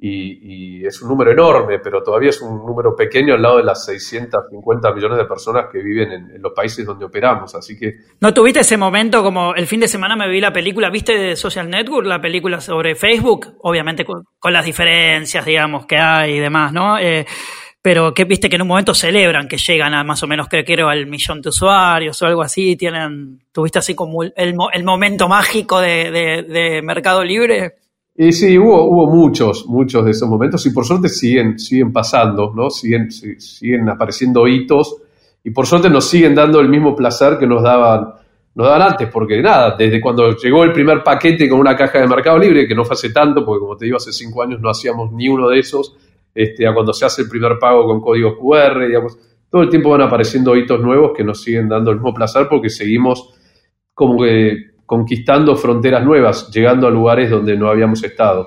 y, 0.00 0.86
es 0.86 1.02
un 1.02 1.08
número 1.08 1.32
enorme, 1.32 1.80
pero 1.80 2.02
todavía 2.02 2.30
es 2.30 2.40
un 2.40 2.64
número 2.64 2.94
pequeño 2.94 3.34
al 3.34 3.42
lado 3.42 3.56
de 3.56 3.64
las 3.64 3.84
650 3.84 4.92
millones 4.92 5.18
de 5.18 5.24
personas 5.24 5.66
que 5.72 5.82
viven 5.82 6.12
en, 6.12 6.42
los 6.42 6.52
países 6.52 6.86
donde 6.86 7.04
operamos, 7.04 7.54
así 7.54 7.76
que... 7.76 7.94
¿No 8.20 8.32
tuviste 8.32 8.60
ese 8.60 8.76
momento 8.76 9.22
como 9.22 9.54
el 9.54 9.66
fin 9.66 9.80
de 9.80 9.88
semana 9.88 10.14
me 10.14 10.28
vi 10.28 10.40
la 10.40 10.52
película, 10.52 10.88
viste 10.88 11.18
de 11.18 11.36
Social 11.36 11.68
Network, 11.68 12.06
la 12.06 12.20
película 12.20 12.60
sobre 12.60 12.94
Facebook, 12.94 13.56
obviamente 13.62 14.04
con, 14.04 14.24
las 14.44 14.64
diferencias, 14.64 15.44
digamos, 15.44 15.84
que 15.86 15.96
hay 15.96 16.34
y 16.34 16.38
demás, 16.38 16.72
¿no? 16.72 16.98
Eh, 16.98 17.26
pero 17.82 18.14
que 18.14 18.24
viste 18.24 18.48
que 18.48 18.56
en 18.56 18.62
un 18.62 18.68
momento 18.68 18.94
celebran 18.94 19.48
que 19.48 19.56
llegan 19.56 19.94
a 19.94 20.04
más 20.04 20.22
o 20.22 20.26
menos 20.26 20.48
creo 20.48 20.64
que 20.64 20.72
era 20.74 20.90
al 20.90 21.06
millón 21.06 21.40
de 21.40 21.48
usuarios 21.48 22.20
o 22.22 22.26
algo 22.26 22.42
así, 22.42 22.76
tienen, 22.76 23.40
tuviste 23.52 23.78
así 23.78 23.94
como 23.94 24.22
el, 24.22 24.32
el 24.36 24.84
momento 24.84 25.28
mágico 25.28 25.80
de 25.80 26.80
Mercado 26.84 27.24
Libre. 27.24 27.74
Y 28.20 28.32
sí, 28.32 28.58
hubo, 28.58 28.82
hubo 28.82 29.06
muchos, 29.06 29.64
muchos 29.68 30.04
de 30.04 30.10
esos 30.10 30.28
momentos 30.28 30.66
y 30.66 30.70
por 30.70 30.84
suerte 30.84 31.08
siguen, 31.08 31.56
siguen 31.56 31.92
pasando, 31.92 32.52
¿no? 32.52 32.68
Siguen, 32.68 33.12
siguen 33.12 33.88
apareciendo 33.88 34.48
hitos 34.48 34.96
y 35.44 35.50
por 35.50 35.66
suerte 35.68 35.88
nos 35.88 36.06
siguen 36.06 36.34
dando 36.34 36.58
el 36.58 36.68
mismo 36.68 36.96
placer 36.96 37.38
que 37.38 37.46
nos 37.46 37.62
daban, 37.62 38.08
nos 38.56 38.66
daban 38.66 38.82
antes, 38.82 39.08
porque 39.08 39.40
nada, 39.40 39.76
desde 39.78 40.00
cuando 40.00 40.32
llegó 40.32 40.64
el 40.64 40.72
primer 40.72 41.04
paquete 41.04 41.48
con 41.48 41.60
una 41.60 41.76
caja 41.76 42.00
de 42.00 42.08
Mercado 42.08 42.38
Libre, 42.40 42.66
que 42.66 42.74
no 42.74 42.84
fue 42.84 42.94
hace 42.94 43.10
tanto, 43.10 43.44
porque 43.44 43.60
como 43.60 43.76
te 43.76 43.84
digo, 43.84 43.98
hace 43.98 44.12
cinco 44.12 44.42
años 44.42 44.60
no 44.60 44.68
hacíamos 44.68 45.12
ni 45.12 45.28
uno 45.28 45.48
de 45.48 45.60
esos, 45.60 45.96
este, 46.34 46.66
a 46.66 46.74
cuando 46.74 46.92
se 46.92 47.04
hace 47.04 47.22
el 47.22 47.28
primer 47.28 47.56
pago 47.60 47.86
con 47.86 48.00
código 48.00 48.36
QR, 48.36 48.84
digamos, 48.84 49.16
todo 49.48 49.62
el 49.62 49.68
tiempo 49.68 49.90
van 49.90 50.02
apareciendo 50.02 50.56
hitos 50.56 50.80
nuevos 50.80 51.12
que 51.16 51.22
nos 51.22 51.40
siguen 51.40 51.68
dando 51.68 51.92
el 51.92 51.98
mismo 51.98 52.12
placer 52.12 52.48
porque 52.50 52.68
seguimos 52.68 53.32
como 53.94 54.20
que 54.24 54.77
conquistando 54.88 55.54
fronteras 55.54 56.02
nuevas, 56.02 56.50
llegando 56.50 56.86
a 56.86 56.90
lugares 56.90 57.28
donde 57.28 57.54
no 57.58 57.68
habíamos 57.68 58.02
estado. 58.02 58.46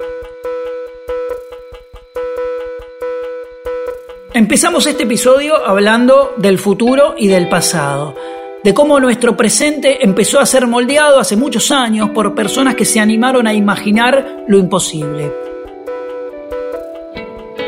Empezamos 4.33 4.87
este 4.87 5.03
episodio 5.03 5.55
hablando 5.63 6.33
del 6.37 6.57
futuro 6.57 7.13
y 7.15 7.27
del 7.27 7.47
pasado. 7.47 8.15
de 8.63 8.75
cómo 8.75 8.99
nuestro 8.99 9.35
presente 9.35 10.03
empezó 10.05 10.39
a 10.39 10.45
ser 10.45 10.67
moldeado 10.67 11.19
hace 11.19 11.35
muchos 11.35 11.71
años 11.71 12.11
por 12.11 12.35
personas 12.35 12.75
que 12.75 12.85
se 12.85 12.99
animaron 12.99 13.47
a 13.47 13.55
imaginar 13.55 14.43
lo 14.47 14.59
imposible. 14.59 15.31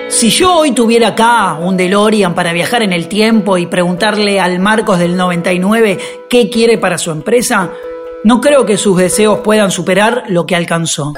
Si 0.07 0.29
yo 0.29 0.57
hoy 0.57 0.71
tuviera 0.71 1.09
acá 1.09 1.57
un 1.59 1.75
DeLorean 1.75 2.35
para 2.35 2.53
viajar 2.53 2.83
en 2.83 2.93
el 2.93 3.07
tiempo 3.07 3.57
y 3.57 3.65
preguntarle 3.65 4.39
al 4.39 4.59
Marcos 4.59 4.99
del 4.99 5.17
99 5.17 5.97
qué 6.29 6.51
quiere 6.51 6.77
para 6.77 6.99
su 6.99 7.09
empresa, 7.09 7.71
no 8.23 8.39
creo 8.39 8.65
que 8.65 8.77
sus 8.77 8.97
deseos 8.97 9.39
puedan 9.39 9.71
superar 9.71 10.23
lo 10.27 10.45
que 10.45 10.55
alcanzó. 10.55 11.13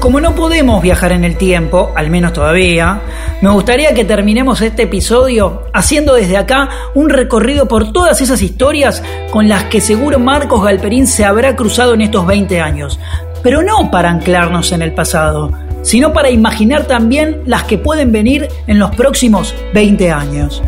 Como 0.00 0.20
no 0.20 0.34
podemos 0.34 0.82
viajar 0.82 1.12
en 1.12 1.22
el 1.22 1.36
tiempo, 1.36 1.92
al 1.94 2.10
menos 2.10 2.32
todavía, 2.32 3.00
me 3.40 3.50
gustaría 3.50 3.94
que 3.94 4.04
terminemos 4.04 4.60
este 4.60 4.82
episodio 4.82 5.62
haciendo 5.72 6.14
desde 6.14 6.36
acá 6.36 6.68
un 6.96 7.08
recorrido 7.08 7.68
por 7.68 7.92
todas 7.92 8.20
esas 8.20 8.42
historias 8.42 9.00
con 9.30 9.48
las 9.48 9.64
que 9.64 9.80
seguro 9.80 10.18
Marcos 10.18 10.64
Galperín 10.64 11.06
se 11.06 11.24
habrá 11.24 11.54
cruzado 11.54 11.94
en 11.94 12.00
estos 12.00 12.26
20 12.26 12.60
años. 12.60 12.98
Pero 13.44 13.62
no 13.62 13.92
para 13.92 14.10
anclarnos 14.10 14.72
en 14.72 14.82
el 14.82 14.92
pasado, 14.92 15.52
sino 15.82 16.12
para 16.12 16.30
imaginar 16.30 16.86
también 16.86 17.42
las 17.46 17.62
que 17.62 17.78
pueden 17.78 18.10
venir 18.10 18.48
en 18.66 18.80
los 18.80 18.92
próximos 18.96 19.54
20 19.72 20.10
años. 20.10 20.60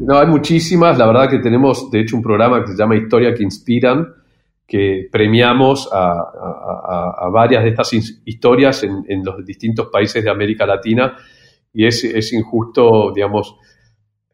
No, 0.00 0.18
hay 0.18 0.26
muchísimas. 0.26 0.98
La 0.98 1.06
verdad 1.06 1.30
que 1.30 1.38
tenemos, 1.38 1.90
de 1.90 2.00
hecho, 2.00 2.16
un 2.16 2.22
programa 2.22 2.60
que 2.60 2.72
se 2.72 2.76
llama 2.76 2.96
Historia 2.96 3.32
que 3.34 3.42
Inspiran, 3.42 4.06
que 4.66 5.08
premiamos 5.10 5.88
a, 5.92 7.28
varias 7.32 7.62
de 7.62 7.70
estas 7.70 7.92
historias 8.24 8.82
en, 8.82 9.24
los 9.24 9.44
distintos 9.44 9.88
países 9.90 10.22
de 10.24 10.30
América 10.30 10.66
Latina 10.66 11.16
y 11.72 11.86
es, 11.86 12.32
injusto, 12.32 13.12
digamos, 13.14 13.56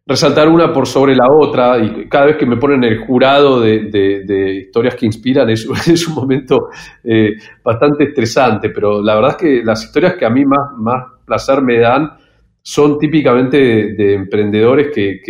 resaltar 0.07 0.49
una 0.49 0.73
por 0.73 0.87
sobre 0.87 1.15
la 1.15 1.27
otra 1.31 1.79
y 1.79 2.09
cada 2.09 2.27
vez 2.27 2.37
que 2.37 2.47
me 2.47 2.57
ponen 2.57 2.83
el 2.85 2.99
jurado 2.99 3.61
de, 3.61 4.65
historias 4.67 4.95
que 4.95 5.07
inspiran 5.07 5.49
es, 5.51 5.69
es 5.87 6.09
un 6.09 6.15
momento 6.15 6.69
eh, 7.05 7.35
bastante 7.63 8.05
estresante, 8.05 8.71
pero 8.71 9.03
la 9.03 9.15
verdad 9.15 9.31
es 9.33 9.37
que 9.37 9.63
las 9.65 9.85
historias 9.85 10.15
que 10.15 10.25
a 10.25 10.31
mí 10.31 10.45
más, 10.45 10.73
más 10.79 11.05
placer 11.25 11.63
me 11.63 11.79
dan 11.79 12.11
son 12.63 12.99
típicamente 12.99 13.95
de, 13.95 14.15
emprendedores 14.15 14.89
que, 14.95 15.21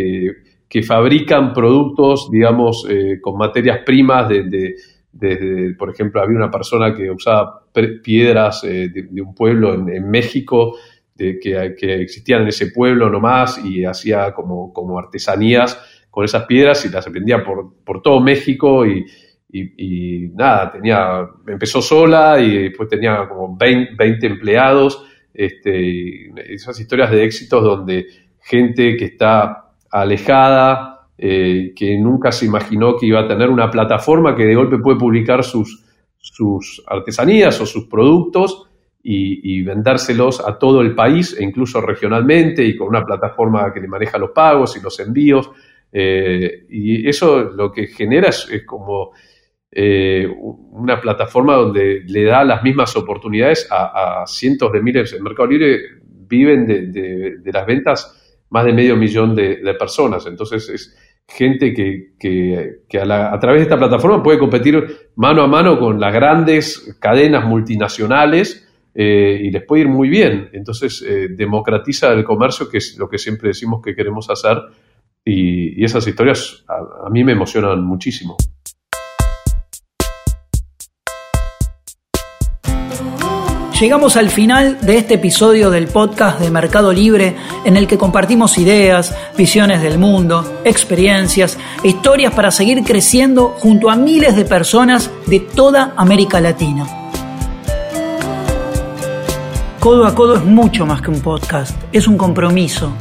que, 0.69 0.83
fabrican 0.83 1.53
productos, 1.53 2.31
digamos, 2.31 2.87
eh, 2.89 3.19
con 3.21 3.37
materias 3.37 3.81
primas 3.85 4.29
de 4.29 4.75
desde, 5.13 5.75
por 5.75 5.91
ejemplo, 5.91 6.23
había 6.23 6.37
una 6.37 6.51
persona 6.51 6.95
que 6.95 7.11
usaba 7.11 7.67
piedras 8.03 8.65
eh, 8.65 8.89
de, 8.89 9.23
un 9.23 9.35
pueblo 9.35 9.75
en, 9.75 10.11
México, 10.11 10.77
de, 11.15 11.39
que, 11.39 12.03
existían 12.03 12.43
en 12.43 12.49
ese 12.49 12.69
pueblo 12.69 13.11
nomás, 13.11 13.63
y 13.63 13.85
hacía 13.85 14.33
como, 14.33 14.73
como 14.73 14.99
artesanías 14.99 15.79
con 16.11 16.25
esas 16.25 16.45
piedras 16.45 16.85
y 16.85 16.91
las 16.91 17.11
vendía 17.11 17.45
por, 17.45 17.75
por 17.85 18.03
todo 18.03 18.21
México 18.21 18.87
y, 18.87 19.05
y, 19.51 20.29
nada, 20.35 20.73
tenía, 20.73 21.29
empezó 21.47 21.83
sola 21.83 22.41
y 22.41 22.65
después 22.65 22.89
tenía 22.89 23.29
como 23.29 23.55
20, 23.57 23.95
20 23.97 24.27
empleados, 24.27 25.05
este, 25.35 26.55
esas 26.55 26.79
historias 26.79 27.11
de 27.11 27.25
éxitos 27.25 27.63
donde 27.63 28.07
gente 28.41 28.97
que 28.97 29.07
está 29.07 29.73
alejada 29.91 30.93
eh, 31.19 31.73
que 31.77 31.97
nunca 31.99 32.33
se 32.33 32.47
imaginó 32.47 32.97
que 32.97 33.07
iba 33.07 33.21
a 33.21 33.29
tener 33.29 33.49
una 33.49 33.71
plataforma 33.71 34.35
que 34.35 34.45
de 34.45 34.55
golpe 34.55 34.79
puede 34.79 34.99
publicar 34.99 35.45
sus, 35.45 35.85
sus 36.19 36.83
artesanías 36.87 37.61
o 37.61 37.67
sus 37.67 37.87
productos 37.87 38.67
y, 39.05 39.63
vendérselos 39.63 40.41
a 40.47 40.59
todo 40.59 40.81
el 40.81 40.95
país 40.95 41.37
e 41.39 41.45
incluso 41.45 41.81
regionalmente 41.81 42.65
y 42.65 42.77
con 42.77 42.89
una 42.89 43.05
plataforma 43.05 43.73
que 43.73 43.81
le 43.81 43.89
maneja 43.89 44.19
los 44.19 44.31
pagos 44.31 44.77
y 44.77 44.81
los 44.81 44.99
envíos. 45.01 45.51
Eh, 45.93 46.67
y 46.71 47.09
eso 47.09 47.51
lo 47.51 47.71
que 47.71 47.89
genera 47.89 48.29
es, 48.29 48.49
como 48.65 49.11
eh, 49.73 50.29
una 50.73 51.01
plataforma 51.01 51.55
donde 51.57 52.03
le 52.07 52.25
da 52.25 52.45
las 52.45 52.63
mismas 52.63 52.95
oportunidades 52.97 53.67
a, 53.71 54.25
cientos 54.27 54.71
de 54.73 54.83
miles. 54.83 55.13
En 55.15 55.23
Mercado 55.23 55.49
Libre 55.49 55.81
viven 56.05 56.67
de, 56.67 57.41
las 57.53 57.67
ventas 57.67 58.45
más 58.51 58.65
de 58.65 58.73
medio 58.73 58.97
millón 58.97 59.35
de, 59.35 59.57
de 59.57 59.75
personas. 59.75 60.27
Entonces 60.27 60.69
es, 60.69 60.97
gente 61.29 61.73
que, 61.73 63.01
a, 63.01 63.39
través 63.39 63.61
de 63.61 63.63
esta 63.63 63.79
plataforma 63.79 64.23
puede 64.23 64.39
competir 64.39 65.11
mano 65.17 65.43
a 65.43 65.47
mano 65.47 65.79
con 65.79 65.99
las 65.99 66.13
grandes 66.13 66.97
cadenas 67.01 67.47
multinacionales 67.47 68.69
eh, 68.95 69.41
y 69.43 69.51
les 69.51 69.65
puede 69.65 69.83
ir 69.83 69.89
muy 69.89 70.09
bien. 70.09 70.51
Entonces, 70.53 71.03
eh, 71.07 71.29
democratiza 71.31 72.13
el 72.13 72.25
comercio, 72.25 72.69
que 72.69 72.79
es 72.79 72.97
lo 72.99 73.09
que 73.09 73.19
siempre 73.19 73.49
decimos 73.49 73.81
que 73.83 73.95
queremos 73.95 74.29
hacer, 74.29 74.59
y, 75.25 75.83
esas 75.83 76.07
historias 76.07 76.65
a 76.69 77.09
mí 77.11 77.25
me 77.25 77.33
emocionan 77.33 77.83
muchísimo. 77.83 78.37
Llegamos 83.83 84.17
al 84.17 84.31
final 84.31 84.79
de 84.81 84.97
este 84.97 85.15
episodio 85.15 85.69
del 85.69 85.89
podcast 85.89 86.39
de 86.39 86.53
Mercado 86.53 86.93
Libre 86.93 87.35
en 87.65 87.77
el 87.77 87.89
que 87.89 87.99
compartimos 87.99 88.57
ideas, 88.57 89.13
visiones 89.37 89.83
del 89.83 89.99
mundo, 89.99 90.61
experiencias 90.65 91.59
e 91.83 91.89
historias 91.89 92.33
para 92.33 92.53
seguir 92.53 92.85
creciendo 92.85 93.57
junto 93.59 93.91
a 93.91 93.97
miles 93.97 94.37
de 94.37 94.45
personas 94.45 95.11
de 95.27 95.41
toda 95.41 95.95
América 95.97 96.41
Latina. 96.41 96.87
Codo 99.81 100.07
a 100.07 100.15
Codo 100.15 100.37
es 100.37 100.45
mucho 100.45 100.87
más 100.87 101.03
que 101.03 101.11
un 101.11 101.21
podcast, 101.21 101.77
es 101.91 102.07
un 102.07 102.17
compromiso 102.17 102.93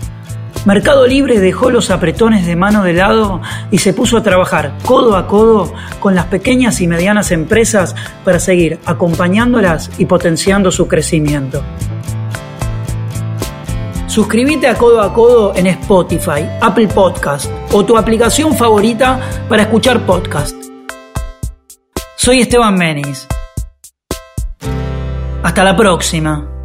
Mercado 0.66 1.08
Libre 1.08 1.40
dejó 1.40 1.72
los 1.72 1.90
apretones 1.90 2.46
de 2.46 2.56
mano 2.56 2.84
de 2.84 2.94
lado 2.94 3.42
y 3.72 3.80
se 3.80 3.94
puso 3.94 4.18
a 4.18 4.24
trabajar 4.24 4.74
codo 4.86 5.16
a 5.16 5.28
codo 5.28 5.74
con 6.00 6.14
las 6.14 6.26
pequeñas 6.26 6.82
y 6.82 6.88
medianas 6.88 7.32
empresas 7.32 7.96
para 8.24 8.40
seguir 8.40 8.80
acompañándolas 8.86 9.90
y 9.98 10.06
potenciando 10.06 10.72
su 10.72 10.88
crecimiento. 10.88 11.64
Suscríbete 14.06 14.68
a 14.68 14.76
Codo 14.76 15.02
a 15.02 15.14
Codo 15.14 15.56
en 15.56 15.68
Spotify, 15.68 16.46
Apple 16.62 16.90
Podcast 16.90 17.50
o 17.72 17.84
tu 17.86 17.98
aplicación 17.98 18.56
favorita 18.56 19.20
para 19.48 19.64
escuchar 19.64 20.06
podcast. 20.06 20.56
Soy 22.18 22.42
Esteban 22.42 22.76
Menis. 22.76 23.26
Hasta 25.42 25.64
la 25.64 25.76
próxima. 25.76 26.61